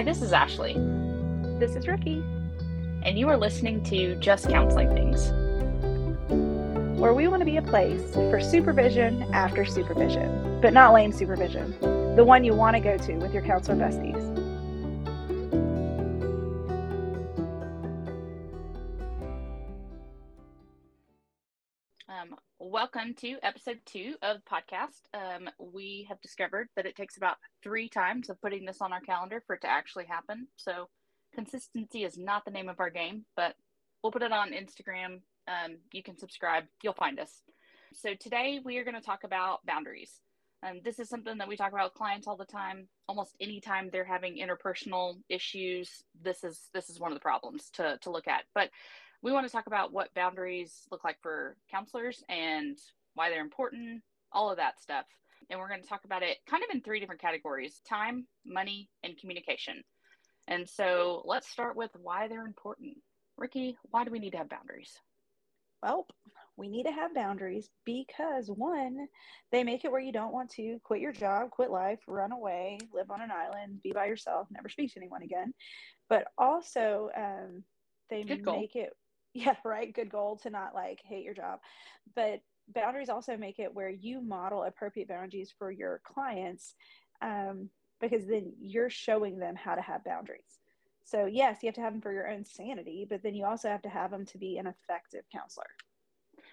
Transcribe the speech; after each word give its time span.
Hi, 0.00 0.04
this 0.04 0.22
is 0.22 0.32
Ashley. 0.32 0.72
This 1.58 1.76
is 1.76 1.86
Rikki. 1.86 2.24
And 3.02 3.18
you 3.18 3.28
are 3.28 3.36
listening 3.36 3.84
to 3.84 4.14
Just 4.14 4.48
Counseling 4.48 4.88
Things, 4.94 5.28
where 6.98 7.12
we 7.12 7.28
want 7.28 7.42
to 7.42 7.44
be 7.44 7.58
a 7.58 7.62
place 7.62 8.14
for 8.14 8.40
supervision 8.40 9.22
after 9.34 9.66
supervision, 9.66 10.58
but 10.62 10.72
not 10.72 10.94
lame 10.94 11.12
supervision, 11.12 11.78
the 12.16 12.24
one 12.24 12.44
you 12.44 12.54
want 12.54 12.76
to 12.76 12.80
go 12.80 12.96
to 12.96 13.16
with 13.16 13.34
your 13.34 13.42
counselor 13.42 13.76
besties. 13.76 14.29
To 23.20 23.36
episode 23.42 23.78
two 23.84 24.14
of 24.22 24.38
the 24.38 24.50
podcast. 24.50 25.02
Um, 25.12 25.50
we 25.58 26.06
have 26.08 26.22
discovered 26.22 26.68
that 26.74 26.86
it 26.86 26.96
takes 26.96 27.18
about 27.18 27.36
three 27.62 27.86
times 27.86 28.30
of 28.30 28.40
putting 28.40 28.64
this 28.64 28.80
on 28.80 28.94
our 28.94 29.00
calendar 29.00 29.42
for 29.46 29.56
it 29.56 29.60
to 29.60 29.70
actually 29.70 30.06
happen. 30.06 30.46
So, 30.56 30.88
consistency 31.34 32.04
is 32.04 32.16
not 32.16 32.46
the 32.46 32.50
name 32.50 32.70
of 32.70 32.80
our 32.80 32.88
game, 32.88 33.26
but 33.36 33.56
we'll 34.02 34.10
put 34.10 34.22
it 34.22 34.32
on 34.32 34.52
Instagram. 34.52 35.20
Um, 35.46 35.76
you 35.92 36.02
can 36.02 36.16
subscribe, 36.16 36.64
you'll 36.82 36.94
find 36.94 37.20
us. 37.20 37.42
So, 37.92 38.14
today 38.18 38.58
we 38.64 38.78
are 38.78 38.84
going 38.84 38.94
to 38.94 39.02
talk 39.02 39.24
about 39.24 39.66
boundaries. 39.66 40.12
And 40.62 40.82
this 40.82 40.98
is 40.98 41.10
something 41.10 41.36
that 41.36 41.48
we 41.48 41.58
talk 41.58 41.72
about 41.72 41.90
with 41.90 41.94
clients 41.94 42.26
all 42.26 42.38
the 42.38 42.46
time. 42.46 42.88
Almost 43.06 43.36
anytime 43.38 43.90
they're 43.92 44.02
having 44.02 44.38
interpersonal 44.38 45.16
issues, 45.28 46.04
this 46.22 46.42
is 46.42 46.68
this 46.72 46.88
is 46.88 46.98
one 46.98 47.12
of 47.12 47.16
the 47.16 47.22
problems 47.22 47.68
to 47.74 47.98
to 48.00 48.10
look 48.10 48.28
at. 48.28 48.44
But 48.54 48.70
we 49.22 49.32
want 49.32 49.46
to 49.46 49.52
talk 49.52 49.66
about 49.66 49.92
what 49.92 50.14
boundaries 50.14 50.86
look 50.90 51.04
like 51.04 51.18
for 51.20 51.56
counselors 51.70 52.24
and 52.30 52.78
why 53.20 53.28
they're 53.28 53.42
important, 53.42 54.00
all 54.32 54.50
of 54.50 54.56
that 54.56 54.80
stuff. 54.80 55.04
And 55.50 55.60
we're 55.60 55.68
going 55.68 55.82
to 55.82 55.88
talk 55.88 56.06
about 56.06 56.22
it 56.22 56.38
kind 56.48 56.62
of 56.64 56.74
in 56.74 56.80
three 56.80 57.00
different 57.00 57.20
categories 57.20 57.82
time, 57.86 58.26
money, 58.46 58.88
and 59.04 59.18
communication. 59.18 59.84
And 60.48 60.66
so 60.66 61.22
let's 61.26 61.50
start 61.50 61.76
with 61.76 61.90
why 62.00 62.28
they're 62.28 62.46
important. 62.46 62.96
Rikki, 63.36 63.76
why 63.90 64.04
do 64.04 64.10
we 64.10 64.20
need 64.20 64.30
to 64.30 64.38
have 64.38 64.48
boundaries? 64.48 64.98
Well, 65.82 66.06
we 66.56 66.68
need 66.68 66.84
to 66.84 66.92
have 66.92 67.14
boundaries 67.14 67.68
because 67.84 68.48
one, 68.48 69.06
they 69.52 69.64
make 69.64 69.84
it 69.84 69.92
where 69.92 70.00
you 70.00 70.12
don't 70.12 70.32
want 70.32 70.48
to 70.52 70.78
quit 70.82 71.02
your 71.02 71.12
job, 71.12 71.50
quit 71.50 71.70
life, 71.70 71.98
run 72.06 72.32
away, 72.32 72.78
live 72.94 73.10
on 73.10 73.20
an 73.20 73.30
island, 73.30 73.82
be 73.82 73.92
by 73.92 74.06
yourself, 74.06 74.48
never 74.50 74.70
speak 74.70 74.94
to 74.94 74.98
anyone 74.98 75.22
again. 75.22 75.52
But 76.08 76.28
also, 76.38 77.10
um, 77.14 77.64
they 78.08 78.24
make 78.24 78.76
it 78.76 78.90
yeah 79.34 79.54
right 79.64 79.94
good 79.94 80.10
goal 80.10 80.38
to 80.42 80.50
not 80.50 80.74
like 80.74 80.98
hate 81.04 81.24
your 81.24 81.34
job 81.34 81.60
but 82.16 82.40
boundaries 82.74 83.08
also 83.08 83.36
make 83.36 83.58
it 83.58 83.74
where 83.74 83.90
you 83.90 84.20
model 84.20 84.64
appropriate 84.64 85.08
boundaries 85.08 85.52
for 85.58 85.70
your 85.70 86.00
clients 86.04 86.74
um, 87.22 87.68
because 88.00 88.26
then 88.26 88.52
you're 88.60 88.90
showing 88.90 89.38
them 89.38 89.54
how 89.54 89.74
to 89.74 89.82
have 89.82 90.04
boundaries. 90.04 90.60
So 91.04 91.26
yes 91.26 91.58
you 91.62 91.68
have 91.68 91.74
to 91.74 91.80
have 91.80 91.92
them 91.92 92.02
for 92.02 92.12
your 92.12 92.28
own 92.28 92.44
sanity 92.44 93.06
but 93.08 93.22
then 93.22 93.34
you 93.34 93.44
also 93.44 93.68
have 93.68 93.82
to 93.82 93.88
have 93.88 94.10
them 94.10 94.24
to 94.26 94.38
be 94.38 94.58
an 94.58 94.66
effective 94.66 95.24
counselor. 95.32 95.66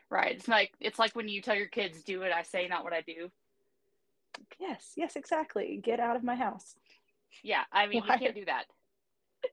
Right. 0.09 0.35
It's 0.35 0.47
like 0.47 0.73
it's 0.79 0.99
like 0.99 1.15
when 1.15 1.27
you 1.27 1.41
tell 1.41 1.55
your 1.55 1.67
kids 1.67 2.03
do 2.03 2.19
what 2.19 2.31
i 2.31 2.41
say 2.43 2.67
not 2.67 2.83
what 2.83 2.93
i 2.93 3.01
do. 3.01 3.29
Yes. 4.59 4.93
Yes 4.95 5.15
exactly. 5.15 5.79
Get 5.83 5.99
out 5.99 6.15
of 6.15 6.23
my 6.23 6.35
house. 6.35 6.75
Yeah. 7.43 7.63
I 7.71 7.88
mean 7.88 8.03
Why? 8.05 8.15
you 8.15 8.19
can't 8.19 8.35
do 8.35 8.45
that 8.45 8.65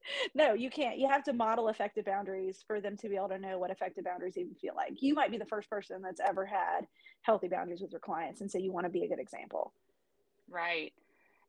no, 0.34 0.54
you 0.54 0.70
can't. 0.70 0.98
You 0.98 1.08
have 1.08 1.24
to 1.24 1.32
model 1.32 1.68
effective 1.68 2.04
boundaries 2.04 2.62
for 2.66 2.80
them 2.80 2.96
to 2.98 3.08
be 3.08 3.16
able 3.16 3.28
to 3.28 3.38
know 3.38 3.58
what 3.58 3.70
effective 3.70 4.04
boundaries 4.04 4.36
even 4.36 4.54
feel 4.54 4.74
like. 4.76 5.02
You 5.02 5.14
might 5.14 5.30
be 5.30 5.38
the 5.38 5.46
first 5.46 5.68
person 5.68 6.02
that's 6.02 6.20
ever 6.20 6.46
had 6.46 6.86
healthy 7.22 7.48
boundaries 7.48 7.80
with 7.80 7.90
your 7.90 8.00
clients. 8.00 8.40
And 8.40 8.50
so 8.50 8.58
you 8.58 8.72
want 8.72 8.86
to 8.86 8.90
be 8.90 9.04
a 9.04 9.08
good 9.08 9.18
example. 9.18 9.72
Right. 10.48 10.92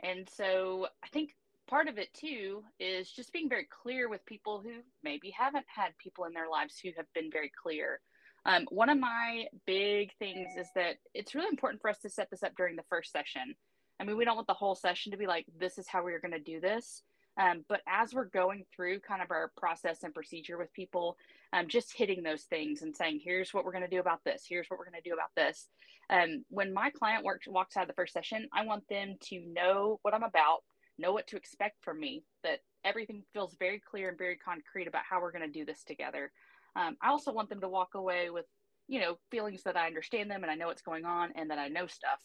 And 0.02 0.30
so 0.30 0.88
I 1.04 1.08
think 1.08 1.36
part 1.68 1.88
of 1.88 1.98
it 1.98 2.14
too 2.14 2.64
is 2.80 3.12
just 3.12 3.34
being 3.34 3.50
very 3.50 3.68
clear 3.70 4.10
with 4.10 4.26
people 4.26 4.62
who 4.64 4.82
maybe 5.04 5.32
haven't 5.32 5.66
had 5.68 5.98
people 5.98 6.26
in 6.26 6.34
their 6.34 6.50
lives 6.50 6.80
who 6.80 6.90
have 6.98 7.12
been 7.14 7.32
very 7.32 7.52
clear. 7.62 8.00
Um, 8.46 8.68
one 8.70 8.90
of 8.90 9.00
my 9.00 9.48
big 9.66 10.12
things 10.20 10.50
is 10.58 10.68
that 10.76 10.98
it's 11.14 11.34
really 11.34 11.48
important 11.48 11.82
for 11.82 11.90
us 11.90 11.98
to 12.00 12.10
set 12.10 12.30
this 12.30 12.44
up 12.44 12.56
during 12.56 12.76
the 12.76 12.84
first 12.90 13.12
session. 13.12 13.56
I 14.00 14.04
mean, 14.04 14.18
we 14.18 14.26
don't 14.26 14.36
want 14.36 14.48
the 14.48 14.54
whole 14.54 14.76
session 14.76 15.12
to 15.12 15.18
be 15.18 15.26
like, 15.26 15.46
this 15.58 15.78
is 15.78 15.88
how 15.88 16.04
we're 16.04 16.20
going 16.20 16.32
to 16.32 16.40
do 16.40 16.60
this. 16.60 17.02
Um, 17.38 17.66
but 17.68 17.82
as 17.88 18.14
we're 18.14 18.26
going 18.26 18.66
through 18.74 19.02
kind 19.02 19.22
of 19.22 19.32
our 19.32 19.52
process 19.58 20.04
and 20.04 20.14
procedure 20.14 20.58
with 20.58 20.72
people, 20.74 21.18
um, 21.54 21.68
just 21.68 21.96
hitting 21.96 22.24
those 22.24 22.44
things 22.44 22.82
and 22.82 22.96
saying, 22.96 23.20
here's 23.24 23.54
what 23.54 23.66
we're 23.66 23.72
going 23.72 23.84
to 23.84 23.90
do 23.90 24.00
about 24.00 24.24
this. 24.24 24.46
Here's 24.48 24.68
what 24.68 24.80
we're 24.80 24.90
going 24.90 25.02
to 25.02 25.10
do 25.10 25.14
about 25.14 25.36
this. 25.36 25.68
Um, 26.10 26.46
when 26.50 26.74
my 26.74 26.90
client 26.90 27.26
works, 27.26 27.48
walks 27.48 27.76
out 27.76 27.84
of 27.84 27.88
the 27.88 27.94
first 27.94 28.14
session, 28.14 28.48
I 28.54 28.66
want 28.66 28.88
them 28.90 29.16
to 29.30 29.42
know 29.54 30.00
what 30.02 30.14
I'm 30.14 30.24
about, 30.24 30.60
know 30.98 31.12
what 31.12 31.28
to 31.28 31.36
expect 31.36 31.84
from 31.84 32.00
me, 32.00 32.24
that 32.44 32.60
everything 32.86 33.24
feels 33.34 33.56
very 33.60 33.80
clear 33.80 34.10
and 34.10 34.18
very 34.18 34.38
concrete 34.38 34.88
about 34.88 35.04
how 35.10 35.20
we're 35.20 35.32
going 35.32 35.52
to 35.52 35.60
do 35.60 35.66
this 35.66 35.84
together. 35.84 36.32
Um, 36.76 36.96
I 37.02 37.10
also 37.10 37.34
want 37.34 37.50
them 37.50 37.62
to 37.62 37.70
walk 37.70 37.96
away 37.96 38.30
with, 38.30 38.46
you 38.88 39.00
know, 39.00 39.18
feelings 39.32 39.64
that 39.64 39.76
I 39.76 39.88
understand 39.88 40.30
them 40.30 40.44
and 40.44 40.52
I 40.52 40.56
know 40.56 40.68
what's 40.68 40.82
going 40.82 41.06
on 41.06 41.32
and 41.36 41.50
that 41.50 41.60
I 41.60 41.68
know 41.68 41.88
stuff. 41.88 42.20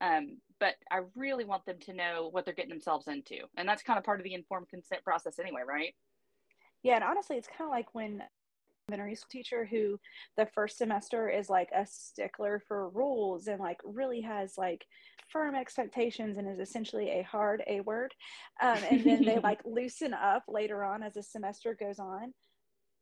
Um, 0.00 0.38
but 0.60 0.74
I 0.90 1.00
really 1.14 1.44
want 1.44 1.64
them 1.66 1.78
to 1.80 1.92
know 1.92 2.28
what 2.30 2.44
they're 2.44 2.54
getting 2.54 2.70
themselves 2.70 3.08
into. 3.08 3.38
And 3.56 3.68
that's 3.68 3.82
kind 3.82 3.98
of 3.98 4.04
part 4.04 4.20
of 4.20 4.24
the 4.24 4.34
informed 4.34 4.68
consent 4.68 5.02
process 5.04 5.38
anyway, 5.38 5.62
right? 5.66 5.94
Yeah, 6.82 6.96
and 6.96 7.04
honestly, 7.04 7.36
it's 7.36 7.48
kind 7.48 7.68
of 7.68 7.70
like 7.70 7.94
when 7.94 8.22
elementary 8.88 9.16
school 9.16 9.28
teacher 9.30 9.64
who 9.64 9.98
the 10.36 10.46
first 10.46 10.78
semester 10.78 11.28
is 11.28 11.50
like 11.50 11.68
a 11.74 11.84
stickler 11.84 12.62
for 12.68 12.88
rules 12.90 13.48
and 13.48 13.58
like 13.58 13.80
really 13.84 14.20
has 14.20 14.56
like 14.56 14.86
firm 15.28 15.56
expectations 15.56 16.38
and 16.38 16.48
is 16.48 16.60
essentially 16.60 17.10
a 17.10 17.22
hard 17.22 17.64
a 17.66 17.80
word 17.80 18.14
um, 18.62 18.78
and 18.88 19.02
then 19.02 19.24
they 19.24 19.40
like 19.40 19.60
loosen 19.64 20.14
up 20.14 20.44
later 20.46 20.84
on 20.84 21.02
as 21.02 21.14
the 21.14 21.22
semester 21.22 21.74
goes 21.74 21.98
on 21.98 22.32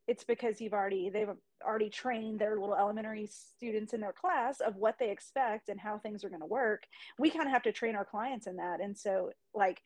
it's 0.07 0.23
because 0.23 0.61
you've 0.61 0.73
already 0.73 1.09
they've 1.09 1.29
already 1.63 1.89
trained 1.89 2.39
their 2.39 2.59
little 2.59 2.75
elementary 2.75 3.27
students 3.27 3.93
in 3.93 4.01
their 4.01 4.13
class 4.13 4.59
of 4.59 4.75
what 4.75 4.97
they 4.99 5.09
expect 5.09 5.69
and 5.69 5.79
how 5.79 5.97
things 5.97 6.23
are 6.23 6.29
going 6.29 6.41
to 6.41 6.47
work. 6.47 6.83
We 7.17 7.29
kind 7.29 7.45
of 7.45 7.51
have 7.51 7.63
to 7.63 7.71
train 7.71 7.95
our 7.95 8.05
clients 8.05 8.47
in 8.47 8.57
that. 8.57 8.81
And 8.81 8.97
so 8.97 9.31
like 9.53 9.81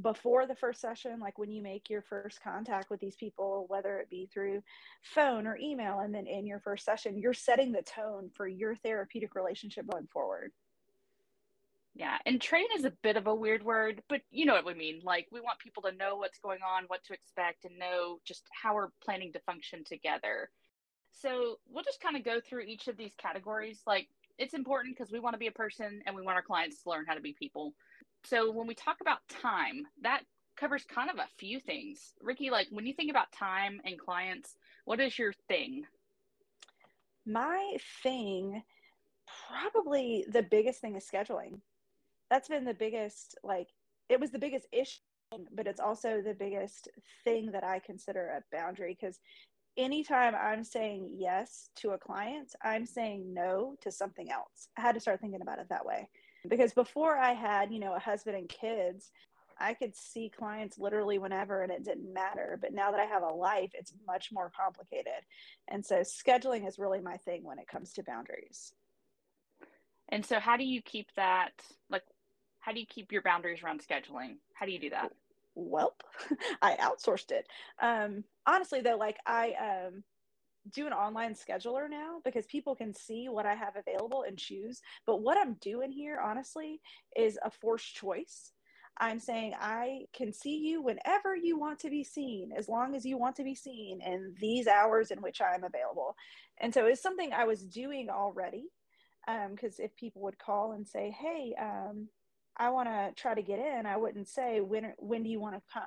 before 0.00 0.46
the 0.46 0.54
first 0.54 0.80
session 0.80 1.20
like 1.20 1.38
when 1.38 1.50
you 1.50 1.62
make 1.62 1.90
your 1.90 2.00
first 2.00 2.42
contact 2.42 2.88
with 2.88 2.98
these 2.98 3.16
people 3.16 3.66
whether 3.68 3.98
it 3.98 4.08
be 4.08 4.26
through 4.32 4.62
phone 5.02 5.46
or 5.46 5.58
email 5.58 6.00
and 6.00 6.14
then 6.14 6.26
in 6.26 6.46
your 6.46 6.60
first 6.60 6.82
session 6.82 7.18
you're 7.18 7.34
setting 7.34 7.72
the 7.72 7.82
tone 7.82 8.30
for 8.34 8.48
your 8.48 8.74
therapeutic 8.74 9.34
relationship 9.34 9.86
going 9.90 10.06
forward 10.06 10.50
yeah, 11.94 12.16
and 12.24 12.40
train 12.40 12.66
is 12.76 12.84
a 12.84 12.92
bit 13.02 13.16
of 13.16 13.26
a 13.26 13.34
weird 13.34 13.62
word, 13.62 14.02
but 14.08 14.22
you 14.30 14.46
know 14.46 14.54
what 14.54 14.64
we 14.64 14.74
mean. 14.74 15.00
Like 15.04 15.26
we 15.30 15.40
want 15.40 15.58
people 15.58 15.82
to 15.82 15.92
know 15.92 16.16
what's 16.16 16.38
going 16.38 16.60
on, 16.66 16.84
what 16.86 17.04
to 17.04 17.12
expect, 17.12 17.66
and 17.66 17.78
know 17.78 18.18
just 18.24 18.44
how 18.50 18.74
we're 18.74 18.88
planning 19.04 19.32
to 19.34 19.40
function 19.40 19.84
together. 19.84 20.48
So 21.12 21.56
we'll 21.68 21.84
just 21.84 22.00
kind 22.00 22.16
of 22.16 22.24
go 22.24 22.40
through 22.40 22.62
each 22.62 22.88
of 22.88 22.96
these 22.96 23.12
categories. 23.18 23.82
Like 23.86 24.08
it's 24.38 24.54
important 24.54 24.96
because 24.96 25.12
we 25.12 25.20
want 25.20 25.34
to 25.34 25.38
be 25.38 25.48
a 25.48 25.52
person 25.52 26.00
and 26.06 26.16
we 26.16 26.22
want 26.22 26.36
our 26.36 26.42
clients 26.42 26.82
to 26.82 26.90
learn 26.90 27.04
how 27.06 27.14
to 27.14 27.20
be 27.20 27.34
people. 27.38 27.74
So 28.24 28.50
when 28.50 28.66
we 28.66 28.74
talk 28.74 29.02
about 29.02 29.18
time, 29.28 29.86
that 30.02 30.22
covers 30.56 30.84
kind 30.84 31.10
of 31.10 31.16
a 31.18 31.28
few 31.38 31.60
things. 31.60 32.14
Rikki, 32.22 32.48
like 32.48 32.68
when 32.70 32.86
you 32.86 32.94
think 32.94 33.10
about 33.10 33.32
time 33.32 33.82
and 33.84 33.98
clients, 33.98 34.56
what 34.86 34.98
is 34.98 35.18
your 35.18 35.34
thing? 35.46 35.84
My 37.26 37.76
thing, 38.02 38.62
probably 39.48 40.24
the 40.32 40.42
biggest 40.42 40.80
thing 40.80 40.96
is 40.96 41.06
scheduling 41.06 41.60
that's 42.32 42.48
been 42.48 42.64
the 42.64 42.72
biggest 42.72 43.36
like 43.44 43.68
it 44.08 44.18
was 44.18 44.30
the 44.30 44.38
biggest 44.38 44.66
issue 44.72 45.00
but 45.54 45.66
it's 45.66 45.80
also 45.80 46.22
the 46.22 46.32
biggest 46.32 46.88
thing 47.24 47.52
that 47.52 47.62
i 47.62 47.78
consider 47.78 48.28
a 48.28 48.56
boundary 48.56 48.96
because 48.98 49.20
anytime 49.76 50.34
i'm 50.34 50.64
saying 50.64 51.10
yes 51.14 51.68
to 51.76 51.90
a 51.90 51.98
client 51.98 52.54
i'm 52.64 52.86
saying 52.86 53.34
no 53.34 53.74
to 53.82 53.90
something 53.90 54.30
else. 54.30 54.68
I 54.78 54.80
had 54.80 54.94
to 54.94 55.00
start 55.00 55.20
thinking 55.20 55.42
about 55.42 55.58
it 55.58 55.68
that 55.68 55.84
way. 55.84 56.08
Because 56.48 56.72
before 56.72 57.18
i 57.18 57.32
had 57.32 57.70
you 57.70 57.78
know 57.78 57.94
a 57.94 57.98
husband 57.98 58.36
and 58.38 58.48
kids 58.48 59.10
i 59.60 59.74
could 59.74 59.94
see 59.94 60.32
clients 60.34 60.78
literally 60.78 61.18
whenever 61.18 61.62
and 61.62 61.70
it 61.70 61.84
didn't 61.84 62.14
matter. 62.14 62.58
But 62.60 62.72
now 62.72 62.90
that 62.92 63.00
i 63.00 63.04
have 63.04 63.22
a 63.22 63.34
life 63.34 63.72
it's 63.74 63.92
much 64.06 64.30
more 64.32 64.50
complicated. 64.56 65.20
And 65.68 65.84
so 65.84 65.96
scheduling 65.96 66.66
is 66.66 66.78
really 66.78 67.00
my 67.02 67.18
thing 67.18 67.44
when 67.44 67.58
it 67.58 67.68
comes 67.68 67.92
to 67.94 68.02
boundaries. 68.02 68.72
And 70.08 70.24
so 70.26 70.38
how 70.40 70.56
do 70.58 70.64
you 70.64 70.82
keep 70.82 71.08
that 71.16 71.52
like 71.90 72.02
how 72.62 72.72
do 72.72 72.80
you 72.80 72.86
keep 72.86 73.12
your 73.12 73.22
boundaries 73.22 73.62
around 73.62 73.82
scheduling? 73.82 74.36
How 74.54 74.66
do 74.66 74.72
you 74.72 74.78
do 74.78 74.90
that? 74.90 75.12
Well, 75.54 75.94
I 76.62 76.76
outsourced 76.76 77.32
it. 77.32 77.46
Um, 77.80 78.24
honestly, 78.46 78.80
though, 78.80 78.96
like 78.96 79.18
I 79.26 79.54
um, 79.60 80.04
do 80.72 80.86
an 80.86 80.92
online 80.92 81.34
scheduler 81.34 81.90
now 81.90 82.20
because 82.24 82.46
people 82.46 82.76
can 82.76 82.94
see 82.94 83.28
what 83.28 83.46
I 83.46 83.54
have 83.54 83.74
available 83.76 84.24
and 84.26 84.38
choose. 84.38 84.80
But 85.06 85.22
what 85.22 85.36
I'm 85.36 85.54
doing 85.54 85.90
here, 85.90 86.20
honestly, 86.24 86.80
is 87.16 87.36
a 87.44 87.50
forced 87.50 87.94
choice. 87.94 88.52
I'm 88.98 89.18
saying 89.18 89.54
I 89.58 90.02
can 90.12 90.32
see 90.32 90.58
you 90.58 90.82
whenever 90.82 91.34
you 91.34 91.58
want 91.58 91.80
to 91.80 91.90
be 91.90 92.04
seen, 92.04 92.52
as 92.56 92.68
long 92.68 92.94
as 92.94 93.04
you 93.04 93.18
want 93.18 93.34
to 93.36 93.44
be 93.44 93.56
seen 93.56 94.00
in 94.02 94.34
these 94.38 94.68
hours 94.68 95.10
in 95.10 95.20
which 95.20 95.40
I'm 95.40 95.64
available. 95.64 96.14
And 96.58 96.72
so 96.72 96.86
it's 96.86 97.02
something 97.02 97.32
I 97.32 97.44
was 97.44 97.64
doing 97.64 98.08
already. 98.08 98.66
Because 99.26 99.78
um, 99.78 99.84
if 99.84 99.96
people 99.96 100.22
would 100.22 100.38
call 100.38 100.72
and 100.72 100.86
say, 100.86 101.14
hey, 101.18 101.54
um, 101.60 102.08
I 102.56 102.70
want 102.70 102.88
to 102.88 103.12
try 103.16 103.34
to 103.34 103.42
get 103.42 103.58
in, 103.58 103.86
I 103.86 103.96
wouldn't 103.96 104.28
say 104.28 104.60
when 104.60 104.92
when 104.98 105.22
do 105.22 105.30
you 105.30 105.40
want 105.40 105.54
to 105.54 105.62
come? 105.72 105.82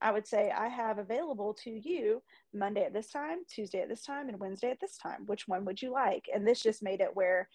I 0.00 0.10
would 0.10 0.26
say, 0.26 0.50
I 0.50 0.66
have 0.66 0.98
available 0.98 1.54
to 1.62 1.70
you 1.70 2.22
Monday 2.52 2.84
at 2.84 2.92
this 2.92 3.10
time, 3.10 3.38
Tuesday 3.48 3.82
at 3.82 3.88
this 3.88 4.04
time, 4.04 4.28
and 4.28 4.38
Wednesday 4.38 4.70
at 4.70 4.80
this 4.80 4.96
time. 4.96 5.24
Which 5.26 5.46
one 5.46 5.64
would 5.64 5.80
you 5.80 5.92
like? 5.92 6.28
And 6.34 6.46
this 6.46 6.60
just 6.60 6.82
made 6.82 7.00
it 7.00 7.14
where 7.14 7.48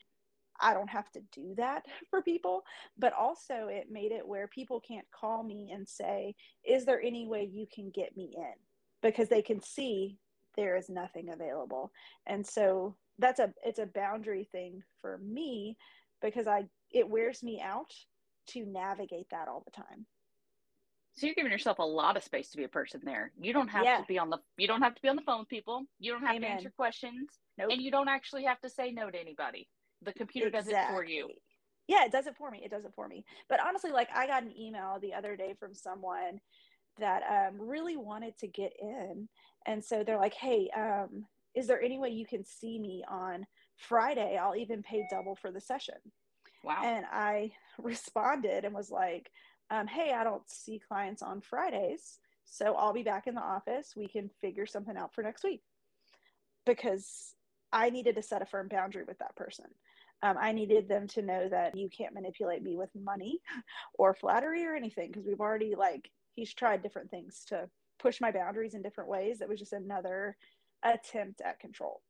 I 0.62 0.74
don't 0.74 0.90
have 0.90 1.12
to 1.12 1.22
do 1.34 1.54
that 1.58 1.86
for 2.10 2.22
people, 2.22 2.64
but 2.98 3.14
also 3.14 3.68
it 3.68 3.92
made 3.92 4.12
it 4.12 4.26
where 4.28 4.48
people 4.48 4.80
can't 4.80 5.06
call 5.12 5.44
me 5.44 5.72
and 5.74 5.88
say, 5.88 6.36
Is 6.64 6.86
there 6.86 7.02
any 7.02 7.28
way 7.28 7.44
you 7.52 7.68
can 7.74 7.92
get 7.92 8.16
me 8.16 8.34
in? 8.36 8.54
Because 9.02 9.28
they 9.30 9.42
can 9.42 9.62
see 9.62 10.18
there 10.56 10.76
is 10.76 10.90
nothing 10.90 11.30
available. 11.30 11.92
And 12.26 12.46
so 12.46 12.96
that's 13.20 13.40
a 13.40 13.54
it's 13.64 13.80
a 13.80 13.86
boundary 13.86 14.48
thing 14.52 14.82
for 15.02 15.20
me 15.20 15.78
because 16.22 16.48
I 16.48 16.66
it 16.92 17.08
wears 17.08 17.44
me 17.44 17.62
out 17.62 17.94
to 18.48 18.66
navigate 18.66 19.28
that 19.32 19.48
all 19.48 19.64
the 19.66 19.72
time. 19.72 20.06
So 21.16 21.26
you're 21.26 21.36
giving 21.36 21.52
yourself 21.52 21.80
a 21.80 21.84
lot 21.84 22.16
of 22.16 22.24
space 22.24 22.50
to 22.52 22.58
be 22.58 22.64
a 22.64 22.70
person 22.70 23.02
there. 23.04 23.32
You 23.40 23.52
don't 23.52 23.70
have 23.70 23.84
yeah. 23.84 23.98
to 23.98 24.06
be 24.08 24.20
on 24.20 24.30
the 24.30 24.38
you 24.58 24.68
don't 24.68 24.84
have 24.84 24.94
to 24.94 25.02
be 25.02 25.10
on 25.10 25.16
the 25.16 25.24
phone 25.24 25.40
with 25.40 25.50
people. 25.50 25.84
You 26.00 26.12
don't 26.12 26.22
have 26.22 26.36
Amen. 26.36 26.50
to 26.50 26.56
answer 26.56 26.70
questions. 26.76 27.40
Nope. 27.58 27.70
And 27.72 27.82
you 27.82 27.90
don't 27.90 28.08
actually 28.08 28.44
have 28.44 28.62
to 28.62 28.70
say 28.70 28.92
no 28.92 29.10
to 29.10 29.20
anybody. 29.20 29.68
The 30.04 30.14
computer 30.14 30.50
exactly. 30.50 30.74
does 30.74 30.84
it 30.84 30.94
for 30.94 31.04
you. 31.04 31.30
Yeah, 31.88 32.06
it 32.06 32.12
does 32.12 32.28
it 32.28 32.36
for 32.38 32.52
me. 32.52 32.62
It 32.64 32.70
does 32.70 32.86
it 32.86 32.92
for 32.96 33.08
me. 33.08 33.26
But 33.50 33.60
honestly, 33.66 33.92
like 33.92 34.10
I 34.14 34.28
got 34.28 34.44
an 34.44 34.54
email 34.56 35.00
the 35.02 35.14
other 35.14 35.36
day 35.36 35.56
from 35.60 35.74
someone 35.74 36.40
that 37.00 37.24
um, 37.30 37.60
really 37.60 37.98
wanted 37.98 38.38
to 38.40 38.48
get 38.48 38.74
in. 38.80 39.28
And 39.66 39.84
so 39.84 40.04
they're 40.04 40.18
like, 40.18 40.34
hey, 40.34 40.70
um, 40.76 41.26
is 41.56 41.66
there 41.68 41.82
any 41.82 41.98
way 41.98 42.10
you 42.10 42.26
can 42.26 42.44
see 42.44 42.78
me 42.78 43.04
on 43.10 43.46
Friday? 43.78 44.38
I'll 44.38 44.56
even 44.56 44.84
pay 44.84 45.04
double 45.10 45.36
for 45.36 45.52
the 45.52 45.62
session. 45.62 45.96
Wow. 46.64 46.82
And 46.84 47.06
I 47.12 47.52
responded 47.82 48.66
and 48.66 48.74
was 48.74 48.92
like, 48.92 49.32
um, 49.70 49.88
hey, 49.88 50.14
I 50.14 50.24
don't 50.24 50.48
see 50.50 50.82
clients 50.88 51.22
on 51.22 51.42
Fridays. 51.42 52.20
So 52.46 52.76
I'll 52.76 52.94
be 52.94 53.04
back 53.04 53.28
in 53.28 53.36
the 53.36 53.42
office. 53.42 53.94
We 53.96 54.08
can 54.08 54.30
figure 54.42 54.66
something 54.66 54.96
out 54.96 55.14
for 55.14 55.24
next 55.24 55.44
week. 55.44 55.62
Because 56.66 57.36
I 57.72 57.90
needed 57.90 58.16
to 58.16 58.22
set 58.22 58.42
a 58.42 58.46
firm 58.46 58.68
boundary 58.70 59.04
with 59.06 59.20
that 59.20 59.36
person. 59.36 59.66
Um, 60.24 60.38
I 60.40 60.52
needed 60.52 60.88
them 60.88 61.08
to 61.10 61.22
know 61.22 61.48
that 61.50 61.78
you 61.78 61.90
can't 61.90 62.14
manipulate 62.14 62.64
me 62.64 62.76
with 62.76 62.90
money 62.96 63.40
or 63.94 64.14
flattery 64.14 64.66
or 64.66 64.74
anything 64.74 65.12
because 65.12 65.28
we've 65.28 65.42
already, 65.42 65.76
like, 65.76 66.10
he's 66.36 66.54
tried 66.54 66.82
different 66.82 67.12
things 67.12 67.44
to 67.50 67.70
push 68.00 68.22
my 68.22 68.32
boundaries 68.32 68.74
in 68.74 68.82
different 68.82 69.10
ways. 69.10 69.42
It 69.42 69.50
was 69.50 69.60
just 69.60 69.74
another 69.74 70.36
attempt 70.84 71.42
at 71.42 71.60
control. 71.60 72.02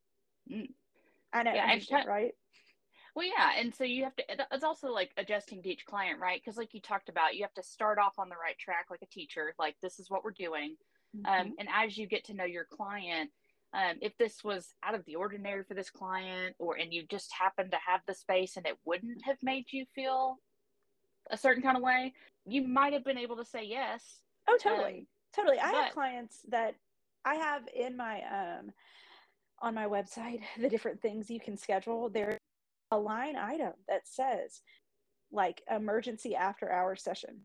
Mm. 0.51 0.69
I 1.33 1.43
know, 1.43 1.53
yeah, 1.53 2.03
right? 2.07 2.31
Well, 3.17 3.25
yeah, 3.25 3.59
and 3.59 3.73
so 3.73 3.83
you 3.83 4.03
have 4.03 4.15
to. 4.17 4.23
It's 4.51 4.63
also 4.63 4.91
like 4.91 5.09
adjusting 5.17 5.63
to 5.63 5.69
each 5.69 5.87
client, 5.87 6.19
right? 6.19 6.39
Because, 6.39 6.55
like 6.55 6.75
you 6.75 6.79
talked 6.79 7.09
about, 7.09 7.35
you 7.35 7.41
have 7.41 7.53
to 7.55 7.63
start 7.63 7.97
off 7.97 8.19
on 8.19 8.29
the 8.29 8.35
right 8.35 8.55
track, 8.59 8.85
like 8.91 9.01
a 9.01 9.07
teacher. 9.07 9.55
Like 9.57 9.75
this 9.81 9.99
is 9.99 10.07
what 10.07 10.23
we're 10.23 10.29
doing, 10.37 10.75
um, 11.15 11.23
mm-hmm. 11.23 11.47
um, 11.47 11.55
and 11.57 11.67
as 11.73 11.97
you 11.97 12.05
get 12.05 12.25
to 12.25 12.35
know 12.35 12.43
your 12.43 12.65
client, 12.65 13.31
um, 13.73 13.95
if 14.03 14.15
this 14.19 14.43
was 14.43 14.67
out 14.83 14.93
of 14.93 15.03
the 15.05 15.15
ordinary 15.15 15.63
for 15.63 15.73
this 15.73 15.89
client, 15.89 16.55
or 16.59 16.75
and 16.75 16.93
you 16.93 17.07
just 17.09 17.33
happen 17.33 17.71
to 17.71 17.77
have 17.87 18.01
the 18.07 18.13
space 18.13 18.55
and 18.55 18.67
it 18.67 18.77
wouldn't 18.85 19.25
have 19.25 19.37
made 19.41 19.65
you 19.71 19.85
feel 19.95 20.37
a 21.31 21.37
certain 21.37 21.63
kind 21.63 21.75
of 21.75 21.81
way, 21.81 22.13
you 22.45 22.67
might 22.67 22.93
have 22.93 23.03
been 23.03 23.17
able 23.17 23.37
to 23.37 23.45
say 23.45 23.63
yes. 23.63 24.19
Oh, 24.47 24.59
totally, 24.61 24.99
um, 24.99 25.07
totally. 25.35 25.57
I 25.57 25.71
but, 25.71 25.83
have 25.85 25.93
clients 25.93 26.41
that 26.49 26.75
I 27.25 27.33
have 27.33 27.63
in 27.75 27.97
my 27.97 28.21
um 28.21 28.71
on 29.59 29.73
my 29.73 29.87
website 29.87 30.41
the 30.61 30.69
different 30.69 31.01
things 31.01 31.31
you 31.31 31.39
can 31.39 31.57
schedule. 31.57 32.09
There 32.09 32.37
a 32.91 32.97
line 32.97 33.35
item 33.35 33.73
that 33.87 34.07
says 34.07 34.61
like 35.31 35.61
emergency 35.69 36.35
after 36.35 36.71
hour 36.71 36.95
session. 36.95 37.41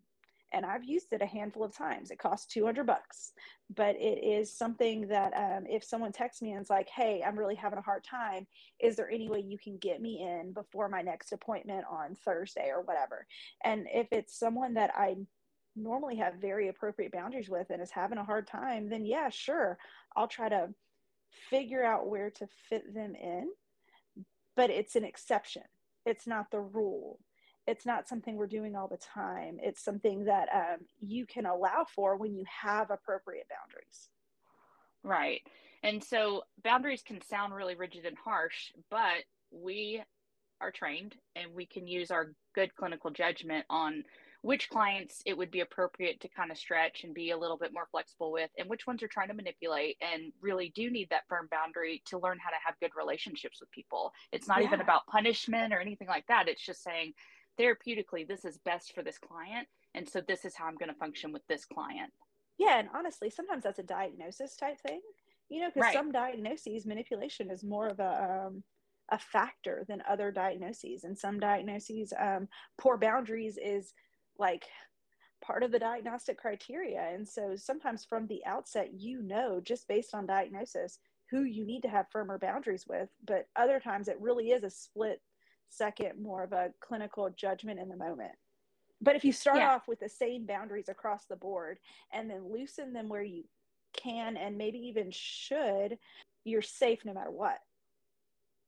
And 0.54 0.66
I've 0.66 0.84
used 0.84 1.12
it 1.12 1.22
a 1.22 1.26
handful 1.26 1.64
of 1.64 1.74
times. 1.74 2.10
It 2.10 2.18
costs 2.18 2.52
200 2.52 2.86
bucks, 2.86 3.32
but 3.74 3.96
it 3.96 4.22
is 4.22 4.52
something 4.52 5.08
that 5.08 5.32
um, 5.34 5.64
if 5.66 5.82
someone 5.82 6.12
texts 6.12 6.42
me 6.42 6.52
and 6.52 6.60
it's 6.60 6.68
like, 6.68 6.90
hey, 6.90 7.24
I'm 7.26 7.38
really 7.38 7.54
having 7.54 7.78
a 7.78 7.82
hard 7.82 8.04
time, 8.04 8.46
is 8.78 8.94
there 8.94 9.10
any 9.10 9.30
way 9.30 9.40
you 9.40 9.56
can 9.56 9.78
get 9.78 10.02
me 10.02 10.20
in 10.20 10.52
before 10.52 10.90
my 10.90 11.00
next 11.00 11.32
appointment 11.32 11.86
on 11.90 12.14
Thursday 12.22 12.68
or 12.68 12.82
whatever? 12.82 13.26
And 13.64 13.86
if 13.94 14.08
it's 14.10 14.38
someone 14.38 14.74
that 14.74 14.90
I 14.94 15.16
normally 15.74 16.16
have 16.16 16.34
very 16.34 16.68
appropriate 16.68 17.12
boundaries 17.12 17.48
with 17.48 17.70
and 17.70 17.80
is 17.80 17.90
having 17.90 18.18
a 18.18 18.24
hard 18.24 18.46
time, 18.46 18.90
then 18.90 19.06
yeah, 19.06 19.30
sure, 19.30 19.78
I'll 20.14 20.28
try 20.28 20.50
to 20.50 20.68
figure 21.48 21.82
out 21.82 22.08
where 22.08 22.30
to 22.30 22.46
fit 22.68 22.94
them 22.94 23.14
in 23.14 23.48
but 24.56 24.70
it's 24.70 24.96
an 24.96 25.04
exception. 25.04 25.62
It's 26.04 26.26
not 26.26 26.50
the 26.50 26.60
rule. 26.60 27.18
It's 27.66 27.86
not 27.86 28.08
something 28.08 28.36
we're 28.36 28.46
doing 28.46 28.74
all 28.74 28.88
the 28.88 28.96
time. 28.96 29.58
It's 29.62 29.84
something 29.84 30.24
that 30.24 30.48
um, 30.54 30.78
you 31.00 31.26
can 31.26 31.46
allow 31.46 31.86
for 31.94 32.16
when 32.16 32.34
you 32.34 32.44
have 32.62 32.90
appropriate 32.90 33.46
boundaries. 33.48 34.10
Right. 35.04 35.42
And 35.82 36.02
so 36.02 36.42
boundaries 36.62 37.02
can 37.02 37.20
sound 37.22 37.54
really 37.54 37.74
rigid 37.74 38.04
and 38.04 38.16
harsh, 38.16 38.72
but 38.90 39.24
we 39.50 40.02
are 40.60 40.70
trained 40.70 41.16
and 41.36 41.54
we 41.54 41.66
can 41.66 41.86
use 41.86 42.10
our 42.10 42.32
good 42.54 42.74
clinical 42.74 43.10
judgment 43.10 43.64
on 43.68 44.04
which 44.42 44.68
clients 44.68 45.22
it 45.24 45.36
would 45.36 45.50
be 45.50 45.60
appropriate 45.60 46.20
to 46.20 46.28
kind 46.28 46.50
of 46.50 46.58
stretch 46.58 47.04
and 47.04 47.14
be 47.14 47.30
a 47.30 47.38
little 47.38 47.56
bit 47.56 47.72
more 47.72 47.86
flexible 47.90 48.32
with, 48.32 48.50
and 48.58 48.68
which 48.68 48.86
ones 48.88 49.02
are 49.02 49.08
trying 49.08 49.28
to 49.28 49.34
manipulate 49.34 49.96
and 50.00 50.32
really 50.40 50.72
do 50.74 50.90
need 50.90 51.08
that 51.10 51.22
firm 51.28 51.48
boundary 51.50 52.02
to 52.06 52.18
learn 52.18 52.38
how 52.42 52.50
to 52.50 52.56
have 52.64 52.78
good 52.80 52.90
relationships 52.96 53.60
with 53.60 53.70
people. 53.70 54.12
It's 54.32 54.48
not 54.48 54.60
yeah. 54.60 54.66
even 54.66 54.80
about 54.80 55.06
punishment 55.06 55.72
or 55.72 55.78
anything 55.78 56.08
like 56.08 56.26
that. 56.26 56.48
It's 56.48 56.64
just 56.64 56.82
saying 56.82 57.12
therapeutically, 57.58 58.26
this 58.26 58.44
is 58.44 58.58
best 58.64 58.94
for 58.94 59.02
this 59.02 59.18
client. 59.18 59.68
And 59.94 60.08
so 60.08 60.20
this 60.26 60.44
is 60.44 60.56
how 60.56 60.66
I'm 60.66 60.76
going 60.76 60.88
to 60.88 60.98
function 60.98 61.32
with 61.32 61.46
this 61.48 61.64
client. 61.64 62.10
Yeah. 62.58 62.78
And 62.80 62.88
honestly, 62.94 63.30
sometimes 63.30 63.62
that's 63.62 63.78
a 63.78 63.84
diagnosis 63.84 64.56
type 64.56 64.80
thing, 64.86 65.00
you 65.50 65.60
know, 65.60 65.68
because 65.68 65.82
right. 65.82 65.94
some 65.94 66.10
diagnoses, 66.10 66.84
manipulation 66.84 67.48
is 67.50 67.62
more 67.62 67.86
of 67.86 68.00
a, 68.00 68.46
um, 68.46 68.64
a 69.10 69.18
factor 69.18 69.84
than 69.88 70.02
other 70.08 70.32
diagnoses. 70.32 71.04
And 71.04 71.16
some 71.16 71.38
diagnoses, 71.38 72.12
um, 72.18 72.48
poor 72.76 72.96
boundaries 72.96 73.56
is 73.62 73.92
like 74.42 74.64
part 75.40 75.62
of 75.62 75.70
the 75.70 75.78
diagnostic 75.78 76.36
criteria. 76.36 77.00
And 77.14 77.26
so 77.26 77.54
sometimes 77.56 78.04
from 78.04 78.26
the 78.26 78.44
outset, 78.44 78.90
you 78.92 79.22
know, 79.22 79.60
just 79.62 79.86
based 79.86 80.14
on 80.14 80.26
diagnosis, 80.26 80.98
who 81.30 81.44
you 81.44 81.64
need 81.64 81.82
to 81.82 81.88
have 81.88 82.10
firmer 82.10 82.38
boundaries 82.38 82.84
with. 82.88 83.08
But 83.24 83.46
other 83.54 83.78
times 83.78 84.08
it 84.08 84.20
really 84.20 84.50
is 84.50 84.64
a 84.64 84.70
split 84.70 85.22
second, 85.70 86.20
more 86.20 86.42
of 86.42 86.52
a 86.52 86.72
clinical 86.80 87.30
judgment 87.30 87.78
in 87.78 87.88
the 87.88 87.96
moment. 87.96 88.32
But 89.00 89.14
if 89.14 89.24
you 89.24 89.32
start 89.32 89.58
yeah. 89.58 89.74
off 89.74 89.86
with 89.86 90.00
the 90.00 90.08
same 90.08 90.44
boundaries 90.44 90.88
across 90.88 91.24
the 91.26 91.36
board 91.36 91.78
and 92.12 92.28
then 92.28 92.52
loosen 92.52 92.92
them 92.92 93.08
where 93.08 93.22
you 93.22 93.44
can 93.92 94.36
and 94.36 94.58
maybe 94.58 94.78
even 94.78 95.10
should, 95.12 95.98
you're 96.44 96.62
safe 96.62 97.04
no 97.04 97.14
matter 97.14 97.30
what. 97.30 97.58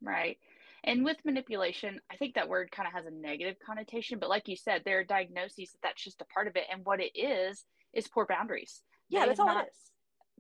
Right. 0.00 0.38
And 0.84 1.04
with 1.04 1.16
manipulation, 1.24 1.98
I 2.12 2.16
think 2.16 2.34
that 2.34 2.48
word 2.48 2.70
kind 2.70 2.86
of 2.86 2.92
has 2.92 3.06
a 3.06 3.10
negative 3.10 3.56
connotation, 3.64 4.18
but 4.18 4.28
like 4.28 4.48
you 4.48 4.56
said, 4.56 4.82
there 4.84 5.00
are 5.00 5.04
diagnoses 5.04 5.72
that 5.72 5.78
that's 5.82 6.04
just 6.04 6.20
a 6.20 6.26
part 6.26 6.46
of 6.46 6.56
it. 6.56 6.64
And 6.70 6.84
what 6.84 7.00
it 7.00 7.18
is, 7.18 7.64
is 7.94 8.06
poor 8.08 8.26
boundaries. 8.26 8.82
Yeah, 9.08 9.20
they 9.20 9.28
that's 9.28 9.40
all 9.40 9.46
not, 9.46 9.64
it 9.64 9.68
is. 9.68 9.90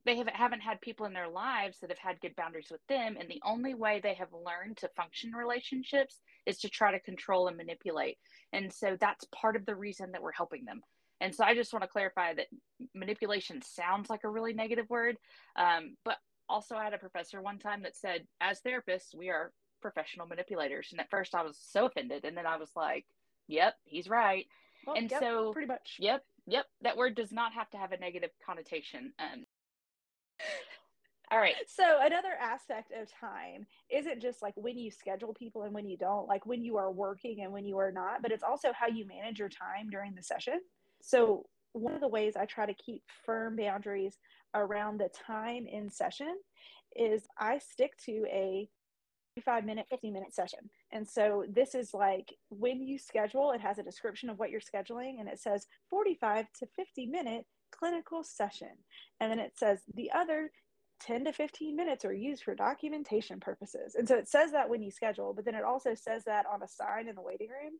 They 0.04 0.16
have, 0.18 0.28
haven't 0.28 0.60
had 0.60 0.80
people 0.82 1.06
in 1.06 1.14
their 1.14 1.28
lives 1.28 1.78
that 1.80 1.90
have 1.90 1.98
had 1.98 2.20
good 2.20 2.36
boundaries 2.36 2.68
with 2.70 2.82
them. 2.88 3.16
And 3.18 3.28
the 3.28 3.40
only 3.42 3.74
way 3.74 4.00
they 4.02 4.14
have 4.14 4.28
learned 4.32 4.76
to 4.78 4.90
function 4.96 5.32
relationships 5.32 6.20
is 6.44 6.58
to 6.58 6.68
try 6.68 6.92
to 6.92 7.00
control 7.00 7.48
and 7.48 7.56
manipulate. 7.56 8.18
And 8.52 8.70
so 8.70 8.98
that's 9.00 9.24
part 9.34 9.56
of 9.56 9.64
the 9.64 9.74
reason 9.74 10.12
that 10.12 10.22
we're 10.22 10.32
helping 10.32 10.66
them. 10.66 10.82
And 11.20 11.34
so 11.34 11.44
I 11.44 11.54
just 11.54 11.72
want 11.72 11.84
to 11.84 11.88
clarify 11.88 12.34
that 12.34 12.48
manipulation 12.94 13.62
sounds 13.62 14.10
like 14.10 14.24
a 14.24 14.28
really 14.28 14.52
negative 14.52 14.90
word. 14.90 15.16
Um, 15.56 15.96
but 16.04 16.16
also, 16.50 16.76
I 16.76 16.84
had 16.84 16.92
a 16.92 16.98
professor 16.98 17.40
one 17.40 17.58
time 17.58 17.84
that 17.84 17.96
said, 17.96 18.26
as 18.42 18.60
therapists, 18.60 19.16
we 19.16 19.30
are 19.30 19.52
professional 19.84 20.26
manipulators. 20.26 20.88
And 20.92 21.00
at 21.00 21.10
first 21.10 21.34
I 21.34 21.42
was 21.42 21.58
so 21.60 21.84
offended. 21.84 22.24
And 22.24 22.34
then 22.34 22.46
I 22.46 22.56
was 22.56 22.70
like, 22.74 23.04
yep, 23.48 23.74
he's 23.84 24.08
right. 24.08 24.46
Well, 24.86 24.96
and 24.96 25.10
yep, 25.10 25.20
so, 25.20 25.52
pretty 25.52 25.68
much. 25.68 25.96
Yep, 25.98 26.24
yep. 26.46 26.64
That 26.80 26.96
word 26.96 27.14
does 27.14 27.32
not 27.32 27.52
have 27.52 27.68
to 27.70 27.76
have 27.76 27.92
a 27.92 27.98
negative 27.98 28.30
connotation. 28.44 29.12
Um, 29.18 29.44
all 31.30 31.38
right. 31.38 31.54
So 31.66 31.98
another 32.00 32.32
aspect 32.40 32.92
of 32.98 33.10
time 33.20 33.66
isn't 33.90 34.22
just 34.22 34.40
like 34.40 34.54
when 34.56 34.78
you 34.78 34.90
schedule 34.90 35.34
people 35.34 35.64
and 35.64 35.74
when 35.74 35.86
you 35.86 35.98
don't, 35.98 36.26
like 36.26 36.46
when 36.46 36.64
you 36.64 36.78
are 36.78 36.90
working 36.90 37.42
and 37.42 37.52
when 37.52 37.66
you 37.66 37.76
are 37.76 37.92
not, 37.92 38.22
but 38.22 38.32
it's 38.32 38.42
also 38.42 38.72
how 38.72 38.86
you 38.86 39.06
manage 39.06 39.38
your 39.38 39.50
time 39.50 39.90
during 39.90 40.14
the 40.14 40.22
session. 40.22 40.60
So 41.02 41.44
one 41.74 41.92
of 41.92 42.00
the 42.00 42.08
ways 42.08 42.36
I 42.36 42.46
try 42.46 42.64
to 42.64 42.74
keep 42.74 43.02
firm 43.26 43.56
boundaries 43.56 44.16
around 44.54 44.98
the 44.98 45.10
time 45.26 45.66
in 45.66 45.90
session 45.90 46.34
is 46.96 47.26
I 47.38 47.58
stick 47.58 47.92
to 48.06 48.24
a 48.30 48.66
45 49.34 49.64
minute, 49.64 49.86
50 49.90 50.10
minute 50.10 50.34
session. 50.34 50.60
And 50.92 51.06
so 51.06 51.44
this 51.48 51.74
is 51.74 51.92
like 51.92 52.32
when 52.50 52.80
you 52.80 52.98
schedule, 52.98 53.50
it 53.50 53.60
has 53.60 53.78
a 53.78 53.82
description 53.82 54.30
of 54.30 54.38
what 54.38 54.50
you're 54.50 54.60
scheduling 54.60 55.18
and 55.18 55.28
it 55.28 55.40
says 55.40 55.66
45 55.90 56.46
to 56.60 56.66
50 56.76 57.06
minute 57.06 57.44
clinical 57.72 58.22
session. 58.22 58.68
And 59.20 59.30
then 59.30 59.40
it 59.40 59.52
says 59.56 59.80
the 59.94 60.10
other 60.12 60.50
10 61.00 61.24
to 61.24 61.32
15 61.32 61.74
minutes 61.74 62.04
are 62.04 62.14
used 62.14 62.44
for 62.44 62.54
documentation 62.54 63.40
purposes. 63.40 63.96
And 63.96 64.06
so 64.06 64.16
it 64.16 64.28
says 64.28 64.52
that 64.52 64.68
when 64.68 64.82
you 64.82 64.92
schedule, 64.92 65.34
but 65.34 65.44
then 65.44 65.56
it 65.56 65.64
also 65.64 65.94
says 65.94 66.22
that 66.24 66.46
on 66.52 66.62
a 66.62 66.68
sign 66.68 67.08
in 67.08 67.16
the 67.16 67.22
waiting 67.22 67.48
room. 67.48 67.72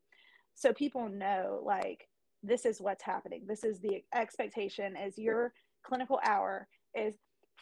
So 0.56 0.73
people 0.73 1.08
know 1.08 1.62
like 1.64 2.08
this 2.42 2.66
is 2.66 2.80
what's 2.80 3.04
happening. 3.04 3.44
This 3.46 3.62
is 3.62 3.78
the 3.78 4.02
expectation 4.12 4.96
as 4.96 5.16
you're 5.16 5.52
clinical 5.87 6.18
hour 6.26 6.66
is 6.96 7.14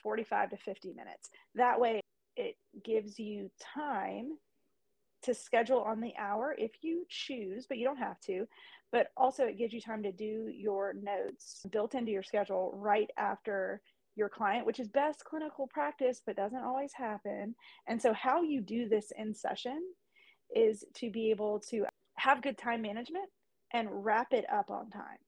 45 0.02 0.50
to 0.50 0.56
50 0.56 0.94
minutes. 0.94 1.28
That 1.54 1.78
way, 1.78 2.00
it 2.36 2.56
gives 2.84 3.18
you 3.18 3.50
time 3.74 4.32
to 5.22 5.34
schedule 5.34 5.80
on 5.80 6.00
the 6.00 6.12
hour 6.18 6.54
if 6.58 6.72
you 6.82 7.04
choose, 7.08 7.66
but 7.66 7.78
you 7.78 7.84
don't 7.84 7.98
have 7.98 8.20
to. 8.20 8.46
But 8.90 9.08
also, 9.16 9.44
it 9.44 9.58
gives 9.58 9.72
you 9.72 9.80
time 9.80 10.02
to 10.02 10.12
do 10.12 10.50
your 10.52 10.94
notes 10.94 11.64
built 11.70 11.94
into 11.94 12.12
your 12.12 12.22
schedule 12.22 12.72
right 12.74 13.08
after 13.16 13.80
your 14.16 14.28
client, 14.28 14.66
which 14.66 14.80
is 14.80 14.88
best 14.88 15.24
clinical 15.24 15.66
practice, 15.66 16.20
but 16.24 16.36
doesn't 16.36 16.62
always 16.62 16.92
happen. 16.92 17.54
And 17.86 18.00
so, 18.00 18.12
how 18.12 18.42
you 18.42 18.60
do 18.60 18.88
this 18.88 19.12
in 19.16 19.34
session 19.34 19.80
is 20.54 20.84
to 20.96 21.10
be 21.10 21.30
able 21.30 21.60
to 21.70 21.86
have 22.16 22.42
good 22.42 22.58
time 22.58 22.82
management 22.82 23.30
and 23.72 23.88
wrap 23.90 24.32
it 24.32 24.44
up 24.52 24.70
on 24.70 24.90
time. 24.90 25.18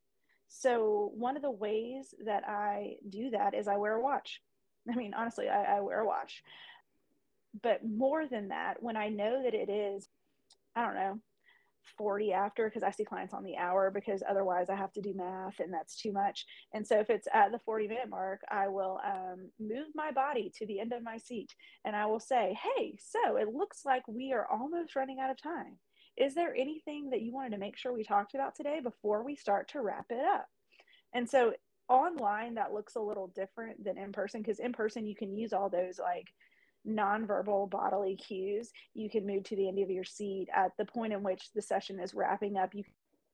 So, 0.49 1.11
one 1.14 1.37
of 1.37 1.42
the 1.42 1.50
ways 1.50 2.14
that 2.26 2.46
I 2.46 2.96
do 3.08 3.30
that 3.30 3.54
is 3.54 3.66
I 3.66 3.76
wear 3.76 3.94
a 3.94 4.02
watch. 4.02 4.40
I 4.90 4.94
mean, 4.94 5.14
honestly, 5.14 5.49
I, 5.49 5.78
I 5.78 5.80
wear 5.80 6.00
a 6.00 6.06
watch. 6.06 6.42
But 7.62 7.84
more 7.84 8.26
than 8.26 8.49
that, 8.49 8.82
when 8.82 8.96
I 8.96 9.08
know 9.08 9.42
that 9.42 9.54
it 9.54 9.70
is, 9.70 10.08
I 10.75 10.84
don't 10.84 10.94
know, 10.94 11.20
40 11.99 12.32
after 12.32 12.64
because 12.68 12.82
I 12.82 12.90
see 12.90 13.04
clients 13.04 13.34
on 13.34 13.44
the 13.44 13.56
hour 13.56 13.90
because 13.90 14.23
otherwise 14.28 14.70
I 14.70 14.75
have 14.75 14.92
to 14.94 15.00
do 15.00 15.14
math 15.14 15.61
and 15.61 15.73
that's 15.73 15.96
too 15.96 16.12
much. 16.12 16.46
And 16.73 16.87
so 16.87 16.99
if 16.99 17.11
it's 17.11 17.28
at 17.32 17.52
the 17.52 17.58
40 17.58 17.88
minute 17.88 18.08
mark, 18.08 18.40
I 18.50 18.68
will 18.68 19.00
um, 19.04 19.50
move 19.61 19.88
my 19.94 20.11
body 20.11 20.50
to 20.56 20.66
the 20.66 20.80
end 20.80 20.92
of 20.92 21.02
my 21.02 21.18
seat 21.18 21.54
and 21.84 21.94
I 21.94 22.06
will 22.06 22.20
say, 22.20 22.56
Hey, 22.76 22.96
so 22.99 23.37
it 23.37 23.49
looks 23.49 23.84
like 23.84 24.06
we 24.08 24.32
are 24.32 24.46
almost 24.50 24.96
running 24.96 25.20
out 25.20 25.30
of 25.30 25.40
time. 25.40 25.76
Is 26.16 26.34
there 26.34 26.54
anything 26.54 27.11
that 27.11 27.23
you 27.23 27.32
wanted 27.32 27.50
to 27.50 27.58
make 27.58 27.76
sure 27.76 27.92
we 27.92 28.04
talked 28.04 28.34
about 28.34 28.54
today 28.54 28.80
before 28.82 29.25
we 29.25 29.37
start 29.37 29.68
to 29.68 29.80
wrap 29.80 30.06
it 30.11 30.25
up? 30.25 30.46
And 31.12 31.28
so 31.28 31.54
online, 31.88 32.54
that 32.54 32.73
looks 32.73 32.94
a 32.94 33.00
little 33.00 33.28
different 33.28 33.84
than 33.84 33.99
in 33.99 34.12
person 34.12 34.40
because 34.40 34.61
in 34.61 34.73
person, 34.73 35.06
you 35.06 35.14
can 35.14 35.37
use 35.37 35.52
all 35.52 35.68
those 35.68 35.99
like 35.99 36.28
nonverbal 36.88 37.71
bodily 37.71 38.17
cues. 38.17 38.71
You 38.95 39.09
can 39.11 39.26
move 39.26 39.45
to 39.45 39.57
the 39.57 39.69
end 39.69 39.79
of 39.79 39.91
your 39.91 40.05
seat 40.05 40.49
at 40.55 40.73
the 40.79 40.85
point 40.85 41.12
in 41.12 41.23
which 41.23 41.50
the 41.55 41.62
session 41.62 41.99
is 42.00 42.14
wrapping 42.14 42.57
up. 42.57 42.75
You 42.75 42.85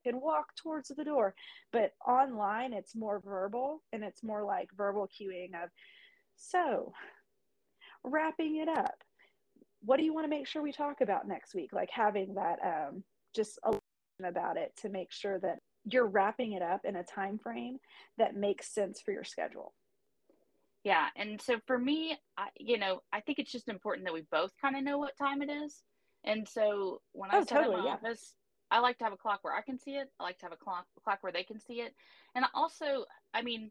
can 0.04 0.21
walk 0.21 0.54
towards 0.57 0.88
the 0.88 1.04
door, 1.04 1.35
but 1.73 1.92
online, 2.07 2.73
it's 2.73 2.95
more 2.95 3.21
verbal 3.21 3.83
and 3.92 4.02
it's 4.02 4.23
more 4.23 4.42
like 4.45 4.69
verbal 4.76 5.09
cueing 5.09 5.54
of, 5.62 5.71
so 6.37 6.92
wrapping 8.04 8.57
it 8.57 8.69
up. 8.69 8.95
What 9.83 9.99
do 9.99 10.04
you 10.04 10.14
want 10.14 10.25
to 10.25 10.30
make 10.30 10.47
sure 10.47 10.62
we 10.62 10.73
talk 10.73 11.00
about 11.00 11.28
next 11.28 11.54
week? 11.54 11.73
Like 11.73 11.90
having 11.90 12.35
that 12.35 12.59
um, 12.64 13.04
just 13.35 13.59
a 13.64 13.78
about 14.25 14.57
it 14.57 14.73
to 14.83 14.88
make 14.88 15.12
sure 15.12 15.38
that 15.40 15.59
you're 15.85 16.07
wrapping 16.07 16.52
it 16.52 16.62
up 16.62 16.83
in 16.85 16.97
a 16.97 17.04
time 17.04 17.38
frame 17.38 17.78
that 18.19 18.37
makes 18.37 18.73
sense 18.73 19.00
for 19.00 19.12
your 19.12 19.25
schedule. 19.25 19.73
Yeah, 20.84 21.06
and 21.16 21.40
so 21.40 21.58
for 21.66 21.78
me, 21.78 22.16
I, 22.38 22.49
you 22.58 22.78
know, 22.78 23.02
I 23.12 23.20
think 23.20 23.38
it's 23.38 23.52
just 23.52 23.68
important 23.68 24.06
that 24.06 24.14
we 24.14 24.22
both 24.30 24.52
kind 24.60 24.76
of 24.76 24.82
know 24.82 24.99
what 24.99 25.16
time 25.18 25.42
it 25.42 25.50
is. 25.50 25.82
And 26.25 26.49
so 26.49 27.00
when 27.12 27.30
I 27.30 27.38
oh, 27.38 27.40
set 27.40 27.49
totally, 27.49 27.76
up 27.76 27.80
my 27.80 27.87
yeah. 27.87 27.94
office, 27.94 28.34
I 28.70 28.78
like 28.80 28.99
to 28.99 29.04
have 29.04 29.12
a 29.12 29.18
clock 29.18 29.40
where 29.42 29.54
I 29.54 29.62
can 29.62 29.78
see 29.78 29.92
it. 29.92 30.08
I 30.18 30.22
like 30.22 30.38
to 30.38 30.46
have 30.46 30.52
a 30.52 30.56
clock 30.56 30.87
a 30.96 31.00
clock 31.00 31.18
where 31.22 31.32
they 31.32 31.42
can 31.42 31.60
see 31.60 31.80
it. 31.80 31.94
And 32.34 32.44
also, 32.54 33.04
I 33.34 33.42
mean, 33.42 33.70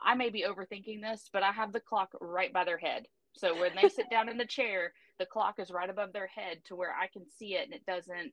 I 0.00 0.14
may 0.14 0.30
be 0.30 0.44
overthinking 0.48 1.00
this, 1.00 1.28
but 1.32 1.42
I 1.42 1.52
have 1.52 1.72
the 1.72 1.80
clock 1.80 2.10
right 2.20 2.52
by 2.52 2.64
their 2.64 2.78
head. 2.78 3.06
So 3.36 3.58
when 3.58 3.72
they 3.74 3.88
sit 3.88 4.10
down 4.10 4.28
in 4.28 4.36
the 4.36 4.46
chair, 4.46 4.92
the 5.18 5.26
clock 5.26 5.58
is 5.58 5.70
right 5.70 5.90
above 5.90 6.12
their 6.12 6.28
head 6.28 6.58
to 6.66 6.76
where 6.76 6.92
I 6.92 7.08
can 7.08 7.24
see 7.28 7.54
it 7.54 7.64
and 7.64 7.74
it 7.74 7.86
doesn't 7.86 8.32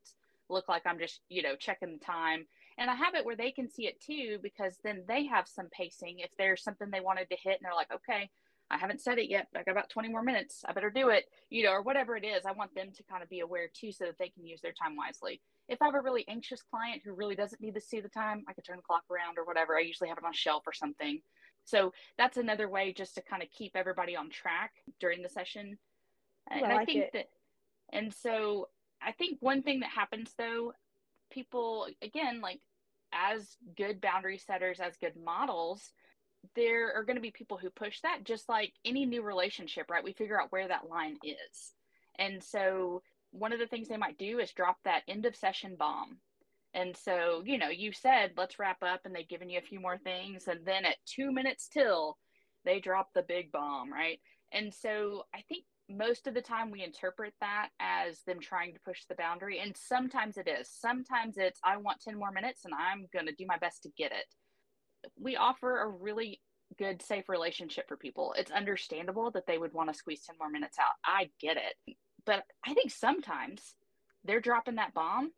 look 0.50 0.68
like 0.68 0.84
I'm 0.86 1.00
just, 1.00 1.22
you 1.30 1.42
know, 1.42 1.56
checking 1.56 1.94
the 1.94 2.06
time. 2.06 2.46
And 2.82 2.90
I 2.90 2.96
have 2.96 3.14
it 3.14 3.24
where 3.24 3.36
they 3.36 3.52
can 3.52 3.70
see 3.70 3.86
it 3.86 4.02
too, 4.02 4.40
because 4.42 4.80
then 4.84 5.04
they 5.08 5.28
have 5.28 5.48
some 5.48 5.68
pacing. 5.72 6.18
If 6.18 6.32
there's 6.40 6.64
something 6.64 6.90
they 6.90 7.00
wanted 7.00 7.30
to 7.30 7.36
hit 7.36 7.60
and 7.60 7.62
they're 7.62 7.76
like, 7.76 7.94
okay, 7.94 8.32
I 8.72 8.78
haven't 8.80 9.02
said 9.02 9.20
it 9.20 9.30
yet, 9.30 9.50
but 9.54 9.60
I 9.60 9.64
got 9.64 9.74
about 9.74 9.92
20 9.92 10.10
more 10.10 10.24
minutes. 10.24 10.64
I 10.68 10.74
better 10.74 10.90
do 10.90 11.10
it, 11.10 11.26
you 11.52 11.64
know, 11.64 11.74
or 11.74 11.84
whatever 11.84 12.18
it 12.18 12.26
is. 12.26 12.44
I 12.44 12.54
want 12.54 12.74
them 12.74 12.88
to 12.96 13.04
kind 13.04 13.22
of 13.22 13.30
be 13.30 13.42
aware 13.42 13.70
too 13.72 13.92
so 13.92 14.06
that 14.06 14.18
they 14.18 14.30
can 14.30 14.48
use 14.48 14.62
their 14.62 14.72
time 14.72 14.96
wisely. 14.96 15.42
If 15.70 15.80
I 15.80 15.86
have 15.86 15.94
a 15.94 16.02
really 16.02 16.26
anxious 16.28 16.64
client 16.64 17.04
who 17.06 17.14
really 17.14 17.36
doesn't 17.36 17.62
need 17.62 17.76
to 17.76 17.82
see 17.82 18.00
the 18.00 18.10
time, 18.10 18.44
I 18.48 18.54
could 18.54 18.64
turn 18.64 18.78
the 18.78 18.82
clock 18.82 19.04
around 19.12 19.38
or 19.38 19.46
whatever. 19.46 19.78
I 19.78 19.82
usually 19.82 20.10
have 20.10 20.18
it 20.18 20.24
on 20.24 20.32
a 20.32 20.36
shelf 20.36 20.64
or 20.66 20.74
something. 20.74 21.22
So 21.66 21.94
that's 22.18 22.38
another 22.38 22.68
way 22.68 22.94
just 22.94 23.14
to 23.14 23.22
kind 23.22 23.44
of 23.44 23.52
keep 23.52 23.76
everybody 23.76 24.16
on 24.16 24.32
track 24.32 24.72
during 25.00 25.22
the 25.22 25.30
session. 25.30 25.78
And 26.50 26.66
I, 26.66 26.68
like 26.68 26.80
I 26.80 26.86
think 26.86 26.98
it. 27.04 27.10
that, 27.14 27.30
and 27.94 28.12
so 28.12 28.70
I 29.04 29.12
think 29.12 29.38
one 29.40 29.62
thing 29.62 29.82
that 29.82 29.92
happens 29.92 30.34
though, 30.36 30.74
people, 31.30 31.86
again, 32.02 32.42
like 32.42 32.60
as 33.14 33.58
good 33.78 34.02
boundary 34.02 34.38
setters, 34.38 34.80
as 34.80 34.98
good 34.98 35.14
models, 35.16 35.92
there 36.56 36.94
are 36.96 37.04
going 37.04 37.18
to 37.18 37.22
be 37.22 37.32
people 37.32 37.58
who 37.58 37.70
push 37.70 38.02
that 38.02 38.24
just 38.24 38.50
like 38.50 38.74
any 38.84 39.06
new 39.06 39.22
relationship, 39.22 39.90
right? 39.90 40.04
We 40.04 40.14
figure 40.14 40.42
out 40.42 40.52
where 40.52 40.68
that 40.68 40.90
line 40.90 41.18
is. 41.24 41.74
And 42.18 42.44
so 42.44 43.04
one 43.32 43.54
of 43.54 43.60
the 43.60 43.68
things 43.68 43.88
they 43.88 43.98
might 43.98 44.18
do 44.18 44.40
is 44.40 44.52
drop 44.52 44.78
that 44.84 45.04
end 45.08 45.26
of 45.26 45.36
session 45.36 45.76
bomb. 45.78 46.18
And 46.74 46.96
so, 46.96 47.44
you 47.46 47.58
know, 47.58 47.70
you 47.70 47.92
said, 47.92 48.32
let's 48.38 48.58
wrap 48.58 48.82
up, 48.82 49.02
and 49.06 49.14
they've 49.14 49.28
given 49.28 49.50
you 49.50 49.60
a 49.60 49.62
few 49.62 49.80
more 49.80 49.98
things. 49.98 50.48
And 50.48 50.66
then 50.66 50.86
at 50.86 50.96
two 51.06 51.32
minutes 51.32 51.68
till, 51.68 52.18
they 52.64 52.80
drop 52.80 53.10
the 53.14 53.24
big 53.24 53.52
bomb, 53.52 53.92
right? 53.92 54.20
And 54.52 54.74
so 54.74 55.26
I 55.34 55.42
think 55.50 55.64
most 55.98 56.28
of 56.28 56.34
the 56.34 56.42
time 56.42 56.72
we 56.72 56.84
interpret 56.84 57.34
that 57.42 57.70
as 57.80 58.22
them 58.24 58.40
trying 58.40 58.74
to 58.74 58.80
push 58.82 59.06
the 59.06 59.16
boundary 59.16 59.60
and 59.60 59.76
sometimes 59.76 60.38
it 60.38 60.48
is. 60.48 60.70
Sometimes 60.70 61.38
it's 61.38 61.60
i 61.64 61.78
want 61.78 62.02
10 62.02 62.18
more 62.18 62.32
minutes 62.32 62.66
and 62.66 62.74
i'm 62.74 63.08
going 63.14 63.26
to 63.26 63.34
do 63.34 63.46
my 63.48 63.58
best 63.58 63.84
to 63.84 63.90
get 63.98 64.12
it. 64.12 64.26
We 65.20 65.36
offer 65.36 65.82
a 65.82 65.88
really 65.88 66.42
good 66.78 67.02
safe 67.02 67.28
relationship 67.28 67.88
for 67.88 67.98
people. 67.98 68.34
It's 68.38 68.52
understandable 68.52 69.32
that 69.32 69.46
they 69.46 69.58
would 69.58 69.74
want 69.74 69.92
to 69.92 69.98
squeeze 69.98 70.24
10 70.26 70.36
more 70.40 70.50
minutes 70.50 70.78
out. 70.80 70.96
I 71.06 71.30
get 71.40 71.58
it. 71.58 71.96
But 72.26 72.44
i 72.66 72.74
think 72.74 72.92
sometimes 72.92 73.76
they're 74.24 74.42
dropping 74.42 74.76
that 74.76 74.94
bomb 74.94 75.32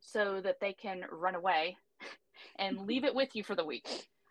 so 0.00 0.40
that 0.40 0.60
they 0.60 0.72
can 0.72 1.02
run 1.10 1.34
away 1.34 1.76
and 2.58 2.86
leave 2.86 3.04
it 3.04 3.14
with 3.14 3.34
you 3.34 3.44
for 3.44 3.54
the 3.54 3.64
week. 3.64 3.88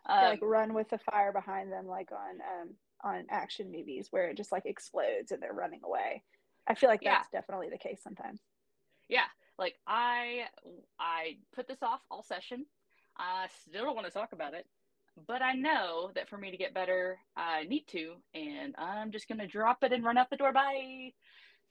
Um, 0.08 0.24
like 0.24 0.40
run 0.42 0.74
with 0.74 0.90
the 0.90 0.98
fire 0.98 1.32
behind 1.32 1.72
them 1.72 1.86
like 1.86 2.12
on 2.12 2.40
um, 2.42 2.70
on 3.04 3.26
action 3.30 3.72
movies 3.72 4.08
where 4.12 4.30
it 4.30 4.38
just 4.38 4.52
like 4.52 4.66
explodes 4.66 5.32
and 5.32 5.42
they're 5.42 5.54
running 5.54 5.82
away. 5.84 6.24
I 6.68 6.76
feel 6.76 6.90
like 6.90 7.02
that's 7.04 7.30
yeah. 7.34 7.40
definitely 7.40 7.70
the 7.70 7.78
case 7.78 8.00
sometimes. 8.04 8.42
Yeah, 9.08 9.26
like 9.58 9.76
I 9.88 10.46
I 11.00 11.38
put 11.54 11.68
this 11.68 11.82
off 11.82 12.02
all 12.12 12.24
session. 12.24 12.66
I 13.18 13.48
still 13.68 13.84
don't 13.84 13.96
want 13.96 14.08
to 14.08 14.14
talk 14.14 14.34
about 14.34 14.54
it, 14.54 14.66
but 15.28 15.42
I 15.42 15.54
know 15.54 16.12
that 16.16 16.30
for 16.30 16.38
me 16.38 16.52
to 16.52 16.58
get 16.58 16.74
better, 16.74 17.18
I 17.36 17.64
need 17.64 17.86
to, 17.90 18.14
and 18.34 18.76
I'm 18.78 19.12
just 19.12 19.28
gonna 19.28 19.48
drop 19.48 19.84
it 19.84 19.92
and 19.92 20.04
run 20.04 20.18
out 20.18 20.30
the 20.30 20.38
door. 20.38 20.54
Bye. 20.54 21.14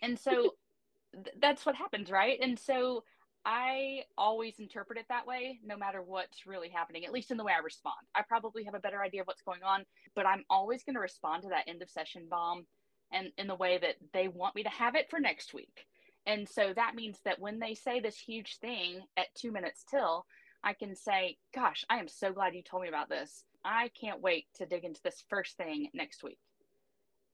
And 0.03 0.19
so 0.19 0.55
th- 1.15 1.37
that's 1.41 1.65
what 1.65 1.77
happens, 1.77 2.11
right? 2.11 2.39
And 2.43 2.59
so 2.59 3.05
I 3.45 4.03
always 4.17 4.59
interpret 4.59 4.99
it 4.99 5.07
that 5.09 5.27
way, 5.27 5.59
no 5.65 5.77
matter 5.77 6.03
what's 6.03 6.47
really 6.47 6.69
happening, 6.69 7.05
at 7.05 7.13
least 7.13 7.31
in 7.31 7.37
the 7.37 7.45
way 7.45 7.53
I 7.57 7.63
respond. 7.63 7.97
I 8.15 8.23
probably 8.29 8.65
have 8.65 8.75
a 8.75 8.81
better 8.81 9.03
idea 9.03 9.23
of 9.23 9.27
what's 9.27 9.43
going 9.43 9.63
on, 9.63 9.85
but 10.15 10.27
I'm 10.27 10.45
always 10.51 10.83
going 10.85 10.95
to 10.95 11.01
respond 11.01 11.43
to 11.43 11.49
that 11.51 11.69
end 11.69 11.83
of 11.83 11.91
session 11.91 12.27
bomb 12.29 12.67
and 13.13 13.29
in 13.39 13.47
the 13.47 13.55
way 13.55 13.79
that 13.79 13.95
they 14.13 14.29
want 14.29 14.55
me 14.55 14.65
to 14.65 14.69
have 14.69 14.95
it 14.95 15.09
for 15.09 15.19
next 15.19 15.55
week. 15.55 15.87
And 16.27 16.47
so 16.47 16.73
that 16.75 16.95
means 16.95 17.19
that 17.25 17.39
when 17.39 17.59
they 17.59 17.75
say 17.75 18.01
this 18.01 18.19
huge 18.19 18.59
thing 18.59 19.01
at 19.17 19.35
two 19.35 19.51
minutes 19.51 19.85
till, 19.91 20.27
I 20.63 20.75
can 20.75 20.95
say, 20.95 21.39
Gosh, 21.55 21.85
I 21.89 21.99
am 21.99 22.09
so 22.09 22.33
glad 22.33 22.55
you 22.55 22.63
told 22.63 22.83
me 22.83 22.89
about 22.89 23.09
this. 23.09 23.45
I 23.65 23.91
can't 23.99 24.21
wait 24.21 24.47
to 24.57 24.67
dig 24.67 24.85
into 24.85 25.01
this 25.03 25.25
first 25.31 25.57
thing 25.57 25.89
next 25.95 26.23
week. 26.23 26.39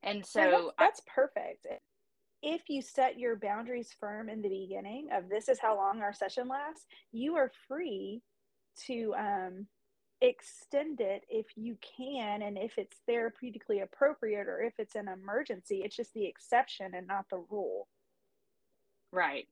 And 0.02 0.24
so 0.24 0.72
that's, 0.78 1.00
that's 1.00 1.02
I, 1.08 1.12
perfect 1.14 1.66
if 2.44 2.68
you 2.68 2.82
set 2.82 3.18
your 3.18 3.36
boundaries 3.36 3.88
firm 3.98 4.28
in 4.28 4.42
the 4.42 4.48
beginning 4.50 5.08
of 5.12 5.30
this 5.30 5.48
is 5.48 5.58
how 5.58 5.74
long 5.76 6.02
our 6.02 6.12
session 6.12 6.46
lasts, 6.46 6.84
you 7.10 7.36
are 7.36 7.50
free 7.66 8.20
to 8.86 9.14
um, 9.16 9.66
extend 10.20 11.00
it 11.00 11.24
if 11.30 11.46
you 11.56 11.78
can 11.96 12.42
and 12.42 12.58
if 12.58 12.76
it's 12.76 12.98
therapeutically 13.08 13.82
appropriate 13.82 14.46
or 14.46 14.60
if 14.60 14.74
it's 14.78 14.94
an 14.94 15.08
emergency. 15.08 15.80
It's 15.82 15.96
just 15.96 16.12
the 16.12 16.26
exception 16.26 16.92
and 16.94 17.06
not 17.06 17.24
the 17.30 17.42
rule. 17.48 17.88
Right. 19.10 19.48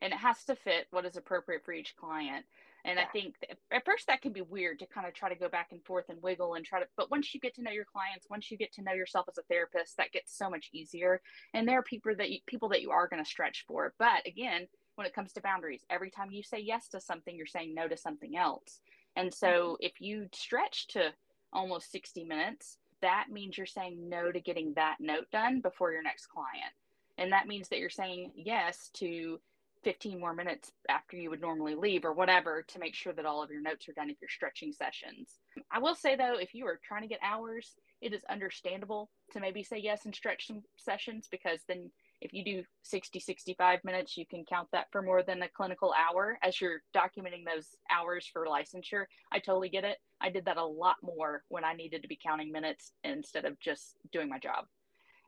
And 0.00 0.14
it 0.14 0.18
has 0.18 0.42
to 0.44 0.56
fit 0.56 0.86
what 0.92 1.04
is 1.04 1.18
appropriate 1.18 1.62
for 1.62 1.72
each 1.72 1.94
client. 1.94 2.46
And 2.84 2.98
yeah. 2.98 3.04
I 3.04 3.08
think 3.08 3.34
at 3.70 3.84
first 3.84 4.06
that 4.06 4.22
can 4.22 4.32
be 4.32 4.42
weird 4.42 4.78
to 4.80 4.86
kind 4.86 5.06
of 5.06 5.14
try 5.14 5.28
to 5.28 5.34
go 5.34 5.48
back 5.48 5.68
and 5.72 5.84
forth 5.84 6.06
and 6.08 6.22
wiggle 6.22 6.54
and 6.54 6.64
try 6.64 6.80
to, 6.80 6.86
but 6.96 7.10
once 7.10 7.34
you 7.34 7.40
get 7.40 7.54
to 7.56 7.62
know 7.62 7.70
your 7.70 7.84
clients, 7.84 8.26
once 8.30 8.50
you 8.50 8.56
get 8.56 8.72
to 8.74 8.82
know 8.82 8.92
yourself 8.92 9.26
as 9.28 9.38
a 9.38 9.42
therapist, 9.42 9.96
that 9.96 10.12
gets 10.12 10.36
so 10.36 10.48
much 10.48 10.70
easier. 10.72 11.20
And 11.54 11.68
there 11.68 11.78
are 11.78 11.82
people 11.82 12.12
that 12.16 12.30
you, 12.30 12.38
people 12.46 12.68
that 12.70 12.82
you 12.82 12.90
are 12.90 13.08
going 13.08 13.22
to 13.22 13.28
stretch 13.28 13.64
for. 13.66 13.94
But 13.98 14.26
again, 14.26 14.66
when 14.94 15.06
it 15.06 15.14
comes 15.14 15.32
to 15.32 15.40
boundaries, 15.40 15.84
every 15.90 16.10
time 16.10 16.30
you 16.30 16.42
say 16.42 16.58
yes 16.58 16.88
to 16.88 17.00
something, 17.00 17.36
you're 17.36 17.46
saying 17.46 17.74
no 17.74 17.88
to 17.88 17.96
something 17.96 18.36
else. 18.36 18.80
And 19.16 19.32
so 19.32 19.46
mm-hmm. 19.46 19.74
if 19.80 20.00
you 20.00 20.28
stretch 20.32 20.88
to 20.88 21.12
almost 21.52 21.90
60 21.90 22.24
minutes, 22.24 22.78
that 23.02 23.26
means 23.30 23.56
you're 23.56 23.66
saying 23.66 24.08
no 24.08 24.30
to 24.30 24.40
getting 24.40 24.74
that 24.74 24.96
note 25.00 25.30
done 25.32 25.60
before 25.60 25.92
your 25.92 26.02
next 26.02 26.26
client. 26.26 26.72
And 27.18 27.32
that 27.32 27.46
means 27.46 27.68
that 27.68 27.78
you're 27.78 27.90
saying 27.90 28.32
yes 28.34 28.90
to 28.94 29.40
15 29.82 30.20
more 30.20 30.34
minutes 30.34 30.72
after 30.88 31.16
you 31.16 31.30
would 31.30 31.40
normally 31.40 31.74
leave 31.74 32.04
or 32.04 32.12
whatever 32.12 32.62
to 32.68 32.78
make 32.78 32.94
sure 32.94 33.12
that 33.12 33.24
all 33.24 33.42
of 33.42 33.50
your 33.50 33.62
notes 33.62 33.88
are 33.88 33.92
done 33.92 34.10
if 34.10 34.16
you're 34.20 34.28
stretching 34.28 34.72
sessions. 34.72 35.38
I 35.72 35.78
will 35.78 35.94
say 35.94 36.16
though, 36.16 36.36
if 36.38 36.54
you 36.54 36.66
are 36.66 36.80
trying 36.86 37.02
to 37.02 37.08
get 37.08 37.20
hours, 37.22 37.74
it 38.00 38.12
is 38.12 38.22
understandable 38.30 39.10
to 39.32 39.40
maybe 39.40 39.62
say 39.62 39.78
yes 39.78 40.04
and 40.04 40.14
stretch 40.14 40.46
some 40.46 40.62
sessions 40.76 41.28
because 41.30 41.60
then 41.68 41.90
if 42.20 42.34
you 42.34 42.44
do 42.44 42.62
60 42.82 43.18
65 43.18 43.80
minutes 43.84 44.16
you 44.16 44.26
can 44.26 44.44
count 44.44 44.68
that 44.72 44.86
for 44.92 45.02
more 45.02 45.22
than 45.22 45.42
a 45.42 45.48
clinical 45.48 45.94
hour. 45.94 46.38
As 46.42 46.60
you're 46.60 46.82
documenting 46.94 47.44
those 47.46 47.68
hours 47.90 48.28
for 48.30 48.46
licensure 48.46 49.04
i 49.32 49.38
totally 49.38 49.68
get 49.68 49.84
it. 49.84 49.98
I 50.20 50.30
did 50.30 50.44
that 50.44 50.56
a 50.56 50.64
lot 50.64 50.96
more 51.02 51.42
when 51.48 51.64
i 51.64 51.72
needed 51.72 52.02
to 52.02 52.08
be 52.08 52.18
counting 52.22 52.52
minutes 52.52 52.92
instead 53.04 53.44
of 53.44 53.58
just 53.60 53.96
doing 54.12 54.28
my 54.28 54.38
job. 54.38 54.66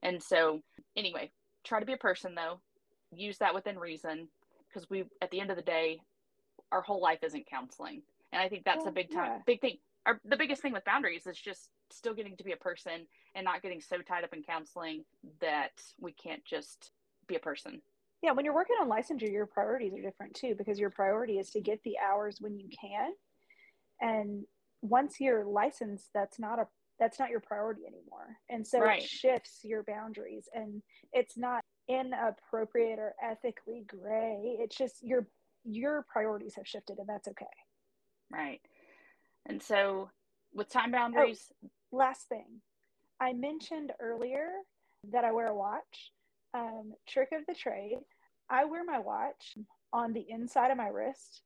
And 0.02 0.23
so 0.23 0.61
anyway 0.97 1.30
try 1.64 1.80
to 1.80 1.87
be 1.87 1.92
a 1.92 1.99
person 1.99 2.35
though. 2.35 2.61
Use 3.14 3.38
that 3.38 3.54
within 3.54 3.78
reason 3.78 4.28
because 4.73 4.88
we 4.88 5.05
at 5.21 5.31
the 5.31 5.41
end 5.41 5.50
of 5.50 5.57
the 5.57 5.62
day 5.62 6.00
our 6.71 6.83
whole 6.83 7.00
life 7.00 7.19
isn't 7.23 7.47
counseling 7.47 8.02
and 8.33 8.41
i 8.41 8.49
think 8.49 8.64
that's 8.64 8.79
well, 8.79 8.88
a 8.88 8.91
oh, 8.91 8.95
big 8.95 9.11
time 9.11 9.33
yeah. 9.33 9.38
big 9.47 9.61
thing 9.61 9.76
our, 10.07 10.21
the 10.25 10.37
biggest 10.37 10.62
thing 10.62 10.73
with 10.73 10.85
boundaries 10.85 11.26
is 11.26 11.38
just 11.38 11.71
still 11.91 12.14
getting 12.14 12.37
to 12.37 12.45
be 12.45 12.52
a 12.52 12.57
person 12.57 13.07
and 13.35 13.45
not 13.45 13.62
getting 13.62 13.81
so 13.81 13.99
tied 13.99 14.25
up 14.25 14.33
in 14.33 14.43
counseling 14.43 15.05
that 15.41 15.73
we 16.00 16.12
can't 16.12 16.45
just 16.45 16.91
be 17.26 17.37
a 17.37 17.41
person. 17.41 17.81
Yeah, 18.23 18.33
when 18.33 18.45
you're 18.45 18.55
working 18.55 18.76
on 18.81 18.88
licensure, 18.88 19.31
your 19.31 19.47
priorities 19.47 19.95
are 19.95 20.02
different 20.02 20.35
too 20.35 20.55
because 20.57 20.79
your 20.79 20.91
priority 20.91 21.38
is 21.38 21.50
to 21.50 21.61
get 21.61 21.83
the 21.85 21.97
hours 21.99 22.38
when 22.41 22.59
you 22.59 22.69
can. 22.69 23.12
And 24.00 24.45
once 24.81 25.21
you're 25.21 25.45
licensed, 25.45 26.09
that's 26.14 26.38
not 26.38 26.59
a 26.59 26.67
that's 26.99 27.19
not 27.19 27.31
your 27.31 27.41
priority 27.41 27.83
anymore. 27.85 28.37
And 28.49 28.64
so 28.64 28.79
right. 28.79 29.02
it 29.02 29.09
shifts 29.09 29.61
your 29.64 29.83
boundaries 29.83 30.49
and 30.55 30.83
it's 31.12 31.37
not 31.37 31.62
inappropriate 31.89 32.99
or 32.99 33.15
ethically 33.23 33.85
gray. 33.87 34.57
It's 34.61 34.77
just 34.77 35.03
your 35.03 35.27
your 35.65 36.05
priorities 36.11 36.55
have 36.57 36.67
shifted 36.67 36.99
and 36.99 37.09
that's 37.09 37.29
okay. 37.29 37.47
Right. 38.31 38.61
And 39.47 39.62
so 39.62 40.11
with 40.55 40.69
time 40.69 40.93
boundaries, 40.93 41.53
oh, 41.65 41.69
last 41.93 42.29
thing 42.29 42.61
I 43.21 43.33
mentioned 43.33 43.93
earlier 44.01 44.49
that 45.12 45.25
I 45.25 45.33
wear 45.33 45.49
a 45.49 45.55
watch. 45.55 46.12
Um, 46.55 46.93
trick 47.07 47.31
of 47.33 47.47
the 47.47 47.55
trade 47.55 47.99
I 48.53 48.67
wear 48.67 48.85
my 48.85 48.99
watch 48.99 49.57
on 49.95 50.12
the 50.12 50.27
inside 50.29 50.71
of 50.71 50.77
my 50.77 50.89
wrist. 50.89 51.43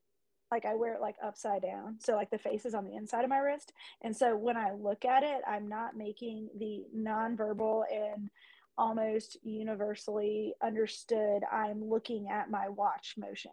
Like 0.50 0.64
I 0.64 0.75
wear 0.75 0.95
it 0.95 1.00
like 1.00 1.16
upside 1.25 1.62
down. 1.62 1.99
So 2.00 2.14
like 2.14 2.31
the 2.31 2.38
face 2.38 2.66
is 2.66 2.75
on 2.75 2.85
the 2.85 2.95
inside 2.95 3.23
of 3.23 3.31
my 3.31 3.38
wrist. 3.38 3.73
And 4.02 4.14
so 4.14 4.37
when 4.37 4.57
I 4.57 4.73
look 4.73 5.05
at 5.05 5.23
it, 5.23 5.40
I'm 5.47 5.69
not 5.69 5.97
making 5.97 6.49
the 6.59 6.85
nonverbal 6.97 7.85
and 7.93 8.28
almost 8.78 9.37
universally 9.42 10.54
understood 10.62 11.42
I'm 11.50 11.85
looking 11.85 12.28
at 12.28 12.50
my 12.50 12.68
watch 12.68 13.14
motion. 13.16 13.52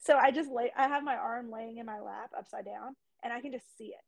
So 0.00 0.16
I 0.16 0.30
just 0.30 0.50
lay 0.50 0.70
I 0.76 0.88
have 0.88 1.02
my 1.02 1.16
arm 1.16 1.50
laying 1.50 1.78
in 1.78 1.86
my 1.86 2.00
lap 2.00 2.30
upside 2.36 2.64
down 2.64 2.96
and 3.24 3.32
I 3.32 3.40
can 3.40 3.52
just 3.52 3.76
see 3.78 3.86
it. 3.86 4.04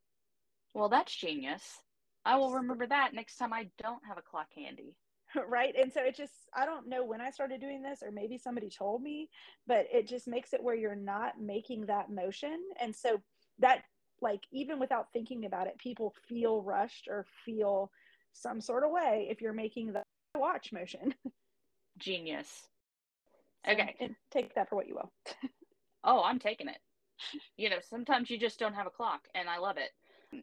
Well, 0.74 0.88
that's 0.88 1.14
genius. 1.14 1.80
I 2.24 2.36
will 2.36 2.52
remember 2.52 2.86
that 2.86 3.14
next 3.14 3.36
time 3.36 3.52
I 3.52 3.68
don't 3.82 4.04
have 4.06 4.18
a 4.18 4.22
clock 4.22 4.48
handy. 4.56 4.96
right. 5.48 5.74
And 5.80 5.92
so 5.92 6.02
it 6.02 6.16
just, 6.16 6.32
I 6.54 6.66
don't 6.66 6.88
know 6.88 7.04
when 7.04 7.20
I 7.20 7.30
started 7.30 7.60
doing 7.60 7.82
this, 7.82 8.02
or 8.02 8.10
maybe 8.10 8.38
somebody 8.38 8.70
told 8.70 9.02
me, 9.02 9.28
but 9.66 9.86
it 9.92 10.06
just 10.06 10.28
makes 10.28 10.52
it 10.52 10.62
where 10.62 10.74
you're 10.74 10.94
not 10.94 11.40
making 11.40 11.86
that 11.86 12.10
motion. 12.10 12.58
And 12.80 12.94
so 12.94 13.20
that, 13.58 13.82
like, 14.20 14.42
even 14.52 14.78
without 14.78 15.08
thinking 15.12 15.44
about 15.44 15.66
it, 15.66 15.78
people 15.78 16.14
feel 16.28 16.62
rushed 16.62 17.08
or 17.08 17.26
feel 17.44 17.90
some 18.32 18.60
sort 18.60 18.84
of 18.84 18.90
way 18.90 19.28
if 19.30 19.40
you're 19.40 19.52
making 19.52 19.92
the 19.92 20.02
watch 20.34 20.72
motion. 20.72 21.14
Genius. 21.98 22.68
Okay. 23.68 23.94
take 24.30 24.54
that 24.54 24.68
for 24.68 24.76
what 24.76 24.88
you 24.88 24.94
will. 24.94 25.12
oh, 26.04 26.22
I'm 26.24 26.38
taking 26.38 26.68
it. 26.68 26.78
You 27.56 27.70
know, 27.70 27.78
sometimes 27.80 28.30
you 28.30 28.38
just 28.38 28.58
don't 28.58 28.74
have 28.74 28.86
a 28.86 28.90
clock, 28.90 29.28
and 29.34 29.48
I 29.48 29.58
love 29.58 29.76
it. 29.76 29.90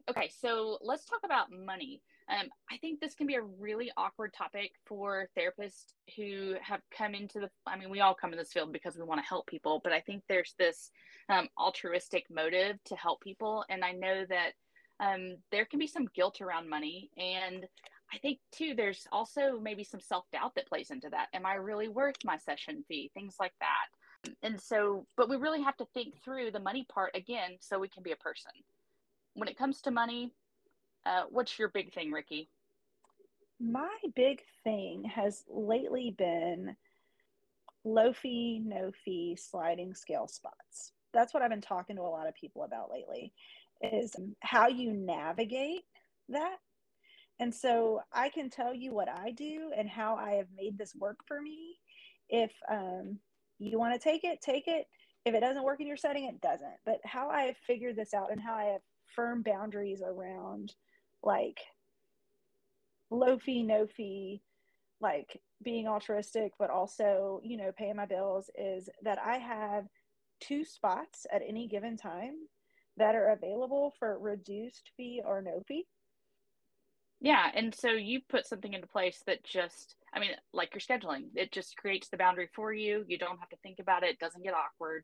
Okay, 0.10 0.30
so 0.40 0.78
let's 0.82 1.06
talk 1.06 1.20
about 1.26 1.52
money. 1.52 2.02
Um, 2.30 2.48
I 2.72 2.78
think 2.78 3.00
this 3.00 3.16
can 3.16 3.26
be 3.26 3.36
a 3.36 3.42
really 3.42 3.92
awkward 3.98 4.34
topic 4.34 4.72
for 4.86 5.28
therapists 5.38 5.94
who 6.16 6.56
have 6.62 6.82
come 6.96 7.16
into 7.16 7.40
the. 7.40 7.50
I 7.66 7.78
mean, 7.78 7.90
we 7.90 8.02
all 8.02 8.14
come 8.14 8.32
in 8.32 8.38
this 8.38 8.54
field 8.54 8.72
because 8.72 8.96
we 8.96 9.04
want 9.04 9.20
to 9.20 9.28
help 9.28 9.48
people, 9.48 9.82
but 9.84 9.92
I 9.92 10.00
think 10.00 10.24
there's 10.30 10.54
this 10.60 10.92
um, 11.28 11.50
altruistic 11.58 12.26
motive 12.30 12.78
to 12.86 12.96
help 12.96 13.22
people, 13.22 13.66
and 13.70 13.84
I 13.84 13.92
know 13.92 14.26
that 14.30 14.52
um, 15.00 15.38
there 15.52 15.66
can 15.66 15.80
be 15.80 15.88
some 15.88 16.08
guilt 16.16 16.42
around 16.42 16.70
money, 16.70 17.10
and 17.18 17.66
I 18.14 18.18
think 18.18 18.40
too 18.52 18.74
there's 18.76 19.08
also 19.12 19.60
maybe 19.62 19.84
some 19.84 20.00
self 20.00 20.26
doubt 20.32 20.56
that 20.56 20.68
plays 20.68 20.92
into 20.92 21.10
that. 21.10 21.28
Am 21.34 21.46
I 21.46 21.56
really 21.56 21.88
worth 21.88 22.18
my 22.26 22.38
session 22.38 22.84
fee? 22.88 23.12
Things 23.14 23.36
like 23.40 23.54
that. 23.60 24.34
And 24.44 24.60
so, 24.60 25.06
but 25.16 25.30
we 25.30 25.38
really 25.38 25.62
have 25.62 25.78
to 25.78 25.86
think 25.94 26.16
through 26.24 26.52
the 26.52 26.60
money 26.60 26.86
part 26.92 27.16
again 27.16 27.58
so 27.62 27.80
we 27.80 27.88
can 27.88 28.04
be 28.04 28.12
a 28.12 28.18
person 28.18 28.52
when 29.40 29.48
it 29.48 29.58
comes 29.58 29.82
to 29.82 29.92
money, 29.92 30.34
uh, 31.06 31.24
what's 31.30 31.58
your 31.58 31.70
big 31.70 31.94
thing, 31.94 32.12
Rikki? 32.12 32.50
My 33.60 33.96
big 34.16 34.42
thing 34.64 35.04
has 35.06 35.44
lately 35.50 36.16
been 36.18 36.76
low 37.84 38.14
fee, 38.14 38.62
no 38.64 38.92
fee 39.06 39.38
sliding 39.40 39.94
scale 39.94 40.28
spots. 40.28 40.92
That's 41.14 41.34
what 41.34 41.42
I've 41.42 41.50
been 41.50 41.62
talking 41.62 41.96
to 41.96 42.02
a 42.02 42.04
lot 42.04 42.28
of 42.28 42.36
people 42.36 42.64
about 42.64 42.92
lately 42.92 43.34
is 43.82 44.16
how 44.42 44.68
you 44.68 44.92
navigate 44.94 45.84
that. 46.30 46.58
And 47.40 47.54
so 47.54 48.02
I 48.12 48.30
can 48.30 48.50
tell 48.50 48.74
you 48.74 48.94
what 48.94 49.08
I 49.08 49.32
do 49.32 49.72
and 49.76 49.88
how 49.88 50.16
I 50.16 50.32
have 50.32 50.48
made 50.56 50.78
this 50.78 50.94
work 50.96 51.20
for 51.26 51.42
me. 51.42 51.78
If 52.28 52.52
um, 52.70 53.18
you 53.60 53.80
want 53.80 53.94
to 53.94 54.00
take 54.00 54.24
it, 54.24 54.42
take 54.42 54.68
it. 54.68 54.86
If 55.26 55.34
it 55.34 55.40
doesn't 55.40 55.64
work 55.64 55.80
in 55.80 55.88
your 55.88 55.98
setting, 55.98 56.26
it 56.26 56.42
doesn't. 56.42 56.76
But 56.86 57.00
how 57.06 57.30
I 57.30 57.44
have 57.44 57.58
figured 57.66 57.96
this 57.96 58.14
out 58.14 58.32
and 58.32 58.42
how 58.42 58.56
I 58.56 58.66
have 58.66 58.82
firm 59.16 59.42
boundaries 59.42 60.02
around 60.06 60.74
like 61.24 61.60
low 63.10 63.38
fee, 63.40 63.64
no 63.64 63.88
fee, 63.88 64.42
like 65.02 65.42
being 65.64 65.88
altruistic, 65.88 66.54
but 66.60 66.70
also, 66.70 67.42
you 67.44 67.58
know, 67.58 67.72
paying 67.78 67.96
my 67.96 68.06
bills 68.06 68.50
is 68.58 68.90
that 69.04 69.18
I 69.18 69.38
have 69.38 69.86
two 70.42 70.64
spots 70.64 71.26
at 71.32 71.42
any 71.48 71.68
given 71.68 71.98
time 71.98 72.36
that 73.00 73.16
are 73.16 73.32
available 73.32 73.94
for 73.98 74.18
reduced 74.20 74.92
fee 74.96 75.22
or 75.26 75.42
no 75.42 75.64
fee. 75.68 75.86
Yeah. 77.22 77.48
And 77.54 77.74
so 77.74 77.90
you 77.90 78.22
put 78.30 78.48
something 78.48 78.74
into 78.74 78.88
place 78.88 79.24
that 79.26 79.44
just, 79.44 79.96
I 80.14 80.20
mean, 80.20 80.32
like 80.54 80.74
your 80.74 80.82
scheduling, 80.82 81.26
it 81.36 81.52
just 81.52 81.76
creates 81.76 82.10
the 82.10 82.18
boundary 82.18 82.50
for 82.54 82.72
you. 82.74 83.04
You 83.08 83.18
don't 83.18 83.40
have 83.40 83.50
to 83.50 83.58
think 83.58 83.80
about 83.80 84.04
it, 84.04 84.12
it 84.12 84.20
doesn't 84.20 84.44
get 84.44 84.54
awkward. 84.54 85.04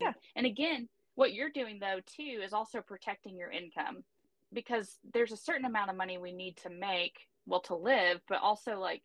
Yeah. 0.00 0.12
And 0.36 0.46
again, 0.46 0.88
what 1.14 1.32
you're 1.32 1.50
doing 1.50 1.78
though 1.80 2.00
too 2.06 2.40
is 2.44 2.52
also 2.52 2.80
protecting 2.80 3.36
your 3.36 3.50
income 3.50 4.04
because 4.52 4.98
there's 5.12 5.32
a 5.32 5.36
certain 5.36 5.64
amount 5.64 5.90
of 5.90 5.96
money 5.96 6.18
we 6.18 6.32
need 6.32 6.56
to 6.58 6.70
make, 6.70 7.26
well, 7.46 7.60
to 7.62 7.74
live, 7.74 8.20
but 8.28 8.40
also 8.40 8.78
like 8.78 9.02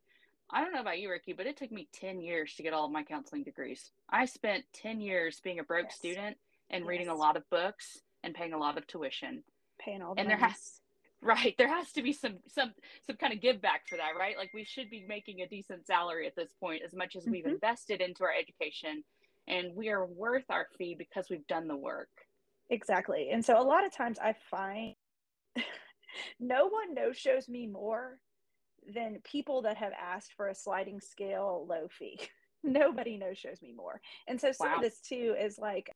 I 0.51 0.61
don't 0.61 0.73
know 0.73 0.81
about 0.81 0.99
you, 0.99 1.09
Rikki, 1.09 1.33
but 1.33 1.47
it 1.47 1.57
took 1.57 1.71
me 1.71 1.87
10 1.93 2.21
years 2.21 2.53
to 2.55 2.63
get 2.63 2.73
all 2.73 2.85
of 2.85 2.91
my 2.91 3.01
counseling 3.01 3.43
degrees. 3.43 3.91
I 4.09 4.25
spent 4.25 4.65
10 4.73 5.01
years 5.01 5.39
being 5.43 5.57
a 5.57 5.63
broke 5.63 5.87
yes. 5.89 5.95
student 5.95 6.37
and 6.69 6.83
yes. 6.83 6.87
reading 6.87 7.07
a 7.07 7.15
lot 7.15 7.37
of 7.37 7.49
books 7.49 8.02
and 8.23 8.33
paying 8.33 8.53
a 8.53 8.57
lot 8.57 8.77
of 8.77 8.87
tuition. 8.87 9.43
Paying 9.79 10.01
all 10.01 10.15
the 10.15 10.21
And 10.21 10.29
there 10.29 10.37
has 10.37 10.79
right, 11.21 11.55
there 11.57 11.67
has 11.67 11.91
to 11.93 12.01
be 12.01 12.13
some 12.13 12.37
some 12.47 12.73
some 13.05 13.17
kind 13.17 13.33
of 13.33 13.41
give 13.41 13.61
back 13.61 13.87
for 13.87 13.97
that, 13.97 14.11
right? 14.17 14.37
Like 14.37 14.51
we 14.53 14.63
should 14.63 14.89
be 14.89 15.05
making 15.07 15.41
a 15.41 15.47
decent 15.47 15.85
salary 15.87 16.27
at 16.27 16.35
this 16.35 16.53
point 16.59 16.81
as 16.85 16.93
much 16.93 17.15
as 17.15 17.25
we've 17.25 17.43
mm-hmm. 17.43 17.53
invested 17.53 18.01
into 18.01 18.23
our 18.23 18.33
education 18.33 19.03
and 19.47 19.75
we 19.75 19.89
are 19.89 20.05
worth 20.05 20.45
our 20.49 20.67
fee 20.77 20.95
because 20.97 21.27
we've 21.29 21.47
done 21.47 21.67
the 21.67 21.75
work. 21.75 22.09
Exactly. 22.69 23.29
And 23.31 23.43
so 23.43 23.59
a 23.59 23.63
lot 23.63 23.85
of 23.85 23.93
times 23.93 24.17
I 24.19 24.35
find 24.49 24.95
no 26.39 26.67
one 26.67 26.93
no 26.93 27.11
shows 27.11 27.49
me 27.49 27.67
more 27.67 28.19
than 28.93 29.19
people 29.23 29.61
that 29.63 29.77
have 29.77 29.93
asked 29.93 30.33
for 30.35 30.47
a 30.47 30.55
sliding 30.55 30.99
scale 30.99 31.65
low 31.69 31.87
fee. 31.89 32.19
Nobody 32.63 33.17
no 33.17 33.33
shows 33.33 33.61
me 33.61 33.73
more. 33.75 33.99
And 34.27 34.39
so 34.39 34.51
some 34.51 34.69
wow. 34.69 34.75
of 34.77 34.81
this 34.81 35.01
too 35.01 35.35
is 35.39 35.59
like 35.59 35.92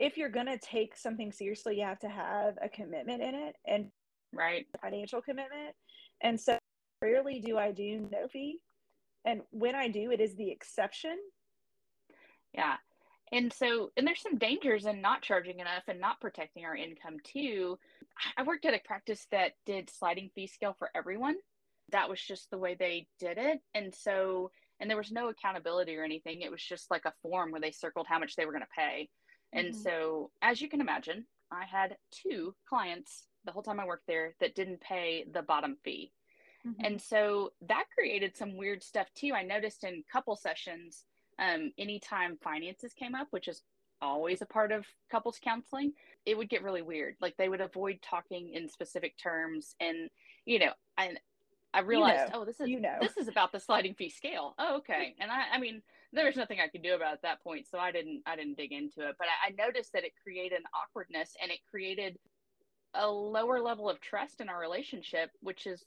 if 0.00 0.16
you're 0.16 0.28
going 0.28 0.46
to 0.46 0.58
take 0.58 0.96
something 0.96 1.30
seriously, 1.30 1.78
you 1.78 1.84
have 1.84 2.00
to 2.00 2.08
have 2.08 2.54
a 2.60 2.68
commitment 2.68 3.22
in 3.22 3.34
it 3.36 3.54
and 3.66 3.86
right 4.34 4.66
financial 4.82 5.22
commitment. 5.22 5.76
And 6.22 6.40
so 6.40 6.58
rarely 7.02 7.40
do 7.40 7.56
I 7.58 7.70
do 7.70 8.08
no 8.10 8.26
fee. 8.26 8.58
And 9.24 9.42
when 9.50 9.76
I 9.76 9.88
do, 9.88 10.10
it 10.10 10.20
is 10.20 10.34
the 10.34 10.50
exception 10.50 11.16
yeah. 12.52 12.76
And 13.32 13.52
so, 13.52 13.90
and 13.96 14.06
there's 14.06 14.22
some 14.22 14.38
dangers 14.38 14.86
in 14.86 15.00
not 15.00 15.22
charging 15.22 15.60
enough 15.60 15.84
and 15.86 16.00
not 16.00 16.20
protecting 16.20 16.64
our 16.64 16.74
income 16.74 17.16
too. 17.22 17.78
I 18.36 18.42
worked 18.42 18.64
at 18.64 18.74
a 18.74 18.80
practice 18.84 19.26
that 19.30 19.52
did 19.66 19.88
sliding 19.88 20.30
fee 20.34 20.48
scale 20.48 20.74
for 20.78 20.90
everyone. 20.96 21.36
That 21.92 22.08
was 22.08 22.20
just 22.20 22.50
the 22.50 22.58
way 22.58 22.76
they 22.78 23.06
did 23.20 23.38
it. 23.38 23.60
And 23.74 23.94
so, 23.94 24.50
and 24.80 24.90
there 24.90 24.96
was 24.96 25.12
no 25.12 25.28
accountability 25.28 25.96
or 25.96 26.04
anything. 26.04 26.40
It 26.40 26.50
was 26.50 26.62
just 26.62 26.90
like 26.90 27.04
a 27.04 27.14
form 27.22 27.52
where 27.52 27.60
they 27.60 27.70
circled 27.70 28.06
how 28.08 28.18
much 28.18 28.34
they 28.34 28.46
were 28.46 28.52
going 28.52 28.62
to 28.62 28.68
pay. 28.76 29.08
And 29.52 29.68
mm-hmm. 29.68 29.82
so, 29.82 30.30
as 30.42 30.60
you 30.60 30.68
can 30.68 30.80
imagine, 30.80 31.26
I 31.50 31.64
had 31.64 31.96
two 32.10 32.54
clients 32.68 33.26
the 33.44 33.52
whole 33.52 33.62
time 33.62 33.80
I 33.80 33.86
worked 33.86 34.06
there 34.06 34.34
that 34.40 34.54
didn't 34.54 34.80
pay 34.80 35.24
the 35.32 35.42
bottom 35.42 35.76
fee. 35.82 36.12
Mm-hmm. 36.66 36.84
And 36.84 37.00
so 37.00 37.52
that 37.68 37.84
created 37.96 38.36
some 38.36 38.56
weird 38.56 38.82
stuff 38.82 39.08
too. 39.14 39.32
I 39.34 39.42
noticed 39.42 39.84
in 39.84 40.04
couple 40.12 40.36
sessions 40.36 41.04
Um, 41.38 41.72
anytime 41.78 42.36
finances 42.42 42.92
came 42.92 43.14
up, 43.14 43.28
which 43.30 43.48
is 43.48 43.62
always 44.02 44.42
a 44.42 44.46
part 44.46 44.72
of 44.72 44.84
couples 45.10 45.38
counseling, 45.42 45.92
it 46.26 46.36
would 46.36 46.50
get 46.50 46.62
really 46.62 46.82
weird. 46.82 47.16
Like 47.20 47.36
they 47.36 47.48
would 47.48 47.62
avoid 47.62 48.00
talking 48.02 48.52
in 48.52 48.68
specific 48.68 49.16
terms. 49.16 49.74
And, 49.80 50.10
you 50.44 50.58
know, 50.58 50.72
and 50.98 51.18
I 51.72 51.80
realized, 51.80 52.26
you 52.26 52.32
know, 52.32 52.42
oh, 52.42 52.44
this 52.44 52.60
is, 52.60 52.68
you 52.68 52.80
know. 52.80 52.98
this 53.00 53.16
is 53.16 53.28
about 53.28 53.52
the 53.52 53.60
sliding 53.60 53.94
fee 53.94 54.10
scale. 54.10 54.54
Oh, 54.58 54.76
okay. 54.78 55.14
And 55.18 55.30
I, 55.30 55.54
I 55.54 55.58
mean, 55.58 55.82
there 56.12 56.26
was 56.26 56.36
nothing 56.36 56.58
I 56.60 56.68
could 56.68 56.82
do 56.82 56.94
about 56.94 57.14
at 57.14 57.22
that 57.22 57.42
point. 57.42 57.66
So 57.70 57.78
I 57.78 57.92
didn't, 57.92 58.22
I 58.26 58.36
didn't 58.36 58.56
dig 58.56 58.72
into 58.72 59.08
it, 59.08 59.16
but 59.18 59.28
I, 59.28 59.48
I 59.48 59.66
noticed 59.66 59.92
that 59.92 60.04
it 60.04 60.12
created 60.22 60.58
an 60.58 60.64
awkwardness 60.74 61.34
and 61.40 61.50
it 61.50 61.58
created 61.70 62.18
a 62.94 63.08
lower 63.08 63.60
level 63.60 63.88
of 63.88 64.00
trust 64.00 64.40
in 64.40 64.48
our 64.48 64.58
relationship, 64.58 65.30
which 65.40 65.66
is 65.66 65.84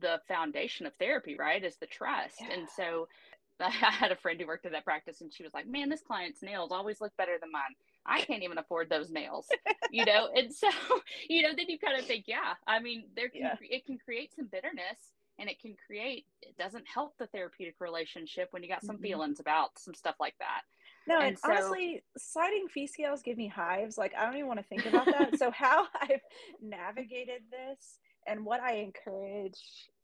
the 0.00 0.20
foundation 0.28 0.86
of 0.86 0.94
therapy, 0.96 1.36
right? 1.38 1.64
Is 1.64 1.76
the 1.76 1.86
trust. 1.86 2.36
Yeah. 2.40 2.52
And 2.52 2.68
so 2.76 3.08
I 3.60 3.70
had 3.70 4.12
a 4.12 4.16
friend 4.16 4.40
who 4.40 4.46
worked 4.46 4.66
at 4.66 4.72
that 4.72 4.84
practice 4.84 5.20
and 5.20 5.32
she 5.32 5.42
was 5.42 5.54
like, 5.54 5.66
man, 5.66 5.88
this 5.88 6.02
client's 6.02 6.42
nails 6.42 6.72
always 6.72 7.00
look 7.00 7.16
better 7.16 7.36
than 7.40 7.52
mine. 7.52 7.74
I 8.04 8.20
can't 8.22 8.42
even 8.42 8.58
afford 8.58 8.90
those 8.90 9.10
nails, 9.10 9.46
you 9.90 10.04
know? 10.04 10.28
And 10.34 10.52
so, 10.52 10.68
you 11.28 11.42
know, 11.42 11.50
then 11.56 11.66
you 11.68 11.78
kind 11.78 11.98
of 11.98 12.04
think, 12.04 12.24
yeah, 12.26 12.54
I 12.66 12.80
mean, 12.80 13.04
there 13.14 13.28
can, 13.28 13.42
yeah. 13.42 13.54
it 13.60 13.86
can 13.86 13.98
create 13.98 14.34
some 14.34 14.48
bitterness 14.50 14.98
and 15.38 15.48
it 15.48 15.60
can 15.60 15.74
create, 15.86 16.26
it 16.42 16.56
doesn't 16.56 16.84
help 16.86 17.14
the 17.18 17.26
therapeutic 17.28 17.76
relationship 17.80 18.48
when 18.50 18.62
you 18.62 18.68
got 18.68 18.84
some 18.84 18.96
mm-hmm. 18.96 19.04
feelings 19.04 19.40
about 19.40 19.70
some 19.78 19.94
stuff 19.94 20.16
like 20.20 20.34
that. 20.38 20.62
No, 21.08 21.16
and, 21.16 21.28
and 21.28 21.38
so, 21.38 21.50
honestly, 21.50 22.02
sliding 22.16 22.68
fee 22.68 22.86
scales 22.86 23.22
give 23.22 23.36
me 23.36 23.48
hives. 23.48 23.98
Like, 23.98 24.12
I 24.16 24.24
don't 24.24 24.36
even 24.36 24.46
want 24.46 24.60
to 24.60 24.66
think 24.66 24.86
about 24.86 25.06
that. 25.06 25.38
so, 25.38 25.50
how 25.54 25.86
I've 26.00 26.20
navigated 26.60 27.42
this 27.50 27.98
and 28.26 28.44
what 28.44 28.60
I 28.60 28.74
encourage 28.74 29.58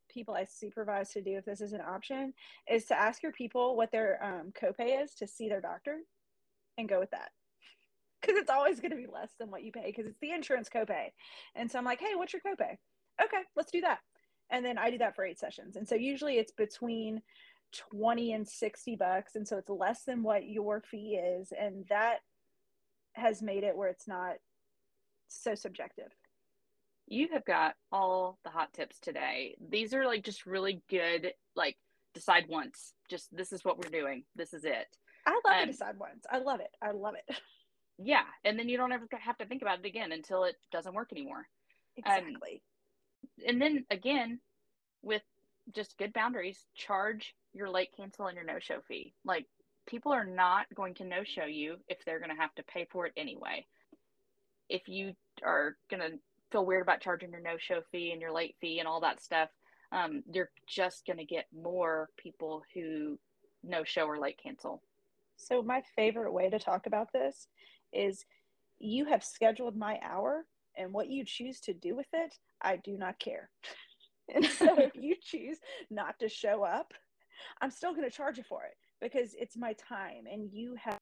people 0.09 0.35
I 0.35 0.45
supervise 0.45 1.11
to 1.11 1.23
do 1.23 1.37
if 1.37 1.45
this 1.45 1.61
is 1.61 1.73
an 1.73 1.83
option 1.83 2.33
is 2.69 2.87
to 2.87 2.99
ask 2.99 3.23
your 3.23 3.33
people 3.33 3.77
what 3.77 3.93
their 3.93 4.19
um, 4.25 4.53
copay 4.61 5.03
is 5.03 5.15
to 5.17 5.27
see 5.29 5.49
their 5.49 5.61
doctor 5.61 5.99
and 6.77 6.89
go 6.89 6.99
with 6.99 7.11
that. 7.11 7.31
Because 8.21 8.37
it's 8.37 8.51
always 8.51 8.81
going 8.81 8.91
to 8.91 8.97
be 8.97 9.07
less 9.07 9.31
than 9.39 9.51
what 9.51 9.63
you 9.63 9.71
pay 9.71 9.87
because 9.87 10.07
it's 10.07 10.19
the 10.21 10.33
insurance 10.33 10.69
copay. 10.69 11.13
And 11.55 11.71
so 11.71 11.79
I'm 11.79 11.85
like, 11.85 12.01
hey, 12.01 12.17
what's 12.17 12.33
your 12.33 12.43
copay? 12.43 12.77
Okay, 13.23 13.43
let's 13.55 13.71
do 13.71 13.83
that. 13.83 13.99
And 14.51 14.65
then 14.65 14.79
I 14.79 14.91
do 14.91 14.99
that 14.99 15.15
for 15.15 15.25
eight 15.25 15.39
sessions. 15.39 15.77
And 15.77 15.87
so 15.87 15.95
usually 15.95 16.39
it's 16.39 16.53
between 16.53 17.23
20 17.91 18.33
and 18.33 18.49
60 18.49 18.97
bucks. 18.97 19.37
And 19.37 19.47
so 19.47 19.59
it's 19.59 19.69
less 19.69 20.05
than 20.05 20.23
what 20.23 20.49
your 20.49 20.81
fee 20.81 21.17
is. 21.17 21.53
And 21.59 21.85
that 21.89 22.19
has 23.13 23.43
made 23.43 23.65
it 23.65 23.77
where 23.77 23.89
it's 23.89 24.09
not 24.09 24.37
so 25.29 25.55
subjective 25.55 26.09
you 27.11 27.29
have 27.33 27.45
got 27.45 27.75
all 27.91 28.39
the 28.45 28.51
hot 28.51 28.73
tips 28.73 28.99
today. 29.01 29.57
These 29.71 29.95
are 29.95 30.05
like 30.05 30.25
just 30.25 30.47
really 30.47 30.83
good, 30.89 31.33
like 31.57 31.77
decide 32.15 32.45
once. 32.49 32.93
Just 33.11 33.35
this 33.35 33.53
is 33.53 33.65
what 33.65 33.79
we're 33.79 33.91
doing. 33.91 34.25
This 34.37 34.53
is 34.53 34.65
it. 34.65 34.87
I 35.27 35.33
love 35.45 35.55
um, 35.61 35.67
to 35.67 35.73
decide 35.73 35.99
once. 35.99 36.25
I 36.31 36.39
love 36.39 36.61
it. 36.61 36.71
I 36.83 36.93
love 36.93 37.15
it. 37.15 37.37
Yeah, 38.01 38.23
and 38.45 38.57
then 38.57 38.69
you 38.69 38.77
don't 38.77 38.93
ever 38.93 39.09
have 39.19 39.39
to 39.39 39.45
think 39.45 39.61
about 39.61 39.81
it 39.81 39.85
again 39.85 40.13
until 40.13 40.45
it 40.45 40.55
doesn't 40.71 40.95
work 40.95 41.09
anymore. 41.11 41.49
Exactly. 41.97 42.31
Um, 42.31 42.61
and 43.47 43.61
then 43.61 43.85
again, 43.91 44.41
with 45.03 45.23
just 45.75 45.99
good 45.99 46.13
boundaries, 46.13 46.65
charge 46.75 47.35
your 47.53 47.71
late 47.71 47.91
cancel 47.97 48.27
and 48.27 48.37
your 48.37 48.45
no 48.45 48.59
show 48.59 48.81
fee. 48.87 49.15
Like 49.25 49.47
people 49.87 50.13
are 50.13 50.25
not 50.25 50.67
going 50.75 50.95
to 50.95 51.05
no 51.05 51.25
show 51.25 51.45
you 51.45 51.77
if 51.89 52.05
they're 52.05 52.21
going 52.21 52.35
to 52.35 52.41
have 52.41 52.55
to 52.57 52.63
pay 52.63 52.87
for 52.91 53.07
it 53.07 53.13
anyway. 53.17 53.67
If 54.69 54.89
you 54.89 55.15
are 55.45 55.77
going 55.91 56.03
to 56.03 56.19
feel 56.51 56.65
weird 56.65 56.83
about 56.83 57.01
charging 57.01 57.31
your 57.31 57.41
no 57.41 57.57
show 57.59 57.81
fee 57.91 58.13
and 58.13 58.21
your 58.21 58.33
late 58.33 58.57
fee 58.61 58.79
and 58.79 58.89
all 58.89 59.01
that 59.01 59.23
stuff, 59.23 59.49
um, 59.93 60.23
you're 60.31 60.51
just 60.67 61.07
going 61.07 61.19
to 61.19 61.25
get 61.25 61.47
more 61.55 62.09
people 62.17 62.63
who 62.75 63.19
no 63.63 63.85
show 63.85 64.07
or 64.07 64.19
late 64.19 64.39
cancel. 64.43 64.83
So, 65.37 65.63
my 65.63 65.83
favorite 65.97 66.33
way 66.33 66.51
to 66.51 66.59
talk 66.59 66.87
about 66.87 67.13
this 67.13 67.49
is 67.93 68.25
you 68.79 69.07
have 69.07 69.25
scheduled 69.25 69.77
my 69.77 69.99
hour, 70.03 70.45
and 70.79 70.93
what 70.93 71.11
you 71.11 71.25
choose 71.25 71.61
to 71.61 71.75
do 71.75 71.97
with 71.97 72.07
it, 72.13 72.35
I 72.63 72.77
do 72.77 72.97
not 72.97 73.19
care. 73.19 73.51
and 74.35 74.45
so, 74.45 74.79
if 74.79 74.93
you 74.95 75.17
choose 75.21 75.59
not 75.91 76.19
to 76.21 76.29
show 76.29 76.65
up, 76.65 76.93
I'm 77.61 77.71
still 77.71 77.93
going 77.93 78.09
to 78.09 78.17
charge 78.17 78.39
you 78.39 78.45
for 78.49 78.65
it 78.65 78.75
because 79.01 79.35
it's 79.39 79.57
my 79.57 79.75
time, 79.75 80.25
and 80.31 80.51
you 80.53 80.77
have 80.83 80.99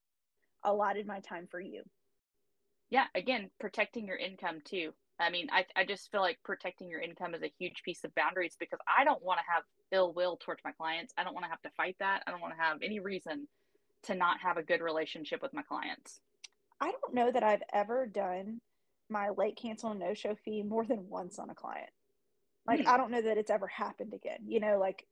allotted 0.63 1.07
my 1.07 1.19
time 1.19 1.47
for 1.49 1.59
you. 1.59 1.83
Yeah, 2.89 3.05
again, 3.15 3.49
protecting 3.59 4.07
your 4.07 4.17
income 4.17 4.59
too. 4.63 4.91
I 5.19 5.29
mean, 5.29 5.47
I, 5.51 5.65
I 5.75 5.83
just 5.83 6.11
feel 6.11 6.21
like 6.21 6.37
protecting 6.43 6.89
your 6.89 7.01
income 7.01 7.33
is 7.33 7.41
a 7.41 7.51
huge 7.59 7.81
piece 7.83 8.03
of 8.03 8.13
boundaries 8.15 8.55
because 8.59 8.79
I 8.87 9.03
don't 9.03 9.23
want 9.23 9.39
to 9.39 9.51
have 9.51 9.63
ill 9.91 10.13
will 10.13 10.37
towards 10.37 10.63
my 10.63 10.71
clients. 10.71 11.13
I 11.17 11.23
don't 11.23 11.33
want 11.33 11.45
to 11.45 11.49
have 11.49 11.61
to 11.63 11.71
fight 11.75 11.95
that. 11.99 12.23
I 12.27 12.31
don't 12.31 12.41
want 12.41 12.53
to 12.55 12.61
have 12.61 12.77
any 12.83 12.99
reason 12.99 13.47
to 14.03 14.15
not 14.15 14.39
have 14.41 14.57
a 14.57 14.63
good 14.63 14.81
relationship 14.81 15.41
with 15.41 15.53
my 15.53 15.63
clients. 15.63 16.19
I 16.79 16.91
don't 16.91 17.15
know 17.15 17.31
that 17.31 17.43
I've 17.43 17.63
ever 17.73 18.05
done 18.05 18.59
my 19.09 19.29
late 19.29 19.57
cancel 19.61 19.91
and 19.91 19.99
no 19.99 20.13
show 20.13 20.35
fee 20.43 20.63
more 20.63 20.85
than 20.85 21.09
once 21.09 21.39
on 21.39 21.49
a 21.49 21.55
client. 21.55 21.89
Like, 22.65 22.81
hmm. 22.81 22.89
I 22.89 22.97
don't 22.97 23.11
know 23.11 23.21
that 23.21 23.37
it's 23.37 23.51
ever 23.51 23.67
happened 23.67 24.13
again, 24.13 24.39
you 24.45 24.59
know, 24.59 24.77
like. 24.79 25.05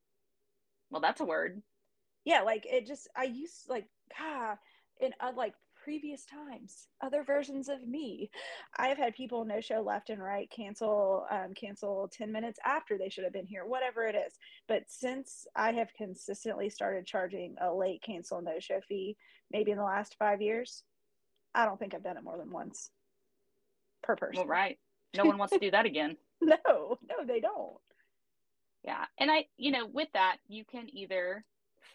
Well, 0.90 1.02
that's 1.02 1.22
a 1.22 1.26
word. 1.26 1.62
Yeah, 2.26 2.42
like 2.42 2.66
it 2.66 2.86
just, 2.86 3.08
I 3.16 3.26
used 3.26 3.70
like, 3.70 3.86
God, 4.18 4.58
in 5.00 5.12
uh, 5.20 5.32
like 5.36 5.54
previous 5.84 6.26
times, 6.26 6.88
other 7.02 7.24
versions 7.24 7.70
of 7.70 7.88
me. 7.88 8.32
I've 8.76 8.98
had 8.98 9.14
people 9.14 9.46
no 9.46 9.62
show 9.62 9.82
left 9.82 10.10
and 10.10 10.22
right, 10.22 10.50
cancel, 10.50 11.28
um, 11.30 11.54
cancel 11.54 12.10
10 12.12 12.32
minutes 12.32 12.60
after 12.66 12.98
they 12.98 13.10
should 13.10 13.24
have 13.24 13.34
been 13.34 13.46
here, 13.46 13.66
whatever 13.66 14.08
it 14.08 14.16
is. 14.16 14.34
But 14.68 14.84
since 14.88 15.46
I 15.56 15.74
have 15.74 15.94
consistently 15.94 16.70
started 16.70 17.06
charging 17.06 17.56
a 17.62 17.72
late 17.72 18.02
cancel 18.02 18.42
no 18.42 18.60
show 18.60 18.82
fee, 18.88 19.16
maybe 19.52 19.72
in 19.72 19.78
the 19.78 19.84
last 19.84 20.16
five 20.18 20.42
years, 20.42 20.84
I 21.54 21.66
don't 21.66 21.80
think 21.80 21.94
I've 21.94 22.04
done 22.04 22.18
it 22.18 22.24
more 22.24 22.38
than 22.38 22.52
once 22.52 22.90
per 24.06 24.16
person. 24.16 24.38
Well, 24.38 24.48
right. 24.48 24.78
No 25.16 25.26
one 25.26 25.38
wants 25.38 25.54
to 25.54 25.60
do 25.60 25.72
that 25.72 25.86
again. 25.86 26.18
no, 26.42 26.56
no, 27.10 27.26
they 27.26 27.40
don't. 27.40 27.78
Yeah. 28.84 29.06
And 29.18 29.32
I, 29.32 29.48
you 29.58 29.72
know, 29.72 29.88
with 29.88 30.10
that, 30.14 30.38
you 30.48 30.64
can 30.64 30.88
either 30.96 31.44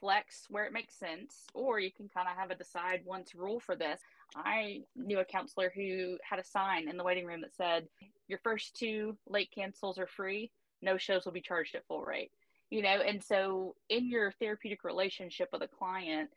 flex 0.01 0.47
where 0.49 0.65
it 0.65 0.73
makes 0.73 0.95
sense, 0.95 1.45
or 1.55 1.79
you 1.79 1.91
can 1.91 2.09
kind 2.09 2.29
of 2.29 2.37
have 2.37 2.51
a 2.51 2.55
decide 2.55 3.03
once 3.05 3.35
rule 3.35 3.61
for 3.61 3.77
this. 3.77 4.01
I 4.37 4.83
knew 4.97 5.19
a 5.19 5.25
counselor 5.25 5.73
who 5.75 6.17
had 6.29 6.39
a 6.39 6.45
sign 6.45 6.89
in 6.89 6.97
the 6.97 7.05
waiting 7.05 7.27
room 7.27 7.41
that 7.43 7.55
said, 7.55 7.89
Your 8.29 8.39
first 8.43 8.75
two 8.77 9.17
late 9.29 9.51
cancels 9.55 9.99
are 9.99 10.07
free, 10.07 10.51
no 10.83 10.97
shows 10.97 11.25
will 11.25 11.33
be 11.33 11.41
charged 11.41 11.75
at 11.75 11.87
full 11.87 12.03
rate. 12.03 12.31
You 12.71 12.83
know, 12.83 12.89
and 12.89 13.23
so 13.23 13.75
in 13.89 14.09
your 14.09 14.33
therapeutic 14.41 14.85
relationship 14.85 15.49
with 15.53 15.63
a 15.63 15.69
client, 15.69 16.31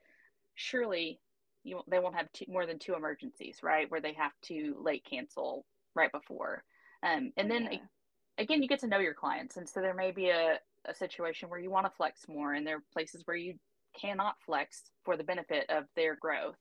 surely 0.56 1.20
you 1.64 1.82
they 1.90 2.00
won't 2.00 2.16
have 2.16 2.32
two, 2.34 2.46
more 2.48 2.66
than 2.66 2.80
two 2.80 2.96
emergencies, 2.96 3.60
right? 3.64 3.90
Where 3.90 4.02
they 4.02 4.14
have 4.14 4.34
to 4.44 4.76
late 4.82 5.06
cancel 5.10 5.66
right 5.96 6.12
before. 6.12 6.64
Um, 7.04 7.32
and 7.38 7.50
then 7.50 7.70
yeah. 7.72 7.80
again, 8.38 8.62
you 8.62 8.68
get 8.68 8.80
to 8.80 8.88
know 8.88 9.00
your 9.00 9.14
clients, 9.14 9.58
and 9.58 9.68
so 9.68 9.82
there 9.82 9.94
may 9.94 10.12
be 10.12 10.30
a, 10.30 10.60
a 10.86 10.94
situation 10.94 11.50
where 11.50 11.60
you 11.60 11.70
want 11.70 11.86
to 11.86 11.92
flex 11.96 12.22
more 12.28 12.54
and 12.54 12.66
there 12.66 12.78
are 12.78 12.84
places 12.94 13.22
where 13.26 13.38
you 13.38 13.56
cannot 14.00 14.36
flex 14.46 14.82
for 15.04 15.18
the 15.18 15.24
benefit 15.24 15.70
of 15.70 15.86
their 15.96 16.16
growth. 16.16 16.58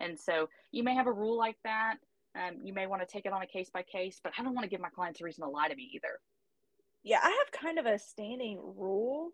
And 0.00 0.18
so 0.18 0.48
you 0.72 0.82
may 0.82 0.94
have 0.94 1.06
a 1.06 1.12
rule 1.12 1.38
like 1.38 1.56
that. 1.64 1.96
Um, 2.36 2.58
you 2.62 2.74
may 2.74 2.86
want 2.86 3.00
to 3.00 3.10
take 3.10 3.24
it 3.24 3.32
on 3.32 3.42
a 3.42 3.46
case 3.46 3.70
by 3.72 3.82
case, 3.82 4.20
but 4.22 4.32
I 4.38 4.42
don't 4.42 4.54
want 4.54 4.64
to 4.64 4.70
give 4.70 4.80
my 4.80 4.90
clients 4.90 5.20
a 5.20 5.24
reason 5.24 5.44
to 5.44 5.50
lie 5.50 5.68
to 5.68 5.74
me 5.74 5.90
either. 5.94 6.20
Yeah, 7.02 7.20
I 7.22 7.30
have 7.30 7.60
kind 7.62 7.78
of 7.78 7.86
a 7.86 7.98
standing 7.98 8.58
rule. 8.76 9.30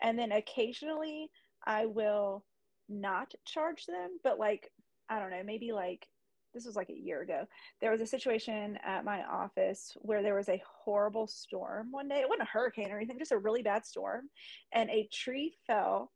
And 0.00 0.18
then 0.18 0.32
occasionally 0.32 1.30
I 1.64 1.86
will 1.86 2.44
not 2.92 3.32
charge 3.46 3.86
them, 3.86 4.18
but 4.22 4.38
like, 4.38 4.70
I 5.08 5.18
don't 5.18 5.30
know, 5.30 5.42
maybe 5.44 5.72
like 5.72 6.06
this 6.54 6.66
was 6.66 6.76
like 6.76 6.90
a 6.90 6.98
year 6.98 7.22
ago. 7.22 7.46
There 7.80 7.90
was 7.90 8.00
a 8.00 8.06
situation 8.06 8.78
at 8.84 9.04
my 9.04 9.24
office 9.24 9.96
where 10.02 10.22
there 10.22 10.34
was 10.34 10.48
a 10.48 10.62
horrible 10.84 11.26
storm 11.26 11.90
one 11.90 12.08
day. 12.08 12.20
It 12.20 12.28
wasn't 12.28 12.48
a 12.48 12.52
hurricane 12.52 12.90
or 12.90 12.96
anything, 12.96 13.18
just 13.18 13.32
a 13.32 13.38
really 13.38 13.62
bad 13.62 13.86
storm. 13.86 14.28
And 14.72 14.90
a 14.90 15.08
tree 15.12 15.54
fell. 15.66 16.12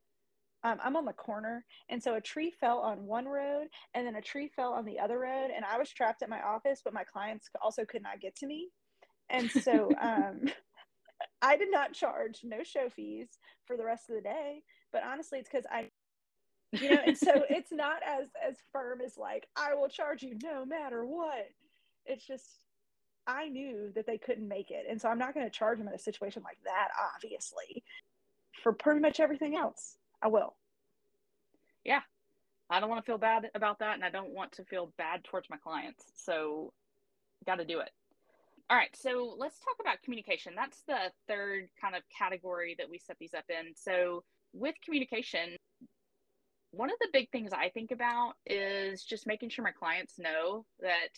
Um, 0.63 0.77
I'm 0.83 0.95
on 0.95 1.05
the 1.05 1.13
corner. 1.13 1.65
And 1.89 2.01
so 2.01 2.15
a 2.15 2.21
tree 2.21 2.51
fell 2.51 2.79
on 2.79 3.05
one 3.05 3.25
road 3.25 3.67
and 3.93 4.05
then 4.05 4.15
a 4.15 4.21
tree 4.21 4.49
fell 4.55 4.73
on 4.73 4.85
the 4.85 4.99
other 4.99 5.19
road. 5.19 5.49
And 5.55 5.65
I 5.65 5.77
was 5.77 5.89
trapped 5.89 6.21
at 6.21 6.29
my 6.29 6.41
office, 6.41 6.81
but 6.83 6.93
my 6.93 7.03
clients 7.03 7.49
also 7.61 7.85
could 7.85 8.03
not 8.03 8.19
get 8.19 8.35
to 8.37 8.47
me. 8.47 8.69
And 9.29 9.49
so 9.49 9.91
um, 10.01 10.41
I 11.41 11.57
did 11.57 11.71
not 11.71 11.93
charge 11.93 12.41
no 12.43 12.63
show 12.63 12.89
fees 12.89 13.27
for 13.65 13.77
the 13.77 13.85
rest 13.85 14.09
of 14.09 14.15
the 14.15 14.21
day. 14.21 14.61
But 14.91 15.03
honestly, 15.03 15.39
it's 15.39 15.49
because 15.49 15.65
I 15.71 15.89
you 16.71 16.89
know 16.89 17.01
and 17.05 17.17
so 17.17 17.31
it's 17.49 17.71
not 17.71 17.97
as 18.05 18.27
as 18.47 18.57
firm 18.71 18.99
as 19.01 19.17
like 19.17 19.47
i 19.55 19.73
will 19.73 19.87
charge 19.87 20.23
you 20.23 20.37
no 20.43 20.65
matter 20.65 21.05
what. 21.05 21.49
It's 22.05 22.25
just 22.25 22.45
i 23.25 23.47
knew 23.47 23.91
that 23.95 24.05
they 24.05 24.17
couldn't 24.17 24.47
make 24.47 24.71
it 24.71 24.85
and 24.89 25.01
so 25.01 25.09
i'm 25.09 25.19
not 25.19 25.33
going 25.33 25.45
to 25.45 25.51
charge 25.51 25.77
them 25.77 25.87
in 25.87 25.93
a 25.93 25.99
situation 25.99 26.43
like 26.43 26.59
that 26.63 26.89
obviously. 27.15 27.83
For 28.63 28.73
pretty 28.73 28.99
much 28.99 29.19
everything 29.19 29.55
else 29.55 29.97
i 30.21 30.27
will. 30.27 30.55
Yeah. 31.83 32.01
I 32.69 32.81
don't 32.81 32.89
want 32.89 33.03
to 33.03 33.09
feel 33.09 33.17
bad 33.17 33.49
about 33.55 33.79
that 33.79 33.95
and 33.95 34.03
i 34.03 34.09
don't 34.09 34.33
want 34.33 34.51
to 34.53 34.63
feel 34.65 34.91
bad 34.97 35.23
towards 35.23 35.49
my 35.49 35.57
clients 35.57 36.05
so 36.15 36.73
got 37.45 37.55
to 37.55 37.65
do 37.65 37.79
it. 37.79 37.89
All 38.69 38.77
right 38.77 38.95
so 38.95 39.35
let's 39.37 39.59
talk 39.59 39.75
about 39.79 40.01
communication. 40.03 40.53
That's 40.55 40.81
the 40.87 41.11
third 41.27 41.69
kind 41.79 41.95
of 41.95 42.03
category 42.17 42.75
that 42.77 42.89
we 42.89 42.99
set 42.99 43.17
these 43.19 43.33
up 43.33 43.45
in. 43.49 43.73
So 43.75 44.23
with 44.53 44.75
communication 44.83 45.56
one 46.77 46.91
of 46.91 46.97
the 46.99 47.09
big 47.11 47.29
things 47.31 47.51
I 47.53 47.69
think 47.69 47.91
about 47.91 48.33
is 48.45 49.03
just 49.03 49.27
making 49.27 49.49
sure 49.49 49.63
my 49.63 49.71
clients 49.71 50.19
know 50.19 50.65
that 50.79 51.09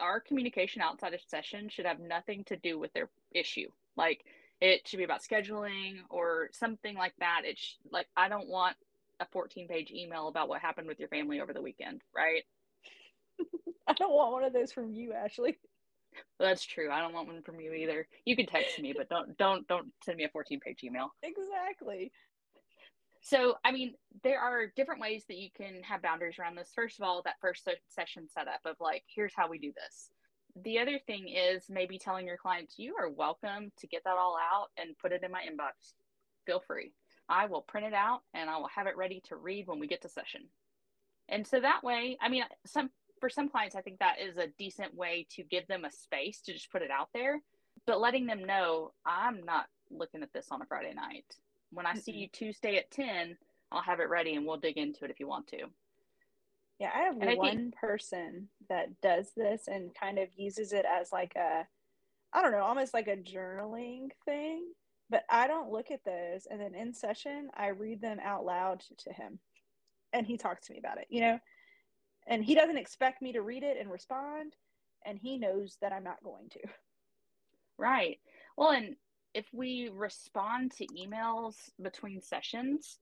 our 0.00 0.20
communication 0.20 0.82
outside 0.82 1.14
of 1.14 1.20
session 1.26 1.68
should 1.68 1.86
have 1.86 1.98
nothing 1.98 2.44
to 2.44 2.56
do 2.56 2.78
with 2.78 2.92
their 2.92 3.08
issue. 3.32 3.68
Like 3.96 4.24
it 4.60 4.86
should 4.86 4.98
be 4.98 5.04
about 5.04 5.22
scheduling 5.22 5.96
or 6.10 6.50
something 6.52 6.94
like 6.94 7.14
that. 7.18 7.42
It's 7.44 7.76
like 7.90 8.06
I 8.16 8.28
don't 8.28 8.48
want 8.48 8.76
a 9.20 9.26
14 9.32 9.66
page 9.68 9.90
email 9.90 10.28
about 10.28 10.48
what 10.48 10.60
happened 10.60 10.88
with 10.88 10.98
your 11.00 11.08
family 11.08 11.40
over 11.40 11.54
the 11.54 11.62
weekend, 11.62 12.02
right? 12.14 12.42
I 13.88 13.94
don't 13.94 14.12
want 14.12 14.32
one 14.32 14.44
of 14.44 14.52
those 14.52 14.72
from 14.72 14.92
you, 14.92 15.12
Ashley. 15.12 15.58
That's 16.38 16.64
true. 16.64 16.90
I 16.90 17.00
don't 17.00 17.12
want 17.12 17.28
one 17.28 17.42
from 17.42 17.60
you 17.60 17.72
either. 17.72 18.06
You 18.24 18.36
can 18.36 18.46
text 18.46 18.78
me, 18.80 18.94
but 18.96 19.08
don't 19.08 19.36
don't 19.38 19.66
don't 19.68 19.92
send 20.04 20.18
me 20.18 20.24
a 20.24 20.28
14 20.28 20.60
page 20.60 20.84
email. 20.84 21.12
Exactly. 21.22 22.12
So, 23.26 23.56
I 23.64 23.72
mean, 23.72 23.94
there 24.22 24.38
are 24.38 24.68
different 24.76 25.00
ways 25.00 25.24
that 25.26 25.36
you 25.36 25.48
can 25.50 25.82
have 25.82 26.00
boundaries 26.00 26.38
around 26.38 26.54
this. 26.54 26.70
First 26.72 27.00
of 27.00 27.04
all, 27.04 27.22
that 27.24 27.40
first 27.40 27.68
session 27.88 28.28
setup 28.28 28.60
of 28.64 28.76
like, 28.78 29.02
here's 29.12 29.32
how 29.34 29.50
we 29.50 29.58
do 29.58 29.72
this. 29.72 30.10
The 30.62 30.78
other 30.78 31.00
thing 31.08 31.26
is 31.26 31.64
maybe 31.68 31.98
telling 31.98 32.24
your 32.24 32.36
clients, 32.36 32.78
you 32.78 32.94
are 32.94 33.10
welcome 33.10 33.72
to 33.78 33.86
get 33.88 34.04
that 34.04 34.16
all 34.16 34.36
out 34.36 34.68
and 34.78 34.96
put 34.98 35.10
it 35.10 35.24
in 35.24 35.32
my 35.32 35.40
inbox. 35.40 35.94
Feel 36.46 36.62
free. 36.64 36.92
I 37.28 37.46
will 37.46 37.62
print 37.62 37.88
it 37.88 37.94
out 37.94 38.20
and 38.32 38.48
I 38.48 38.58
will 38.58 38.68
have 38.68 38.86
it 38.86 38.96
ready 38.96 39.20
to 39.24 39.34
read 39.34 39.66
when 39.66 39.80
we 39.80 39.88
get 39.88 40.02
to 40.02 40.08
session. 40.08 40.42
And 41.28 41.44
so 41.44 41.58
that 41.58 41.82
way, 41.82 42.16
I 42.22 42.28
mean, 42.28 42.44
some 42.64 42.90
for 43.18 43.28
some 43.28 43.48
clients, 43.48 43.74
I 43.74 43.80
think 43.80 43.98
that 43.98 44.20
is 44.20 44.36
a 44.36 44.52
decent 44.56 44.94
way 44.94 45.26
to 45.30 45.42
give 45.42 45.66
them 45.66 45.84
a 45.84 45.90
space 45.90 46.42
to 46.42 46.52
just 46.52 46.70
put 46.70 46.82
it 46.82 46.92
out 46.92 47.08
there, 47.12 47.40
but 47.88 48.00
letting 48.00 48.26
them 48.26 48.44
know 48.44 48.92
I'm 49.04 49.44
not 49.44 49.66
looking 49.90 50.22
at 50.22 50.32
this 50.32 50.46
on 50.52 50.62
a 50.62 50.66
Friday 50.66 50.94
night. 50.94 51.24
When 51.70 51.86
I 51.86 51.94
see 51.94 52.12
you 52.12 52.28
Tuesday 52.28 52.76
at 52.76 52.90
10, 52.90 53.36
I'll 53.72 53.82
have 53.82 54.00
it 54.00 54.08
ready 54.08 54.34
and 54.34 54.46
we'll 54.46 54.56
dig 54.56 54.76
into 54.76 55.04
it 55.04 55.10
if 55.10 55.20
you 55.20 55.26
want 55.26 55.46
to. 55.48 55.66
Yeah, 56.78 56.90
I 56.94 57.00
have 57.00 57.16
and 57.20 57.36
one 57.36 57.46
I 57.46 57.50
think, 57.50 57.76
person 57.76 58.48
that 58.68 59.00
does 59.00 59.32
this 59.36 59.62
and 59.66 59.94
kind 59.94 60.18
of 60.18 60.28
uses 60.36 60.72
it 60.72 60.84
as 60.84 61.10
like 61.10 61.34
a, 61.36 61.66
I 62.32 62.42
don't 62.42 62.52
know, 62.52 62.62
almost 62.62 62.94
like 62.94 63.08
a 63.08 63.16
journaling 63.16 64.10
thing. 64.24 64.66
But 65.08 65.24
I 65.30 65.46
don't 65.46 65.70
look 65.70 65.90
at 65.90 66.04
those. 66.04 66.46
And 66.50 66.60
then 66.60 66.74
in 66.74 66.92
session, 66.92 67.48
I 67.56 67.68
read 67.68 68.00
them 68.00 68.18
out 68.22 68.44
loud 68.44 68.82
to 68.98 69.12
him 69.12 69.38
and 70.12 70.26
he 70.26 70.36
talks 70.36 70.66
to 70.66 70.72
me 70.72 70.78
about 70.78 70.98
it, 70.98 71.06
you 71.10 71.20
know? 71.20 71.38
And 72.26 72.44
he 72.44 72.54
doesn't 72.54 72.76
expect 72.76 73.22
me 73.22 73.32
to 73.32 73.42
read 73.42 73.62
it 73.62 73.76
and 73.78 73.90
respond. 73.90 74.54
And 75.04 75.18
he 75.18 75.38
knows 75.38 75.78
that 75.80 75.92
I'm 75.92 76.04
not 76.04 76.24
going 76.24 76.48
to. 76.50 76.60
Right. 77.78 78.18
Well, 78.56 78.70
and 78.70 78.96
if 79.36 79.44
we 79.52 79.90
respond 79.94 80.72
to 80.72 80.86
emails 80.86 81.56
between 81.82 82.22
sessions, 82.22 82.98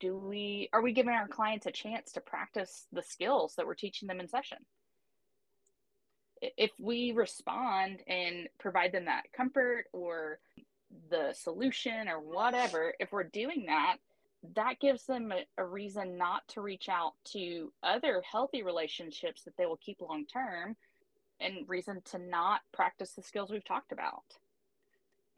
do 0.00 0.16
we 0.16 0.70
are 0.72 0.80
we 0.80 0.94
giving 0.94 1.12
our 1.12 1.28
clients 1.28 1.66
a 1.66 1.70
chance 1.70 2.12
to 2.12 2.20
practice 2.22 2.86
the 2.92 3.02
skills 3.02 3.54
that 3.54 3.66
we're 3.66 3.74
teaching 3.74 4.08
them 4.08 4.20
in 4.20 4.28
session? 4.28 4.56
If 6.40 6.70
we 6.80 7.12
respond 7.12 7.98
and 8.06 8.48
provide 8.58 8.92
them 8.92 9.04
that 9.04 9.30
comfort 9.36 9.84
or 9.92 10.38
the 11.10 11.34
solution 11.34 12.08
or 12.08 12.20
whatever, 12.20 12.94
if 12.98 13.12
we're 13.12 13.24
doing 13.24 13.64
that, 13.66 13.96
that 14.54 14.80
gives 14.80 15.04
them 15.04 15.30
a, 15.30 15.44
a 15.60 15.64
reason 15.64 16.16
not 16.16 16.48
to 16.48 16.62
reach 16.62 16.88
out 16.88 17.12
to 17.32 17.70
other 17.82 18.22
healthy 18.22 18.62
relationships 18.62 19.42
that 19.42 19.58
they 19.58 19.66
will 19.66 19.76
keep 19.76 20.00
long 20.00 20.24
term 20.24 20.74
and 21.38 21.68
reason 21.68 22.00
to 22.12 22.18
not 22.18 22.62
practice 22.72 23.12
the 23.12 23.22
skills 23.22 23.50
we've 23.50 23.64
talked 23.64 23.92
about 23.92 24.24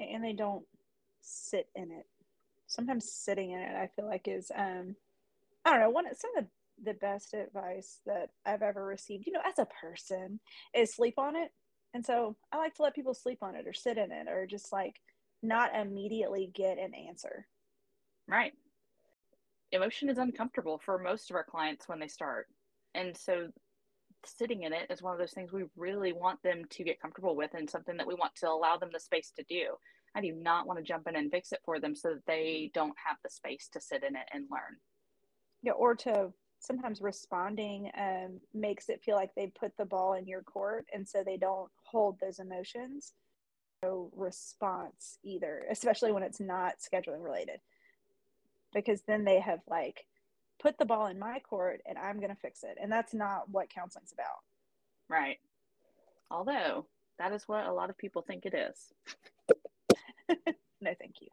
and 0.00 0.24
they 0.24 0.32
don't 0.32 0.64
sit 1.20 1.68
in 1.74 1.90
it. 1.90 2.06
Sometimes 2.66 3.10
sitting 3.10 3.50
in 3.52 3.60
it, 3.60 3.76
I 3.76 3.88
feel 3.94 4.06
like 4.06 4.28
is 4.28 4.50
um, 4.54 4.96
I 5.64 5.70
don't 5.70 5.80
know 5.80 5.90
one 5.90 6.06
some 6.14 6.30
of 6.36 6.44
the, 6.44 6.92
the 6.92 6.98
best 6.98 7.34
advice 7.34 8.00
that 8.06 8.30
I've 8.46 8.62
ever 8.62 8.84
received. 8.84 9.26
You 9.26 9.32
know, 9.32 9.40
as 9.46 9.58
a 9.58 9.66
person, 9.66 10.40
is 10.74 10.94
sleep 10.94 11.18
on 11.18 11.36
it. 11.36 11.50
And 11.92 12.04
so 12.04 12.36
I 12.52 12.56
like 12.56 12.74
to 12.76 12.82
let 12.82 12.94
people 12.94 13.14
sleep 13.14 13.42
on 13.42 13.56
it 13.56 13.66
or 13.66 13.72
sit 13.72 13.98
in 13.98 14.12
it 14.12 14.28
or 14.28 14.46
just 14.46 14.72
like 14.72 15.00
not 15.42 15.74
immediately 15.74 16.50
get 16.54 16.78
an 16.78 16.92
answer. 16.94 17.46
Right. 18.28 18.52
Emotion 19.72 20.08
is 20.08 20.18
uncomfortable 20.18 20.80
for 20.84 20.98
most 20.98 21.30
of 21.30 21.36
our 21.36 21.44
clients 21.44 21.88
when 21.88 21.98
they 21.98 22.08
start. 22.08 22.46
And 22.94 23.16
so 23.16 23.48
sitting 24.26 24.62
in 24.62 24.72
it 24.72 24.90
is 24.90 25.02
one 25.02 25.12
of 25.12 25.18
those 25.18 25.33
things 25.33 25.52
we 25.52 25.64
really 25.76 26.12
want 26.12 26.42
them 26.42 26.62
to 26.70 26.85
get 26.85 27.00
comfortable 27.00 27.37
with 27.37 27.54
and 27.54 27.68
something 27.68 27.96
that 27.96 28.06
we 28.06 28.14
want 28.14 28.35
to 28.37 28.48
allow 28.48 28.76
them 28.76 28.90
the 28.92 29.00
space 29.00 29.33
to 29.37 29.44
do. 29.48 29.74
I 30.14 30.20
do 30.20 30.33
not 30.33 30.66
want 30.66 30.78
to 30.78 30.85
jump 30.85 31.06
in 31.06 31.16
and 31.16 31.30
fix 31.30 31.52
it 31.52 31.61
for 31.64 31.78
them 31.78 31.94
so 31.94 32.11
that 32.11 32.26
they 32.26 32.70
don't 32.74 32.94
have 33.06 33.16
the 33.22 33.30
space 33.30 33.68
to 33.72 33.80
sit 33.80 34.02
in 34.02 34.16
it 34.16 34.28
and 34.33 34.46
learn. 34.50 34.76
Yeah, 35.62 35.72
or 35.72 35.94
to 35.96 36.33
sometimes 36.59 37.00
responding 37.00 37.90
um, 37.98 38.40
makes 38.52 38.88
it 38.88 39.02
feel 39.02 39.16
like 39.16 39.30
they 39.35 39.52
put 39.59 39.72
the 39.76 39.85
ball 39.85 40.14
in 40.14 40.26
your 40.26 40.42
court 40.42 40.87
and 40.92 41.09
so 41.09 41.22
they 41.24 41.37
don't 41.37 41.70
hold 41.85 42.18
those 42.20 42.38
emotions. 42.38 43.12
No 43.83 44.11
response 44.14 45.18
either, 45.24 45.64
especially 45.70 46.12
when 46.12 46.22
it's 46.22 46.40
not 46.40 46.74
scheduling 46.78 47.22
related. 47.22 47.61
Because 48.74 49.02
then 49.06 49.24
they 49.24 49.40
have 49.40 49.61
like 49.68 50.04
put 50.61 50.79
the 50.79 50.85
ball 50.85 51.07
in 51.07 51.18
my 51.18 51.40
court 51.40 51.81
and 51.87 51.99
I'm 51.99 52.18
going 52.18 52.31
to 52.31 52.40
fix 52.40 52.62
it. 52.62 52.79
And 52.81 52.92
that's 52.92 53.14
not 53.14 53.49
what 53.51 53.70
counseling's 53.70 54.12
about. 54.12 54.40
Right. 55.09 55.38
Although 56.31 56.87
that 57.18 57.33
is 57.33 57.49
what 57.49 57.66
a 57.66 57.73
lot 57.73 57.90
of 57.90 57.99
people 57.99 58.23
think 58.23 58.46
it 58.46 58.55
is. 58.55 58.92
no, 60.81 60.94
thank 60.99 61.16
you. 61.20 61.29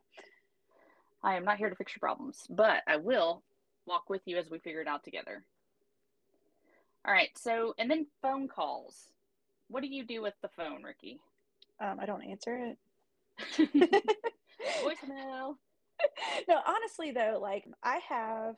I 1.23 1.35
am 1.35 1.45
not 1.45 1.57
here 1.57 1.69
to 1.69 1.75
fix 1.75 1.93
your 1.93 1.99
problems, 1.99 2.45
but 2.49 2.81
I 2.87 2.97
will 2.97 3.43
walk 3.85 4.09
with 4.09 4.21
you 4.25 4.37
as 4.37 4.49
we 4.49 4.59
figure 4.59 4.81
it 4.81 4.87
out 4.87 5.03
together. 5.03 5.43
All 7.05 7.13
right. 7.13 7.29
So, 7.37 7.73
and 7.77 7.89
then 7.89 8.07
phone 8.21 8.47
calls. 8.47 9.09
What 9.69 9.81
do 9.81 9.87
you 9.87 10.05
do 10.05 10.21
with 10.21 10.35
the 10.41 10.49
phone, 10.49 10.83
Rikki? 10.83 11.19
Um, 11.79 11.99
I 11.99 12.05
don't 12.05 12.23
answer 12.23 12.57
it. 12.57 12.77
Voicemail. 14.83 15.55
no, 16.47 16.59
honestly, 16.65 17.11
though, 17.11 17.39
like 17.41 17.65
I 17.83 17.99
have 18.09 18.55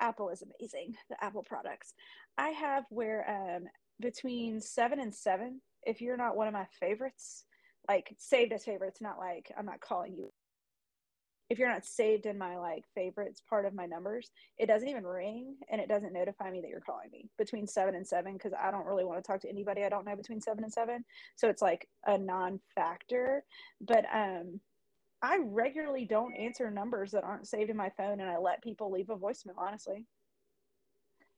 Apple 0.00 0.30
is 0.30 0.42
amazing, 0.42 0.94
the 1.08 1.22
Apple 1.22 1.42
products. 1.42 1.94
I 2.36 2.50
have 2.50 2.84
where 2.90 3.56
um, 3.56 3.64
between 4.00 4.60
seven 4.60 5.00
and 5.00 5.14
seven, 5.14 5.60
if 5.84 6.00
you're 6.00 6.16
not 6.16 6.36
one 6.36 6.48
of 6.48 6.52
my 6.52 6.66
favorites, 6.80 7.44
like 7.88 8.14
saved 8.18 8.52
as 8.52 8.64
favorites, 8.64 9.00
not 9.00 9.18
like 9.18 9.52
I'm 9.56 9.66
not 9.66 9.80
calling 9.80 10.14
you. 10.14 10.32
If 11.50 11.58
you're 11.58 11.68
not 11.68 11.84
saved 11.84 12.24
in 12.24 12.38
my 12.38 12.56
like 12.56 12.84
favorites 12.94 13.42
part 13.48 13.66
of 13.66 13.74
my 13.74 13.84
numbers, 13.84 14.30
it 14.56 14.66
doesn't 14.66 14.88
even 14.88 15.04
ring 15.04 15.56
and 15.70 15.78
it 15.80 15.88
doesn't 15.88 16.14
notify 16.14 16.50
me 16.50 16.62
that 16.62 16.70
you're 16.70 16.80
calling 16.80 17.10
me 17.12 17.28
between 17.36 17.66
seven 17.66 17.94
and 17.94 18.06
seven 18.06 18.32
because 18.32 18.52
I 18.58 18.70
don't 18.70 18.86
really 18.86 19.04
want 19.04 19.22
to 19.22 19.26
talk 19.26 19.42
to 19.42 19.48
anybody 19.48 19.84
I 19.84 19.90
don't 19.90 20.06
know 20.06 20.16
between 20.16 20.40
seven 20.40 20.64
and 20.64 20.72
seven. 20.72 21.04
So 21.36 21.48
it's 21.48 21.60
like 21.60 21.86
a 22.06 22.16
non 22.16 22.60
factor. 22.74 23.44
But 23.80 24.06
um 24.12 24.60
I 25.24 25.38
regularly 25.42 26.04
don't 26.04 26.36
answer 26.36 26.70
numbers 26.70 27.12
that 27.12 27.24
aren't 27.24 27.48
saved 27.48 27.70
in 27.70 27.76
my 27.78 27.90
phone 27.96 28.20
and 28.20 28.28
I 28.28 28.36
let 28.36 28.62
people 28.62 28.92
leave 28.92 29.08
a 29.08 29.16
voicemail, 29.16 29.56
honestly. 29.56 30.04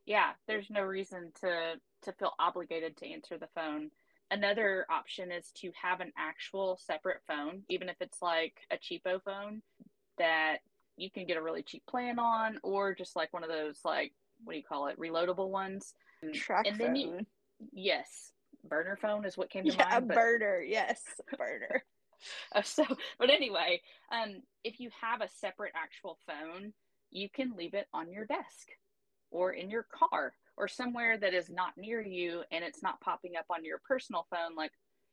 Yeah, 0.04 0.30
there's 0.48 0.70
no 0.70 0.82
reason 0.82 1.30
to 1.40 1.74
to 2.02 2.12
feel 2.12 2.32
obligated 2.40 2.96
to 2.96 3.06
answer 3.06 3.38
the 3.38 3.48
phone. 3.54 3.90
Another 4.32 4.86
option 4.90 5.30
is 5.30 5.52
to 5.58 5.70
have 5.80 6.00
an 6.00 6.12
actual 6.18 6.76
separate 6.80 7.20
phone, 7.28 7.62
even 7.68 7.88
if 7.88 7.96
it's 8.00 8.20
like 8.20 8.54
a 8.72 8.76
cheapo 8.76 9.22
phone 9.22 9.62
that 10.18 10.58
you 10.96 11.08
can 11.08 11.24
get 11.24 11.36
a 11.36 11.42
really 11.42 11.62
cheap 11.62 11.84
plan 11.86 12.18
on 12.18 12.58
or 12.64 12.92
just 12.92 13.14
like 13.14 13.32
one 13.32 13.44
of 13.44 13.50
those 13.50 13.78
like 13.84 14.12
what 14.42 14.54
do 14.54 14.58
you 14.58 14.64
call 14.64 14.88
it, 14.88 14.98
reloadable 14.98 15.50
ones. 15.50 15.94
Track 16.34 16.66
and 16.66 16.76
phone. 16.76 16.86
then 16.88 16.96
you 16.96 17.26
yes, 17.72 18.32
burner 18.68 18.98
phone 19.00 19.24
is 19.24 19.36
what 19.36 19.48
came 19.48 19.64
to 19.64 19.72
yeah, 19.72 19.88
mind. 19.90 20.10
A 20.10 20.14
burner, 20.14 20.60
yes, 20.60 21.02
burner. 21.38 21.84
Uh, 22.54 22.62
so, 22.62 22.84
but 23.18 23.28
anyway, 23.28 23.80
um, 24.10 24.40
if 24.64 24.80
you 24.80 24.88
have 25.00 25.20
a 25.20 25.28
separate 25.28 25.72
actual 25.76 26.18
phone, 26.26 26.72
you 27.10 27.28
can 27.28 27.54
leave 27.56 27.74
it 27.74 27.86
on 27.92 28.10
your 28.10 28.24
desk 28.24 28.68
or 29.30 29.52
in 29.52 29.68
your 29.68 29.86
car 29.92 30.32
or 30.56 30.66
somewhere 30.66 31.18
that 31.18 31.34
is 31.34 31.50
not 31.50 31.72
near 31.76 32.00
you 32.00 32.42
and 32.50 32.64
it's 32.64 32.82
not 32.82 33.00
popping 33.00 33.36
up 33.36 33.44
on 33.50 33.64
your 33.64 33.78
personal 33.86 34.26
phone 34.30 34.54
like 34.56 34.70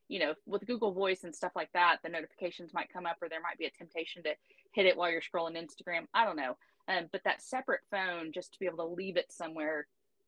you 0.08 0.18
know 0.18 0.32
with 0.46 0.66
google 0.66 0.92
voice 0.92 1.24
and 1.24 1.34
stuff 1.34 1.52
like 1.54 1.70
that 1.74 1.98
the 2.02 2.08
notifications 2.08 2.72
might 2.72 2.92
come 2.92 3.04
up 3.04 3.16
or 3.20 3.28
there 3.28 3.42
might 3.42 3.58
be 3.58 3.66
a 3.66 3.70
temptation 3.70 4.22
to 4.22 4.34
hit 4.74 4.86
it 4.86 4.96
while 4.96 5.10
you're 5.10 5.20
scrolling 5.20 5.56
instagram. 5.56 6.06
I 6.12 6.24
don't 6.24 6.36
know. 6.36 6.56
Um, 6.88 7.08
but 7.12 7.22
that 7.24 7.40
separate 7.40 7.80
phone 7.90 8.32
just 8.32 8.52
to 8.52 8.58
be 8.58 8.66
able 8.66 8.78
to 8.78 8.94
leave 8.94 9.16
it 9.16 9.32
somewhere 9.32 9.86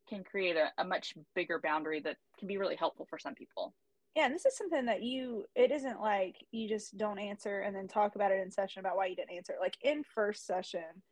can 0.09 0.23
create 0.23 0.55
a, 0.55 0.71
a 0.81 0.85
much 0.85 1.13
bigger 1.35 1.59
boundary 1.59 1.99
that 1.99 2.15
can 2.39 2.47
be 2.47 2.57
really 2.57 2.75
helpful 2.75 3.05
for 3.09 3.19
some 3.19 3.35
people 3.35 3.73
yeah, 4.17 4.25
and 4.25 4.33
this 4.33 4.47
is 4.47 4.57
something 4.57 4.87
that 4.87 5.03
you 5.03 5.45
it 5.55 5.71
isn't 5.71 6.01
like 6.01 6.37
you 6.51 6.67
just 6.67 6.97
don't 6.97 7.19
answer 7.19 7.59
and 7.59 7.75
then 7.75 7.87
talk 7.87 8.15
about 8.15 8.31
it 8.31 8.41
in 8.41 8.51
session 8.51 8.79
about 8.79 8.95
why 8.97 9.05
you 9.05 9.15
didn't 9.15 9.37
answer. 9.37 9.53
Like 9.61 9.77
in 9.83 10.03
first 10.03 10.47
session, 10.47 11.03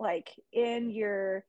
like 0.00 0.30
in 0.52 0.90
your 0.90 1.44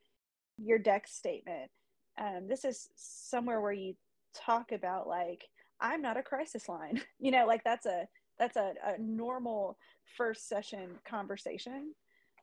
your 0.57 0.77
deck 0.77 1.07
statement, 1.07 1.71
um, 2.19 2.47
this 2.49 2.65
is 2.65 2.89
somewhere 2.95 3.61
where 3.61 3.71
you 3.71 3.95
talk 4.35 4.73
about 4.73 5.07
like 5.07 5.45
I'm 5.79 6.01
not 6.01 6.17
a 6.17 6.23
crisis 6.23 6.67
line. 6.67 7.01
You 7.19 7.31
know, 7.31 7.47
like 7.47 7.63
that's 7.63 7.85
a 7.85 8.07
that's 8.37 8.57
a, 8.57 8.73
a 8.85 9.01
normal 9.01 9.77
first 10.17 10.49
session 10.49 10.89
conversation. 11.05 11.93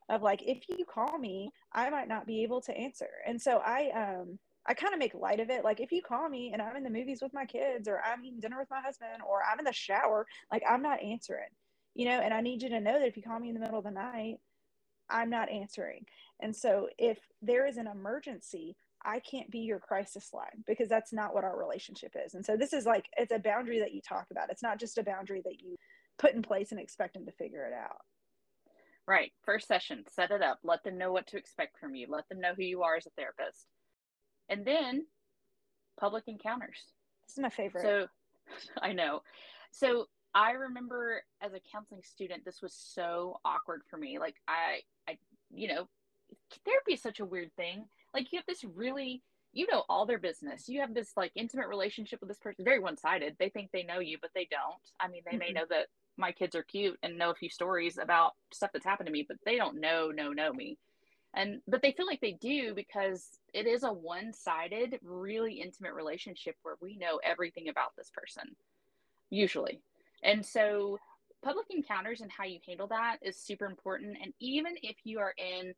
of 0.09 0.23
like 0.23 0.41
if 0.43 0.63
you 0.69 0.85
call 0.85 1.19
me 1.19 1.51
i 1.73 1.89
might 1.89 2.07
not 2.07 2.25
be 2.25 2.43
able 2.43 2.61
to 2.61 2.75
answer 2.77 3.09
and 3.27 3.41
so 3.41 3.57
i 3.65 3.89
um 3.95 4.39
i 4.67 4.73
kind 4.73 4.93
of 4.93 4.99
make 4.99 5.13
light 5.13 5.39
of 5.39 5.49
it 5.49 5.63
like 5.63 5.79
if 5.79 5.91
you 5.91 6.01
call 6.01 6.29
me 6.29 6.51
and 6.53 6.61
i'm 6.61 6.75
in 6.75 6.83
the 6.83 6.89
movies 6.89 7.19
with 7.21 7.33
my 7.33 7.45
kids 7.45 7.87
or 7.87 8.01
i'm 8.03 8.23
eating 8.23 8.39
dinner 8.39 8.59
with 8.59 8.69
my 8.69 8.81
husband 8.81 9.21
or 9.27 9.41
i'm 9.49 9.59
in 9.59 9.65
the 9.65 9.73
shower 9.73 10.25
like 10.51 10.63
i'm 10.69 10.81
not 10.81 11.01
answering 11.01 11.49
you 11.95 12.05
know 12.05 12.19
and 12.19 12.33
i 12.33 12.41
need 12.41 12.61
you 12.61 12.69
to 12.69 12.79
know 12.79 12.99
that 12.99 13.07
if 13.07 13.17
you 13.17 13.23
call 13.23 13.39
me 13.39 13.49
in 13.49 13.53
the 13.53 13.59
middle 13.59 13.79
of 13.79 13.85
the 13.85 13.91
night 13.91 14.37
i'm 15.09 15.29
not 15.29 15.49
answering 15.49 16.05
and 16.41 16.55
so 16.55 16.87
if 16.97 17.17
there 17.41 17.65
is 17.67 17.77
an 17.77 17.87
emergency 17.87 18.75
I 19.05 19.19
can't 19.19 19.49
be 19.49 19.59
your 19.59 19.79
crisis 19.79 20.33
line 20.33 20.63
because 20.65 20.89
that's 20.89 21.13
not 21.13 21.33
what 21.33 21.45
our 21.45 21.57
relationship 21.57 22.13
is. 22.25 22.33
And 22.33 22.45
so 22.45 22.57
this 22.57 22.73
is 22.73 22.85
like 22.85 23.05
it's 23.15 23.31
a 23.31 23.39
boundary 23.39 23.79
that 23.79 23.93
you 23.93 24.01
talk 24.01 24.25
about. 24.31 24.49
It's 24.49 24.63
not 24.63 24.79
just 24.79 24.97
a 24.97 25.03
boundary 25.03 25.41
that 25.45 25.61
you 25.61 25.77
put 26.19 26.33
in 26.33 26.41
place 26.41 26.71
and 26.71 26.79
expect 26.79 27.13
them 27.13 27.25
to 27.25 27.31
figure 27.31 27.65
it 27.65 27.73
out. 27.73 28.01
Right. 29.07 29.31
First 29.45 29.67
session, 29.67 30.03
set 30.13 30.31
it 30.31 30.41
up. 30.41 30.59
Let 30.63 30.83
them 30.83 30.97
know 30.97 31.13
what 31.13 31.27
to 31.27 31.37
expect 31.37 31.79
from 31.79 31.95
you. 31.95 32.07
Let 32.09 32.27
them 32.27 32.41
know 32.41 32.53
who 32.57 32.63
you 32.63 32.83
are 32.83 32.97
as 32.97 33.05
a 33.05 33.11
therapist. 33.11 33.65
And 34.49 34.65
then 34.65 35.05
public 35.99 36.23
encounters. 36.27 36.77
This 37.27 37.37
is 37.37 37.41
my 37.41 37.49
favorite. 37.49 37.83
So 37.83 38.07
I 38.81 38.93
know. 38.93 39.21
So 39.71 40.05
I 40.33 40.51
remember 40.51 41.23
as 41.41 41.53
a 41.53 41.59
counseling 41.71 42.03
student, 42.03 42.45
this 42.45 42.61
was 42.61 42.73
so 42.73 43.39
awkward 43.43 43.81
for 43.89 43.97
me. 43.97 44.19
Like 44.19 44.35
I, 44.47 44.81
I, 45.09 45.17
you 45.53 45.67
know, 45.67 45.87
therapy 46.65 46.93
is 46.93 47.01
such 47.01 47.19
a 47.19 47.25
weird 47.25 47.51
thing. 47.55 47.85
Like 48.13 48.31
you 48.31 48.37
have 48.37 48.45
this 48.47 48.63
really, 48.63 49.23
you 49.53 49.67
know, 49.71 49.83
all 49.89 50.05
their 50.05 50.19
business. 50.19 50.69
You 50.69 50.81
have 50.81 50.93
this 50.93 51.11
like 51.17 51.31
intimate 51.35 51.67
relationship 51.67 52.19
with 52.21 52.29
this 52.29 52.37
person, 52.37 52.65
very 52.65 52.79
one 52.79 52.97
sided. 52.97 53.35
They 53.39 53.49
think 53.49 53.71
they 53.71 53.83
know 53.83 53.99
you, 53.99 54.17
but 54.21 54.31
they 54.35 54.47
don't. 54.49 54.81
I 54.99 55.07
mean, 55.07 55.21
they 55.25 55.31
mm-hmm. 55.37 55.39
may 55.39 55.51
know 55.51 55.65
that 55.69 55.87
my 56.17 56.31
kids 56.31 56.55
are 56.55 56.63
cute 56.63 56.97
and 57.03 57.17
know 57.17 57.29
a 57.29 57.35
few 57.35 57.49
stories 57.49 57.97
about 57.97 58.33
stuff 58.51 58.71
that's 58.73 58.85
happened 58.85 59.07
to 59.07 59.13
me, 59.13 59.25
but 59.27 59.37
they 59.45 59.55
don't 59.55 59.79
know, 59.79 60.09
know, 60.09 60.31
know 60.31 60.51
me. 60.51 60.77
And, 61.37 61.61
but 61.67 61.83
they 61.83 61.91
feel 61.91 62.07
like 62.07 62.19
they 62.19 62.31
do 62.31 62.73
because 62.73 63.37
it 63.53 63.67
is 63.67 63.83
a 63.83 63.93
one 63.93 64.33
sided, 64.33 64.99
really 65.03 65.61
intimate 65.61 65.93
relationship 65.93 66.55
where 66.63 66.77
we 66.81 66.97
know 66.97 67.19
everything 67.23 67.69
about 67.69 67.95
this 67.95 68.09
person, 68.11 68.55
usually. 69.29 69.79
And 70.23 70.43
so, 70.43 70.97
public 71.43 71.67
encounters 71.69 72.21
and 72.21 72.31
how 72.31 72.43
you 72.43 72.57
handle 72.67 72.87
that 72.87 73.17
is 73.21 73.37
super 73.37 73.67
important. 73.67 74.17
And 74.21 74.33
even 74.39 74.73
if 74.81 74.95
you 75.03 75.19
are 75.19 75.35
in 75.37 75.75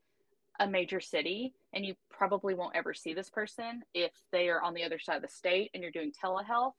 a 0.62 0.67
major 0.67 1.02
city 1.02 1.54
and 1.74 1.86
you 1.86 1.93
probably 2.10 2.54
won't 2.54 2.78
ever 2.78 2.93
see 2.93 3.13
this 3.13 3.30
person 3.30 3.82
if 3.93 4.12
they 4.32 4.48
are 4.48 4.62
on 4.62 4.74
the 4.74 4.86
other 4.86 4.98
side 4.98 5.17
of 5.17 5.22
the 5.22 5.28
state 5.28 5.72
and 5.74 5.84
you're 5.84 5.91
doing 5.91 6.13
telehealth, 6.13 6.72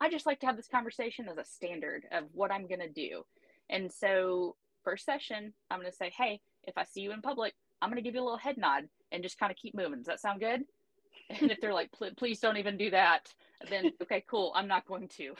I 0.00 0.08
just 0.08 0.24
like 0.24 0.40
to 0.40 0.46
have 0.46 0.56
this 0.56 0.68
conversation 0.68 1.28
as 1.28 1.36
a 1.36 1.44
standard 1.44 2.06
of 2.10 2.24
what 2.32 2.50
I'm 2.50 2.66
going 2.66 2.80
to 2.80 2.88
do. 2.88 3.24
And 3.68 3.92
so, 3.92 4.56
first 4.84 5.04
session, 5.04 5.52
I'm 5.70 5.80
going 5.80 5.90
to 5.90 5.96
say, 5.96 6.10
Hey, 6.16 6.40
if 6.64 6.78
I 6.78 6.84
see 6.84 7.02
you 7.02 7.12
in 7.12 7.20
public, 7.20 7.52
I'm 7.82 7.90
going 7.90 7.96
to 7.96 8.02
give 8.02 8.14
you 8.14 8.22
a 8.22 8.24
little 8.24 8.38
head 8.38 8.56
nod 8.56 8.84
and 9.10 9.22
just 9.22 9.38
kind 9.38 9.50
of 9.50 9.58
keep 9.58 9.74
moving. 9.74 9.98
Does 9.98 10.06
that 10.06 10.20
sound 10.20 10.40
good? 10.40 10.62
And 11.28 11.50
if 11.50 11.60
they're 11.60 11.74
like, 11.74 11.90
please 12.16 12.40
don't 12.40 12.56
even 12.56 12.76
do 12.78 12.90
that, 12.90 13.32
then 13.68 13.92
okay, 14.02 14.24
cool. 14.30 14.52
I'm 14.54 14.68
not 14.68 14.86
going 14.86 15.08
to, 15.16 15.34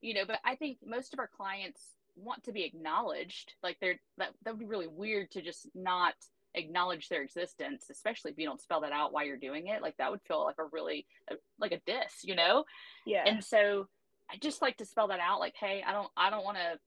you 0.00 0.14
know, 0.14 0.24
but 0.26 0.38
I 0.44 0.54
think 0.54 0.78
most 0.84 1.12
of 1.12 1.18
our 1.18 1.28
clients 1.28 1.82
want 2.16 2.44
to 2.44 2.52
be 2.52 2.64
acknowledged. 2.64 3.54
Like 3.62 3.76
they're, 3.80 3.98
that, 4.18 4.30
that 4.44 4.52
would 4.52 4.60
be 4.60 4.66
really 4.66 4.88
weird 4.88 5.30
to 5.32 5.42
just 5.42 5.68
not 5.74 6.14
acknowledge 6.54 7.08
their 7.08 7.22
existence, 7.22 7.86
especially 7.90 8.30
if 8.30 8.38
you 8.38 8.46
don't 8.46 8.60
spell 8.60 8.80
that 8.82 8.92
out 8.92 9.12
while 9.12 9.24
you're 9.24 9.36
doing 9.36 9.66
it. 9.66 9.82
Like 9.82 9.96
that 9.98 10.10
would 10.10 10.22
feel 10.22 10.44
like 10.44 10.58
a 10.58 10.64
really, 10.72 11.06
uh, 11.30 11.36
like 11.58 11.72
a 11.72 11.80
diss, 11.84 12.22
you 12.22 12.34
know? 12.34 12.64
Yeah. 13.06 13.24
And 13.26 13.42
so 13.42 13.88
I 14.30 14.36
just 14.36 14.60
like 14.60 14.76
to 14.78 14.84
spell 14.84 15.08
that 15.08 15.20
out 15.20 15.40
like, 15.40 15.54
hey, 15.58 15.82
I 15.86 15.92
don't 15.92 16.08
I 16.16 16.30
don't 16.30 16.44
want 16.44 16.58
to 16.58 16.78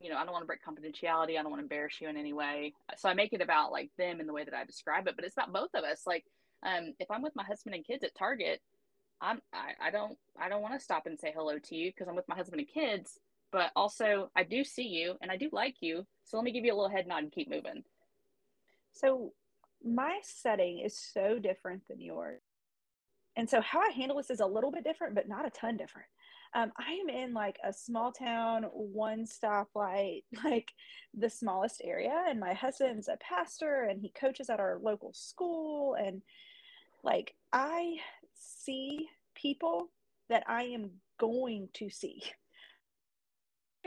you 0.00 0.08
know, 0.08 0.16
I 0.16 0.24
don't 0.24 0.32
want 0.32 0.42
to 0.42 0.46
break 0.46 0.64
confidentiality. 0.64 1.38
I 1.38 1.42
don't 1.42 1.50
want 1.50 1.60
to 1.60 1.64
embarrass 1.64 2.00
you 2.00 2.08
in 2.08 2.16
any 2.16 2.32
way. 2.32 2.72
So 2.96 3.08
I 3.08 3.14
make 3.14 3.32
it 3.32 3.42
about 3.42 3.70
like 3.70 3.90
them 3.98 4.20
in 4.20 4.26
the 4.26 4.32
way 4.32 4.44
that 4.44 4.54
I 4.54 4.64
describe 4.64 5.06
it, 5.06 5.14
but 5.14 5.24
it's 5.24 5.36
about 5.36 5.52
both 5.52 5.70
of 5.74 5.84
us. 5.84 6.02
Like, 6.06 6.24
um, 6.64 6.94
if 6.98 7.10
I'm 7.10 7.22
with 7.22 7.36
my 7.36 7.44
husband 7.44 7.74
and 7.74 7.86
kids 7.86 8.02
at 8.02 8.14
Target, 8.14 8.60
I'm 9.20 9.40
I, 9.52 9.88
I 9.88 9.90
don't 9.90 10.16
I 10.40 10.48
don't 10.48 10.62
want 10.62 10.74
to 10.74 10.80
stop 10.80 11.06
and 11.06 11.18
say 11.18 11.32
hello 11.34 11.58
to 11.58 11.74
you 11.76 11.90
because 11.90 12.08
I'm 12.08 12.16
with 12.16 12.28
my 12.28 12.34
husband 12.34 12.60
and 12.60 12.68
kids. 12.68 13.18
But 13.52 13.72
also, 13.76 14.30
I 14.36 14.44
do 14.44 14.64
see 14.64 14.86
you 14.86 15.16
and 15.20 15.30
I 15.30 15.36
do 15.36 15.50
like 15.52 15.76
you. 15.80 16.06
So 16.24 16.36
let 16.36 16.44
me 16.44 16.52
give 16.52 16.64
you 16.64 16.72
a 16.72 16.76
little 16.76 16.90
head 16.90 17.06
nod 17.06 17.24
and 17.24 17.32
keep 17.32 17.50
moving. 17.50 17.82
So 18.92 19.32
my 19.84 20.20
setting 20.22 20.78
is 20.78 20.96
so 20.96 21.38
different 21.38 21.82
than 21.88 22.00
yours. 22.00 22.40
And 23.36 23.48
so 23.50 23.60
how 23.60 23.80
I 23.80 23.90
handle 23.90 24.16
this 24.16 24.30
is 24.30 24.40
a 24.40 24.46
little 24.46 24.70
bit 24.70 24.84
different, 24.84 25.14
but 25.14 25.28
not 25.28 25.46
a 25.46 25.50
ton 25.50 25.76
different 25.76 26.06
um, 26.54 26.72
I 26.76 26.92
am 26.94 27.08
in 27.08 27.32
like 27.32 27.58
a 27.64 27.72
small 27.72 28.12
town, 28.12 28.64
one 28.72 29.24
stoplight, 29.26 30.24
like 30.44 30.72
the 31.14 31.30
smallest 31.30 31.80
area. 31.84 32.24
And 32.28 32.40
my 32.40 32.54
husband's 32.54 33.08
a 33.08 33.16
pastor 33.16 33.84
and 33.84 34.00
he 34.00 34.10
coaches 34.10 34.50
at 34.50 34.60
our 34.60 34.78
local 34.82 35.12
school. 35.12 35.94
And 35.94 36.22
like 37.02 37.34
I 37.52 37.96
see 38.34 39.08
people 39.34 39.88
that 40.28 40.44
I 40.46 40.64
am 40.64 40.90
going 41.18 41.68
to 41.74 41.90
see. 41.90 42.22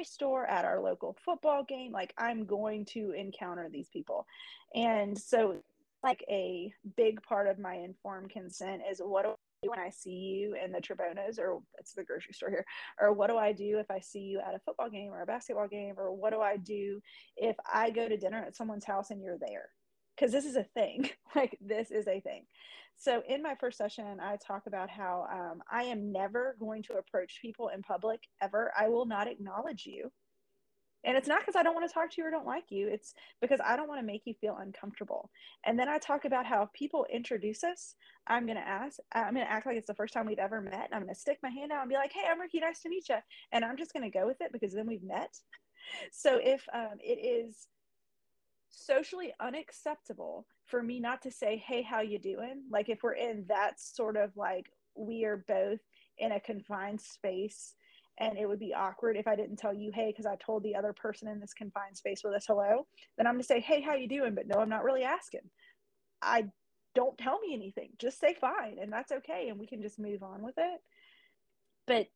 Store 0.01 0.47
at 0.47 0.65
our 0.65 0.81
local 0.81 1.15
football 1.23 1.63
game, 1.63 1.91
like 1.91 2.15
I'm 2.17 2.45
going 2.45 2.83
to 2.93 3.11
encounter 3.11 3.69
these 3.71 3.89
people. 3.89 4.25
And 4.73 5.15
so, 5.15 5.57
like, 6.01 6.25
a 6.29 6.73
big 6.97 7.21
part 7.21 7.47
of 7.47 7.59
my 7.59 7.75
informed 7.75 8.31
consent 8.31 8.81
is 8.91 8.99
what 9.03 9.37
when 9.69 9.79
I 9.79 9.89
see 9.89 10.11
you 10.11 10.55
in 10.63 10.71
the 10.71 10.79
Trabonas 10.79 11.39
or 11.39 11.59
it's 11.77 11.93
the 11.93 12.03
grocery 12.03 12.33
store 12.33 12.49
here, 12.49 12.65
or 12.99 13.13
what 13.13 13.29
do 13.29 13.37
I 13.37 13.51
do 13.51 13.79
if 13.79 13.89
I 13.89 13.99
see 13.99 14.19
you 14.19 14.39
at 14.39 14.55
a 14.55 14.59
football 14.59 14.89
game 14.89 15.11
or 15.11 15.21
a 15.21 15.25
basketball 15.25 15.67
game, 15.67 15.95
or 15.97 16.13
what 16.13 16.31
do 16.31 16.41
I 16.41 16.57
do 16.57 17.01
if 17.37 17.55
I 17.71 17.89
go 17.89 18.07
to 18.07 18.17
dinner 18.17 18.43
at 18.45 18.55
someone's 18.55 18.85
house 18.85 19.11
and 19.11 19.21
you're 19.21 19.39
there? 19.39 19.69
Because 20.15 20.31
this 20.31 20.45
is 20.45 20.55
a 20.55 20.63
thing. 20.63 21.09
like, 21.35 21.57
this 21.61 21.91
is 21.91 22.07
a 22.07 22.19
thing. 22.21 22.45
So, 22.95 23.23
in 23.27 23.41
my 23.41 23.55
first 23.59 23.77
session, 23.77 24.19
I 24.21 24.37
talk 24.37 24.63
about 24.67 24.89
how 24.89 25.25
um, 25.31 25.61
I 25.69 25.83
am 25.83 26.11
never 26.11 26.55
going 26.59 26.83
to 26.83 26.93
approach 26.93 27.39
people 27.41 27.69
in 27.69 27.81
public 27.81 28.21
ever. 28.41 28.71
I 28.79 28.87
will 28.89 29.05
not 29.05 29.27
acknowledge 29.27 29.85
you 29.85 30.11
and 31.05 31.17
it's 31.17 31.27
not 31.27 31.39
because 31.41 31.55
I 31.55 31.63
don't 31.63 31.75
want 31.75 31.87
to 31.87 31.93
talk 31.93 32.11
to 32.11 32.15
you 32.21 32.27
or 32.27 32.31
don't 32.31 32.45
like 32.45 32.65
you. 32.69 32.87
It's 32.87 33.13
because 33.41 33.59
I 33.63 33.75
don't 33.75 33.89
want 33.89 33.99
to 33.99 34.05
make 34.05 34.21
you 34.25 34.33
feel 34.39 34.57
uncomfortable. 34.59 35.29
And 35.65 35.77
then 35.77 35.89
I 35.89 35.97
talk 35.97 36.25
about 36.25 36.45
how 36.45 36.63
if 36.63 36.73
people 36.73 37.05
introduce 37.11 37.63
us, 37.63 37.95
I'm 38.27 38.45
going 38.45 38.57
to 38.57 38.67
ask, 38.67 38.97
I'm 39.13 39.33
going 39.33 39.45
to 39.45 39.51
act 39.51 39.65
like 39.65 39.75
it's 39.75 39.87
the 39.87 39.95
first 39.95 40.13
time 40.13 40.25
we've 40.25 40.39
ever 40.39 40.61
met. 40.61 40.85
And 40.85 40.93
I'm 40.93 41.01
going 41.01 41.13
to 41.13 41.19
stick 41.19 41.39
my 41.43 41.49
hand 41.49 41.71
out 41.71 41.81
and 41.81 41.89
be 41.89 41.95
like, 41.95 42.13
hey, 42.13 42.27
I'm 42.29 42.39
Rikki. 42.39 42.59
Nice 42.59 42.81
to 42.81 42.89
meet 42.89 43.09
you. 43.09 43.17
And 43.51 43.65
I'm 43.65 43.77
just 43.77 43.91
going 43.93 44.09
to 44.09 44.17
go 44.17 44.25
with 44.25 44.39
it 44.39 44.53
because 44.53 44.73
then 44.73 44.87
we've 44.87 45.03
met. 45.03 45.35
So 46.11 46.39
if 46.41 46.65
um, 46.73 46.97
it 47.01 47.19
is 47.19 47.67
socially 48.69 49.33
unacceptable 49.41 50.45
for 50.65 50.81
me 50.81 50.99
not 51.01 51.21
to 51.23 51.31
say, 51.31 51.61
hey, 51.67 51.81
how 51.81 51.99
you 51.99 52.19
doing? 52.19 52.63
Like 52.71 52.87
if 52.87 53.03
we're 53.03 53.13
in 53.13 53.45
that 53.49 53.79
sort 53.79 54.15
of 54.15 54.31
like, 54.37 54.67
we 54.95 55.25
are 55.25 55.43
both 55.47 55.79
in 56.17 56.31
a 56.31 56.39
confined 56.39 57.01
space 57.01 57.73
and 58.19 58.37
it 58.37 58.47
would 58.47 58.59
be 58.59 58.73
awkward 58.73 59.17
if 59.17 59.27
I 59.27 59.35
didn't 59.35 59.57
tell 59.57 59.73
you, 59.73 59.91
hey, 59.93 60.11
because 60.11 60.25
I 60.25 60.35
told 60.35 60.63
the 60.63 60.75
other 60.75 60.93
person 60.93 61.27
in 61.27 61.39
this 61.39 61.53
confined 61.53 61.97
space 61.97 62.21
with 62.23 62.33
us 62.33 62.45
hello, 62.47 62.85
then 63.17 63.27
I'm 63.27 63.33
gonna 63.33 63.43
say, 63.43 63.59
hey, 63.59 63.81
how 63.81 63.95
you 63.95 64.07
doing? 64.07 64.35
But 64.35 64.47
no, 64.47 64.59
I'm 64.59 64.69
not 64.69 64.83
really 64.83 65.03
asking. 65.03 65.49
I 66.21 66.45
don't 66.95 67.17
tell 67.17 67.39
me 67.39 67.53
anything. 67.53 67.89
Just 67.99 68.19
say 68.19 68.35
fine, 68.39 68.77
and 68.81 68.91
that's 68.91 69.11
okay, 69.11 69.47
and 69.49 69.59
we 69.59 69.67
can 69.67 69.81
just 69.81 69.99
move 69.99 70.21
on 70.23 70.43
with 70.43 70.55
it. 70.57 70.79
But 71.87 72.07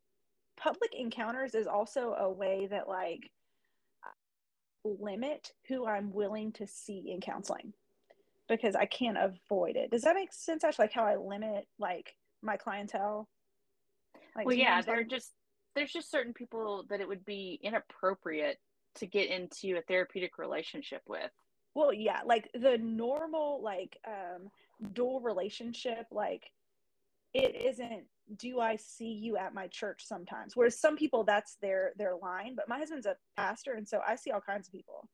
public 0.58 0.92
encounters 0.98 1.56
is 1.56 1.68
also 1.68 2.14
a 2.14 2.32
way 2.32 2.68
that 2.70 2.88
like 2.88 3.30
limit 4.84 5.52
who 5.68 5.86
I'm 5.86 6.12
willing 6.14 6.52
to 6.54 6.68
see 6.68 7.12
in 7.12 7.22
counseling 7.22 7.74
because 8.48 8.76
I 8.76 8.86
can't 8.86 9.18
avoid 9.18 9.76
it. 9.76 9.92
Does 9.92 10.04
that 10.04 10.16
make 10.16 10.32
sense? 10.32 10.64
Actually, 10.64 10.84
like 10.84 10.94
how 10.94 11.06
I 11.06 11.18
limit 11.18 11.68
like 11.80 12.16
my 12.42 12.56
clientele. 12.56 13.28
Like, 14.36 14.46
well, 14.46 14.56
yeah, 14.56 14.82
they're 14.82 15.04
just 15.04 15.32
there's 15.78 15.92
just 15.92 16.12
certain 16.12 16.34
people 16.34 16.86
that 16.90 17.02
it 17.02 17.08
would 17.08 17.26
be 17.26 17.60
inappropriate 17.62 18.60
to 18.96 19.06
get 19.06 19.30
into 19.30 19.78
a 19.78 19.82
therapeutic 19.82 20.38
relationship 20.38 21.04
with. 21.08 21.32
Well, 21.76 21.94
yeah, 21.94 22.22
like 22.26 22.50
the 22.54 22.78
normal 22.80 23.62
like 23.62 23.98
um 24.08 24.50
dual 24.94 25.22
relationship 25.22 26.06
like 26.12 26.52
it 27.34 27.56
isn't 27.56 28.04
do 28.36 28.60
I 28.60 28.76
see 28.76 29.12
you 29.12 29.38
at 29.38 29.54
my 29.54 29.68
church 29.68 30.04
sometimes? 30.06 30.56
Whereas 30.56 30.80
some 30.80 30.98
people 30.98 31.24
that's 31.24 31.58
their 31.62 31.94
their 31.98 32.16
line, 32.16 32.56
but 32.56 32.68
my 32.68 32.80
husband's 32.80 33.06
a 33.06 33.16
pastor 33.36 33.74
and 33.74 33.88
so 33.88 34.02
I 34.06 34.16
see 34.16 34.32
all 34.32 34.42
kinds 34.42 34.68
of 34.68 34.74
people. 34.74 35.08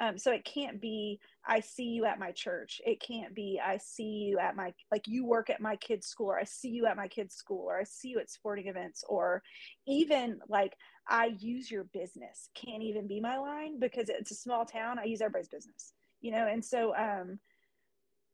Um, 0.00 0.16
so 0.16 0.32
it 0.32 0.46
can't 0.46 0.80
be, 0.80 1.20
I 1.46 1.60
see 1.60 1.84
you 1.84 2.06
at 2.06 2.18
my 2.18 2.32
church. 2.32 2.80
It 2.86 3.02
can't 3.02 3.34
be, 3.34 3.60
I 3.62 3.76
see 3.76 4.28
you 4.30 4.38
at 4.38 4.56
my, 4.56 4.72
like 4.90 5.06
you 5.06 5.26
work 5.26 5.50
at 5.50 5.60
my 5.60 5.76
kid's 5.76 6.06
school, 6.06 6.28
or 6.28 6.38
I 6.38 6.44
see 6.44 6.70
you 6.70 6.86
at 6.86 6.96
my 6.96 7.06
kid's 7.06 7.34
school, 7.34 7.66
or 7.66 7.78
I 7.78 7.84
see 7.84 8.08
you 8.08 8.18
at 8.18 8.30
sporting 8.30 8.68
events, 8.68 9.04
or 9.08 9.42
even 9.86 10.40
like 10.48 10.74
I 11.06 11.34
use 11.38 11.70
your 11.70 11.84
business 11.84 12.48
can't 12.54 12.82
even 12.82 13.06
be 13.06 13.20
my 13.20 13.36
line 13.36 13.78
because 13.78 14.08
it's 14.08 14.30
a 14.30 14.34
small 14.34 14.64
town. 14.64 14.98
I 14.98 15.04
use 15.04 15.20
everybody's 15.20 15.48
business, 15.48 15.92
you 16.22 16.32
know? 16.32 16.46
And 16.46 16.64
so 16.64 16.96
um, 16.96 17.38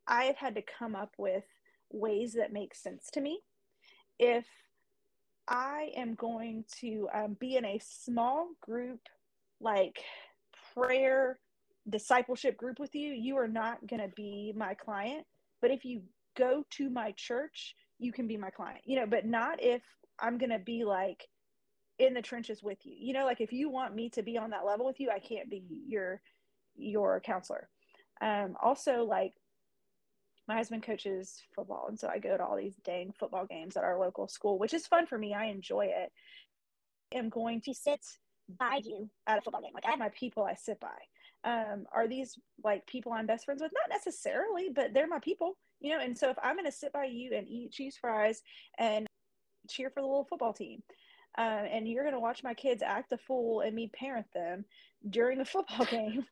I've 0.07 0.37
had 0.37 0.55
to 0.55 0.62
come 0.62 0.95
up 0.95 1.14
with 1.19 1.45
ways 1.91 2.35
that 2.35 2.53
make 2.53 2.75
sense 2.75 3.09
to 3.14 3.21
me. 3.21 3.41
If 4.21 4.47
I 5.49 5.91
am 5.97 6.14
going 6.14 6.64
to 6.81 7.09
um, 7.12 7.37
be 7.41 7.57
in 7.57 7.64
a 7.64 7.81
small 7.83 8.51
group, 8.61 9.01
like 9.61 10.01
prayer 10.75 11.39
discipleship 11.89 12.57
group 12.57 12.78
with 12.78 12.95
you, 12.95 13.12
you 13.12 13.37
are 13.37 13.49
not 13.49 13.87
going 13.87 14.03
to 14.03 14.12
be 14.14 14.53
my 14.57 14.74
client. 14.74 15.24
But 15.61 15.70
if 15.70 15.84
you 15.84 16.03
go 16.37 16.64
to 16.70 16.91
my 16.91 17.12
church, 17.12 17.74
you 17.99 18.12
can 18.12 18.26
be 18.26 18.37
my 18.37 18.51
client, 18.51 18.80
you 18.84 18.97
know, 18.97 19.07
but 19.07 19.24
not 19.24 19.62
if 19.62 19.82
I'm 20.18 20.39
going 20.39 20.51
to 20.51 20.59
be 20.59 20.84
like 20.84 21.26
in 21.99 22.14
the 22.14 22.22
trenches 22.22 22.62
with 22.62 22.78
you. 22.84 22.95
You 22.99 23.14
know, 23.14 23.24
like 23.24 23.41
if 23.41 23.53
you 23.53 23.70
want 23.70 23.95
me 23.95 24.11
to 24.11 24.22
be 24.22 24.37
on 24.39 24.51
that 24.51 24.66
level 24.66 24.87
with 24.87 25.01
you, 25.01 25.11
I 25.11 25.18
can't 25.18 25.51
be 25.51 25.62
your 25.87 26.20
your 26.76 27.20
counselor. 27.20 27.68
Um, 28.20 28.57
also, 28.62 29.05
like 29.05 29.32
my 30.49 30.57
husband 30.57 30.82
coaches 30.82 31.43
football, 31.55 31.87
and 31.89 31.99
so 31.99 32.09
I 32.09 32.18
go 32.18 32.37
to 32.37 32.45
all 32.45 32.57
these 32.57 32.76
dang 32.84 33.12
football 33.18 33.47
games 33.47 33.76
at 33.76 33.84
our 33.84 33.99
local 33.99 34.28
school, 34.28 34.59
which 34.59 34.74
is 34.74 34.87
fun 34.87 35.07
for 35.07 35.18
me. 35.18 35.34
I 35.34 35.47
enjoy 35.47 35.87
it. 35.87 36.12
I'm 37.16 37.28
going 37.28 37.61
to 37.62 37.74
sit 37.74 38.01
by 38.59 38.80
you 38.84 39.09
at 39.26 39.39
a 39.39 39.43
football 39.43 39.62
game. 39.62 39.72
Like 39.74 39.87
I 39.87 39.91
have 39.91 39.99
my 39.99 40.11
people 40.11 40.45
I 40.45 40.55
sit 40.55 40.80
by. 40.80 40.89
Um, 41.47 41.86
are 41.94 42.09
these 42.09 42.36
like 42.64 42.86
people 42.86 43.12
I'm 43.12 43.26
best 43.26 43.44
friends 43.44 43.62
with? 43.62 43.72
Not 43.72 43.97
necessarily, 43.97 44.68
but 44.74 44.92
they're 44.92 45.07
my 45.07 45.20
people, 45.20 45.57
you 45.80 45.92
know. 45.92 46.03
And 46.03 46.18
so 46.18 46.28
if 46.28 46.36
I'm 46.42 46.57
going 46.57 46.66
to 46.66 46.72
sit 46.72 46.92
by 46.92 47.05
you 47.05 47.32
and 47.34 47.49
eat 47.49 47.72
cheese 47.72 47.97
fries 47.99 48.42
and 48.78 49.07
cheer 49.70 49.88
for 49.90 50.01
the 50.03 50.07
little 50.07 50.26
football 50.28 50.53
team, 50.53 50.82
uh, 51.38 51.64
and 51.70 51.86
you're 51.86 52.03
going 52.03 52.14
to 52.14 52.20
watch 52.20 52.42
my 52.42 52.55
kids 52.55 52.82
act 52.82 53.12
a 53.12 53.18
fool 53.18 53.61
and 53.61 53.74
me 53.74 53.90
parent 53.94 54.26
them 54.34 54.64
during 55.09 55.40
a 55.40 55.44
football 55.44 55.86
game, 55.90 56.24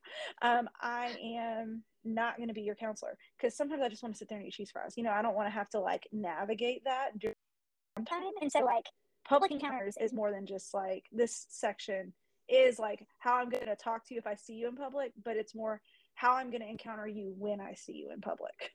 um, 0.43 0.69
I 0.81 1.15
am 1.23 1.85
not 2.05 2.37
going 2.37 2.49
to 2.49 2.55
be 2.55 2.63
your 2.63 2.75
counselor 2.75 3.17
because 3.39 3.57
sometimes 3.57 3.83
I 3.83 3.89
just 3.89 4.03
want 4.03 4.15
to 4.15 4.19
sit 4.19 4.29
there 4.29 4.39
and 4.39 4.47
eat 4.47 4.55
cheese 4.55 4.71
fries. 4.73 4.95
You 4.97 5.05
know, 5.05 5.13
I 5.13 5.23
don't 5.23 5.37
want 5.37 5.47
to 5.47 5.55
have 5.55 5.69
to 5.71 5.81
like 5.81 6.09
navigate 6.13 6.83
that 6.85 7.19
during 7.19 7.35
time. 8.07 8.33
And 8.41 8.51
so, 8.51 8.61
like, 8.61 8.87
public 9.29 9.53
encounters 9.53 9.97
is 10.01 10.13
more 10.13 10.31
than 10.31 10.47
just 10.47 10.75
like 10.75 11.05
this 11.13 11.47
section 11.49 12.13
is 12.49 12.79
like 12.79 13.07
how 13.19 13.37
I'm 13.37 13.51
going 13.51 13.67
to 13.67 13.77
talk 13.77 14.07
to 14.07 14.15
you 14.15 14.19
if 14.19 14.27
I 14.27 14.35
see 14.35 14.55
you 14.55 14.69
in 14.69 14.77
public, 14.77 15.13
but 15.25 15.37
it's 15.37 15.55
more 15.55 15.81
how 16.15 16.35
I'm 16.35 16.51
going 16.51 16.63
to 16.63 16.69
encounter 16.69 17.07
you 17.07 17.35
when 17.39 17.61
I 17.61 17.75
see 17.75 17.93
you 17.93 18.11
in 18.13 18.21
public. 18.21 18.73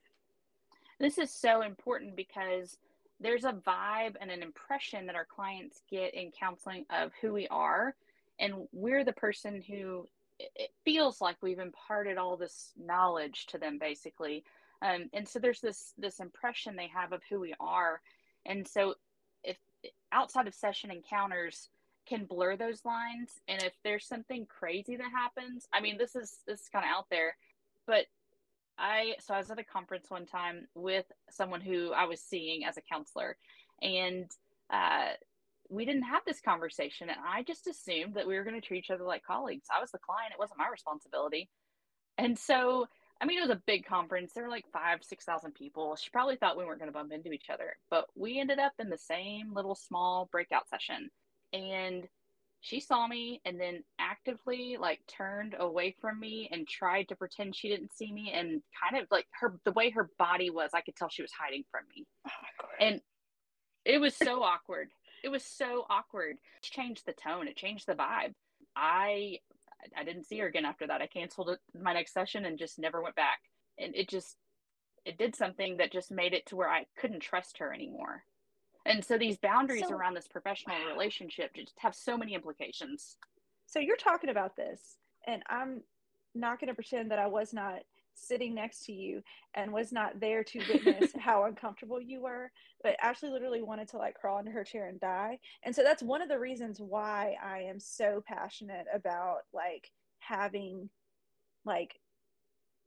This 0.99 1.17
is 1.17 1.31
so 1.31 1.61
important 1.61 2.15
because 2.15 2.77
there's 3.19 3.45
a 3.45 3.53
vibe 3.53 4.15
and 4.19 4.31
an 4.31 4.41
impression 4.41 5.05
that 5.05 5.15
our 5.15 5.25
clients 5.25 5.81
get 5.89 6.13
in 6.13 6.31
counseling 6.31 6.85
of 6.89 7.11
who 7.21 7.33
we 7.33 7.47
are 7.47 7.95
and 8.39 8.53
we're 8.71 9.03
the 9.03 9.13
person 9.13 9.61
who 9.61 10.07
it 10.39 10.71
feels 10.85 11.19
like 11.19 11.35
we've 11.41 11.59
imparted 11.59 12.17
all 12.17 12.37
this 12.37 12.71
knowledge 12.77 13.45
to 13.47 13.57
them 13.57 13.77
basically 13.77 14.43
um, 14.81 15.09
and 15.13 15.27
so 15.27 15.39
there's 15.39 15.59
this 15.59 15.93
this 15.97 16.19
impression 16.19 16.75
they 16.75 16.87
have 16.87 17.11
of 17.11 17.21
who 17.29 17.39
we 17.39 17.53
are 17.59 18.01
and 18.45 18.65
so 18.67 18.93
if 19.43 19.57
outside 20.11 20.47
of 20.47 20.53
session 20.53 20.89
encounters 20.89 21.69
can 22.09 22.25
blur 22.25 22.57
those 22.57 22.83
lines 22.83 23.39
and 23.47 23.61
if 23.61 23.73
there's 23.83 24.07
something 24.07 24.47
crazy 24.47 24.95
that 24.95 25.11
happens 25.11 25.67
i 25.73 25.79
mean 25.79 25.97
this 25.97 26.15
is 26.15 26.39
this 26.47 26.61
is 26.61 26.69
kind 26.69 26.83
of 26.83 26.91
out 26.91 27.05
there 27.11 27.35
but 27.85 28.05
i 28.77 29.13
so 29.19 29.33
i 29.33 29.37
was 29.37 29.51
at 29.51 29.59
a 29.59 29.63
conference 29.63 30.09
one 30.09 30.25
time 30.25 30.67
with 30.73 31.05
someone 31.29 31.61
who 31.61 31.91
i 31.93 32.05
was 32.05 32.19
seeing 32.19 32.65
as 32.65 32.77
a 32.77 32.81
counselor 32.81 33.37
and 33.81 34.31
uh, 34.71 35.09
we 35.69 35.85
didn't 35.85 36.03
have 36.03 36.21
this 36.25 36.41
conversation 36.41 37.09
and 37.09 37.19
i 37.25 37.43
just 37.43 37.67
assumed 37.67 38.15
that 38.15 38.27
we 38.27 38.35
were 38.35 38.43
going 38.43 38.59
to 38.59 38.65
treat 38.65 38.79
each 38.79 38.91
other 38.91 39.03
like 39.03 39.23
colleagues. 39.23 39.67
I 39.75 39.79
was 39.79 39.91
the 39.91 39.99
client 39.99 40.33
it 40.33 40.39
wasn't 40.39 40.59
my 40.59 40.69
responsibility. 40.69 41.49
And 42.17 42.37
so 42.37 42.87
i 43.21 43.25
mean 43.25 43.37
it 43.37 43.47
was 43.47 43.55
a 43.55 43.61
big 43.67 43.85
conference 43.85 44.31
there 44.33 44.43
were 44.43 44.49
like 44.49 44.65
five 44.73 44.99
six 45.03 45.25
thousand 45.25 45.53
people. 45.53 45.95
She 45.95 46.09
probably 46.09 46.37
thought 46.37 46.57
we 46.57 46.65
weren't 46.65 46.79
going 46.79 46.91
to 46.91 46.97
bump 46.97 47.11
into 47.11 47.31
each 47.31 47.49
other 47.53 47.77
but 47.89 48.05
we 48.15 48.39
ended 48.39 48.59
up 48.59 48.73
in 48.79 48.89
the 48.89 48.97
same 48.97 49.53
little 49.53 49.75
small 49.75 50.27
breakout 50.31 50.67
session 50.69 51.09
and 51.53 52.07
she 52.61 52.81
saw 52.81 53.07
me 53.07 53.41
and 53.45 53.59
then 53.59 53.83
actively 53.99 54.77
like 54.79 54.99
turned 55.07 55.55
away 55.57 55.95
from 56.01 56.19
me 56.19 56.49
and 56.51 56.67
tried 56.67 57.07
to 57.07 57.15
pretend 57.15 57.55
she 57.55 57.69
didn't 57.69 57.93
see 57.93 58.11
me 58.11 58.31
and 58.33 58.61
kind 58.83 59.01
of 59.01 59.07
like 59.11 59.25
her 59.39 59.57
the 59.63 59.71
way 59.71 59.89
her 59.89 60.09
body 60.19 60.49
was 60.49 60.71
i 60.73 60.81
could 60.81 60.95
tell 60.95 61.09
she 61.09 61.21
was 61.21 61.31
hiding 61.31 61.63
from 61.71 61.81
me 61.95 62.05
oh 62.27 62.67
and 62.81 63.01
it 63.85 63.99
was 63.99 64.15
so 64.15 64.43
awkward 64.43 64.89
it 65.23 65.29
was 65.29 65.43
so 65.43 65.85
awkward. 65.89 66.37
It 66.57 66.63
changed 66.63 67.05
the 67.05 67.13
tone. 67.13 67.47
It 67.47 67.57
changed 67.57 67.87
the 67.87 67.95
vibe. 67.95 68.33
I 68.75 69.39
I 69.97 70.03
didn't 70.03 70.25
see 70.25 70.37
her 70.39 70.47
again 70.47 70.65
after 70.65 70.87
that. 70.87 71.01
I 71.01 71.07
canceled 71.07 71.57
my 71.73 71.93
next 71.93 72.13
session 72.13 72.45
and 72.45 72.59
just 72.59 72.79
never 72.79 73.01
went 73.01 73.15
back. 73.15 73.39
And 73.77 73.95
it 73.95 74.09
just 74.09 74.37
it 75.05 75.17
did 75.17 75.35
something 75.35 75.77
that 75.77 75.91
just 75.91 76.11
made 76.11 76.33
it 76.33 76.45
to 76.47 76.55
where 76.55 76.69
I 76.69 76.85
couldn't 76.97 77.21
trust 77.21 77.57
her 77.59 77.73
anymore. 77.73 78.23
And 78.89 79.05
so 79.05 79.17
these 79.17 79.37
boundaries 79.37 79.87
so, 79.87 79.95
around 79.95 80.15
this 80.15 80.27
professional 80.27 80.75
relationship 80.91 81.53
just 81.55 81.73
have 81.77 81.95
so 81.95 82.17
many 82.17 82.33
implications. 82.33 83.17
So 83.67 83.79
you're 83.79 83.95
talking 83.95 84.31
about 84.31 84.55
this 84.55 84.97
and 85.27 85.43
I'm 85.47 85.81
not 86.33 86.59
going 86.59 86.69
to 86.69 86.73
pretend 86.73 87.11
that 87.11 87.19
I 87.19 87.27
was 87.27 87.53
not 87.53 87.81
sitting 88.15 88.53
next 88.53 88.85
to 88.85 88.91
you 88.91 89.21
and 89.53 89.71
was 89.71 89.91
not 89.91 90.19
there 90.19 90.43
to 90.43 90.59
witness 90.67 91.11
how 91.19 91.45
uncomfortable 91.45 92.01
you 92.01 92.21
were, 92.21 92.51
but 92.83 92.95
actually 92.99 93.31
literally 93.31 93.61
wanted 93.61 93.87
to 93.89 93.97
like 93.97 94.15
crawl 94.15 94.39
into 94.39 94.51
her 94.51 94.63
chair 94.63 94.87
and 94.87 94.99
die. 94.99 95.39
And 95.63 95.73
so 95.73 95.83
that's 95.83 96.03
one 96.03 96.21
of 96.21 96.29
the 96.29 96.39
reasons 96.39 96.79
why 96.79 97.35
I 97.43 97.59
am 97.59 97.79
so 97.79 98.23
passionate 98.27 98.87
about 98.93 99.41
like 99.53 99.89
having 100.19 100.89
like 101.65 101.95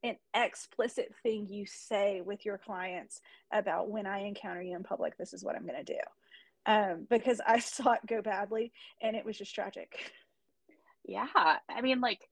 an 0.02 0.16
explicit 0.34 1.12
thing 1.22 1.46
you 1.48 1.66
say 1.66 2.20
with 2.24 2.44
your 2.44 2.58
clients 2.58 3.20
about 3.52 3.90
when 3.90 4.06
I 4.06 4.20
encounter 4.20 4.62
you 4.62 4.76
in 4.76 4.82
public, 4.82 5.16
this 5.16 5.32
is 5.32 5.44
what 5.44 5.56
I'm 5.56 5.66
going 5.66 5.84
to 5.84 5.92
do. 5.92 6.00
Um, 6.64 7.06
because 7.08 7.40
I 7.46 7.58
saw 7.60 7.92
it 7.92 8.00
go 8.06 8.22
badly 8.22 8.72
and 9.00 9.16
it 9.16 9.24
was 9.24 9.38
just 9.38 9.54
tragic. 9.54 10.12
Yeah. 11.04 11.26
I 11.34 11.80
mean, 11.80 12.00
like, 12.00 12.28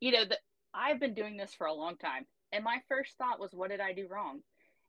you 0.00 0.12
know, 0.12 0.24
the, 0.24 0.38
I've 0.74 1.00
been 1.00 1.14
doing 1.14 1.36
this 1.36 1.54
for 1.54 1.66
a 1.66 1.72
long 1.72 1.96
time. 1.96 2.26
And 2.52 2.64
my 2.64 2.78
first 2.88 3.16
thought 3.16 3.40
was, 3.40 3.50
what 3.52 3.70
did 3.70 3.80
I 3.80 3.92
do 3.92 4.06
wrong? 4.10 4.40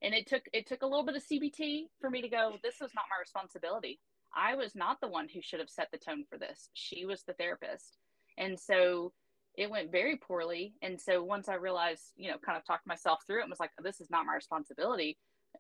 And 0.01 0.13
it 0.13 0.27
took 0.27 0.43
it 0.51 0.67
took 0.67 0.81
a 0.81 0.85
little 0.85 1.05
bit 1.05 1.15
of 1.15 1.23
CBT 1.23 1.83
for 2.01 2.09
me 2.09 2.21
to 2.21 2.27
go, 2.27 2.57
this 2.61 2.75
was 2.81 2.91
not 2.93 3.05
my 3.09 3.21
responsibility. 3.21 3.99
I 4.35 4.55
was 4.55 4.75
not 4.75 4.99
the 4.99 5.07
one 5.07 5.29
who 5.29 5.41
should 5.41 5.59
have 5.61 5.69
set 5.69 5.89
the 5.91 5.97
tone 5.97 6.25
for 6.29 6.37
this. 6.37 6.69
She 6.73 7.05
was 7.05 7.23
the 7.23 7.33
therapist. 7.33 7.97
And 8.37 8.59
so 8.59 9.13
it 9.55 9.69
went 9.69 9.91
very 9.91 10.17
poorly. 10.17 10.73
And 10.81 10.99
so 10.99 11.23
once 11.23 11.47
I 11.47 11.55
realized, 11.55 12.13
you 12.15 12.31
know, 12.31 12.37
kind 12.43 12.57
of 12.57 12.65
talked 12.65 12.87
myself 12.87 13.19
through 13.25 13.39
it 13.39 13.43
and 13.43 13.49
was 13.49 13.59
like, 13.59 13.71
this 13.83 14.01
is 14.01 14.09
not 14.09 14.25
my 14.25 14.35
responsibility, 14.35 15.17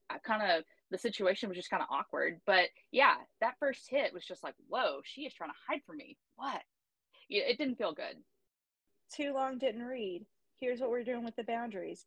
I 0.09 0.17
kind 0.17 0.41
of, 0.51 0.63
the 0.89 0.97
situation 0.97 1.49
was 1.49 1.57
just 1.57 1.69
kind 1.69 1.83
of 1.83 1.89
awkward. 1.91 2.41
But 2.45 2.69
yeah, 2.91 3.15
that 3.41 3.55
first 3.59 3.89
hit 3.89 4.13
was 4.13 4.25
just 4.25 4.43
like, 4.43 4.55
whoa, 4.67 5.01
she 5.03 5.21
is 5.21 5.33
trying 5.33 5.51
to 5.51 5.55
hide 5.67 5.81
from 5.85 5.97
me. 5.97 6.17
What? 6.35 6.61
It 7.29 7.57
didn't 7.57 7.77
feel 7.77 7.93
good 7.93 8.17
too 9.15 9.33
long 9.33 9.57
didn't 9.57 9.83
read. 9.83 10.25
Here's 10.59 10.79
what 10.79 10.89
we're 10.89 11.03
doing 11.03 11.23
with 11.23 11.35
the 11.35 11.43
boundaries 11.43 12.05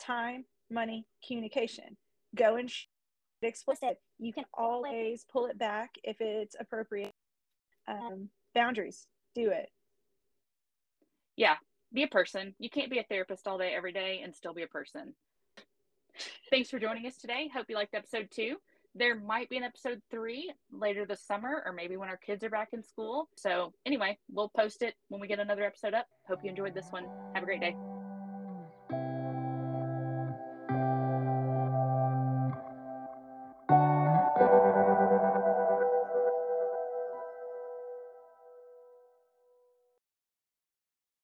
time, 0.00 0.44
money, 0.70 1.06
communication. 1.26 1.96
Go 2.36 2.56
and 2.56 2.70
sh- 2.70 2.84
explicit. 3.42 4.00
You 4.18 4.32
can 4.32 4.44
always 4.54 5.24
pull 5.30 5.46
it 5.46 5.58
back 5.58 5.90
if 6.04 6.20
it's 6.20 6.54
appropriate. 6.58 7.14
Um, 7.88 8.28
boundaries, 8.54 9.06
do 9.34 9.50
it. 9.50 9.70
Yeah, 11.38 11.54
be 11.92 12.02
a 12.02 12.08
person. 12.08 12.54
You 12.58 12.68
can't 12.68 12.90
be 12.90 12.98
a 12.98 13.04
therapist 13.04 13.46
all 13.46 13.56
day, 13.56 13.72
every 13.74 13.92
day, 13.92 14.20
and 14.22 14.34
still 14.34 14.52
be 14.52 14.62
a 14.62 14.68
person. 14.68 15.14
Thanks 16.50 16.68
for 16.68 16.78
joining 16.78 17.06
us 17.06 17.16
today. 17.16 17.48
Hope 17.54 17.66
you 17.68 17.76
liked 17.76 17.94
episode 17.94 18.28
two 18.30 18.56
there 18.94 19.14
might 19.14 19.48
be 19.48 19.56
an 19.56 19.62
episode 19.62 20.00
three 20.10 20.52
later 20.72 21.06
this 21.06 21.22
summer 21.22 21.62
or 21.64 21.72
maybe 21.72 21.96
when 21.96 22.08
our 22.08 22.16
kids 22.16 22.42
are 22.42 22.50
back 22.50 22.70
in 22.72 22.82
school. 22.82 23.28
So, 23.36 23.72
anyway, 23.86 24.18
we'll 24.30 24.48
post 24.48 24.82
it 24.82 24.94
when 25.08 25.20
we 25.20 25.28
get 25.28 25.38
another 25.38 25.64
episode 25.64 25.94
up. 25.94 26.06
Hope 26.26 26.40
you 26.42 26.50
enjoyed 26.50 26.74
this 26.74 26.88
one. 26.90 27.06
Have 27.34 27.42
a 27.42 27.46
great 27.46 27.60
day. 27.60 27.76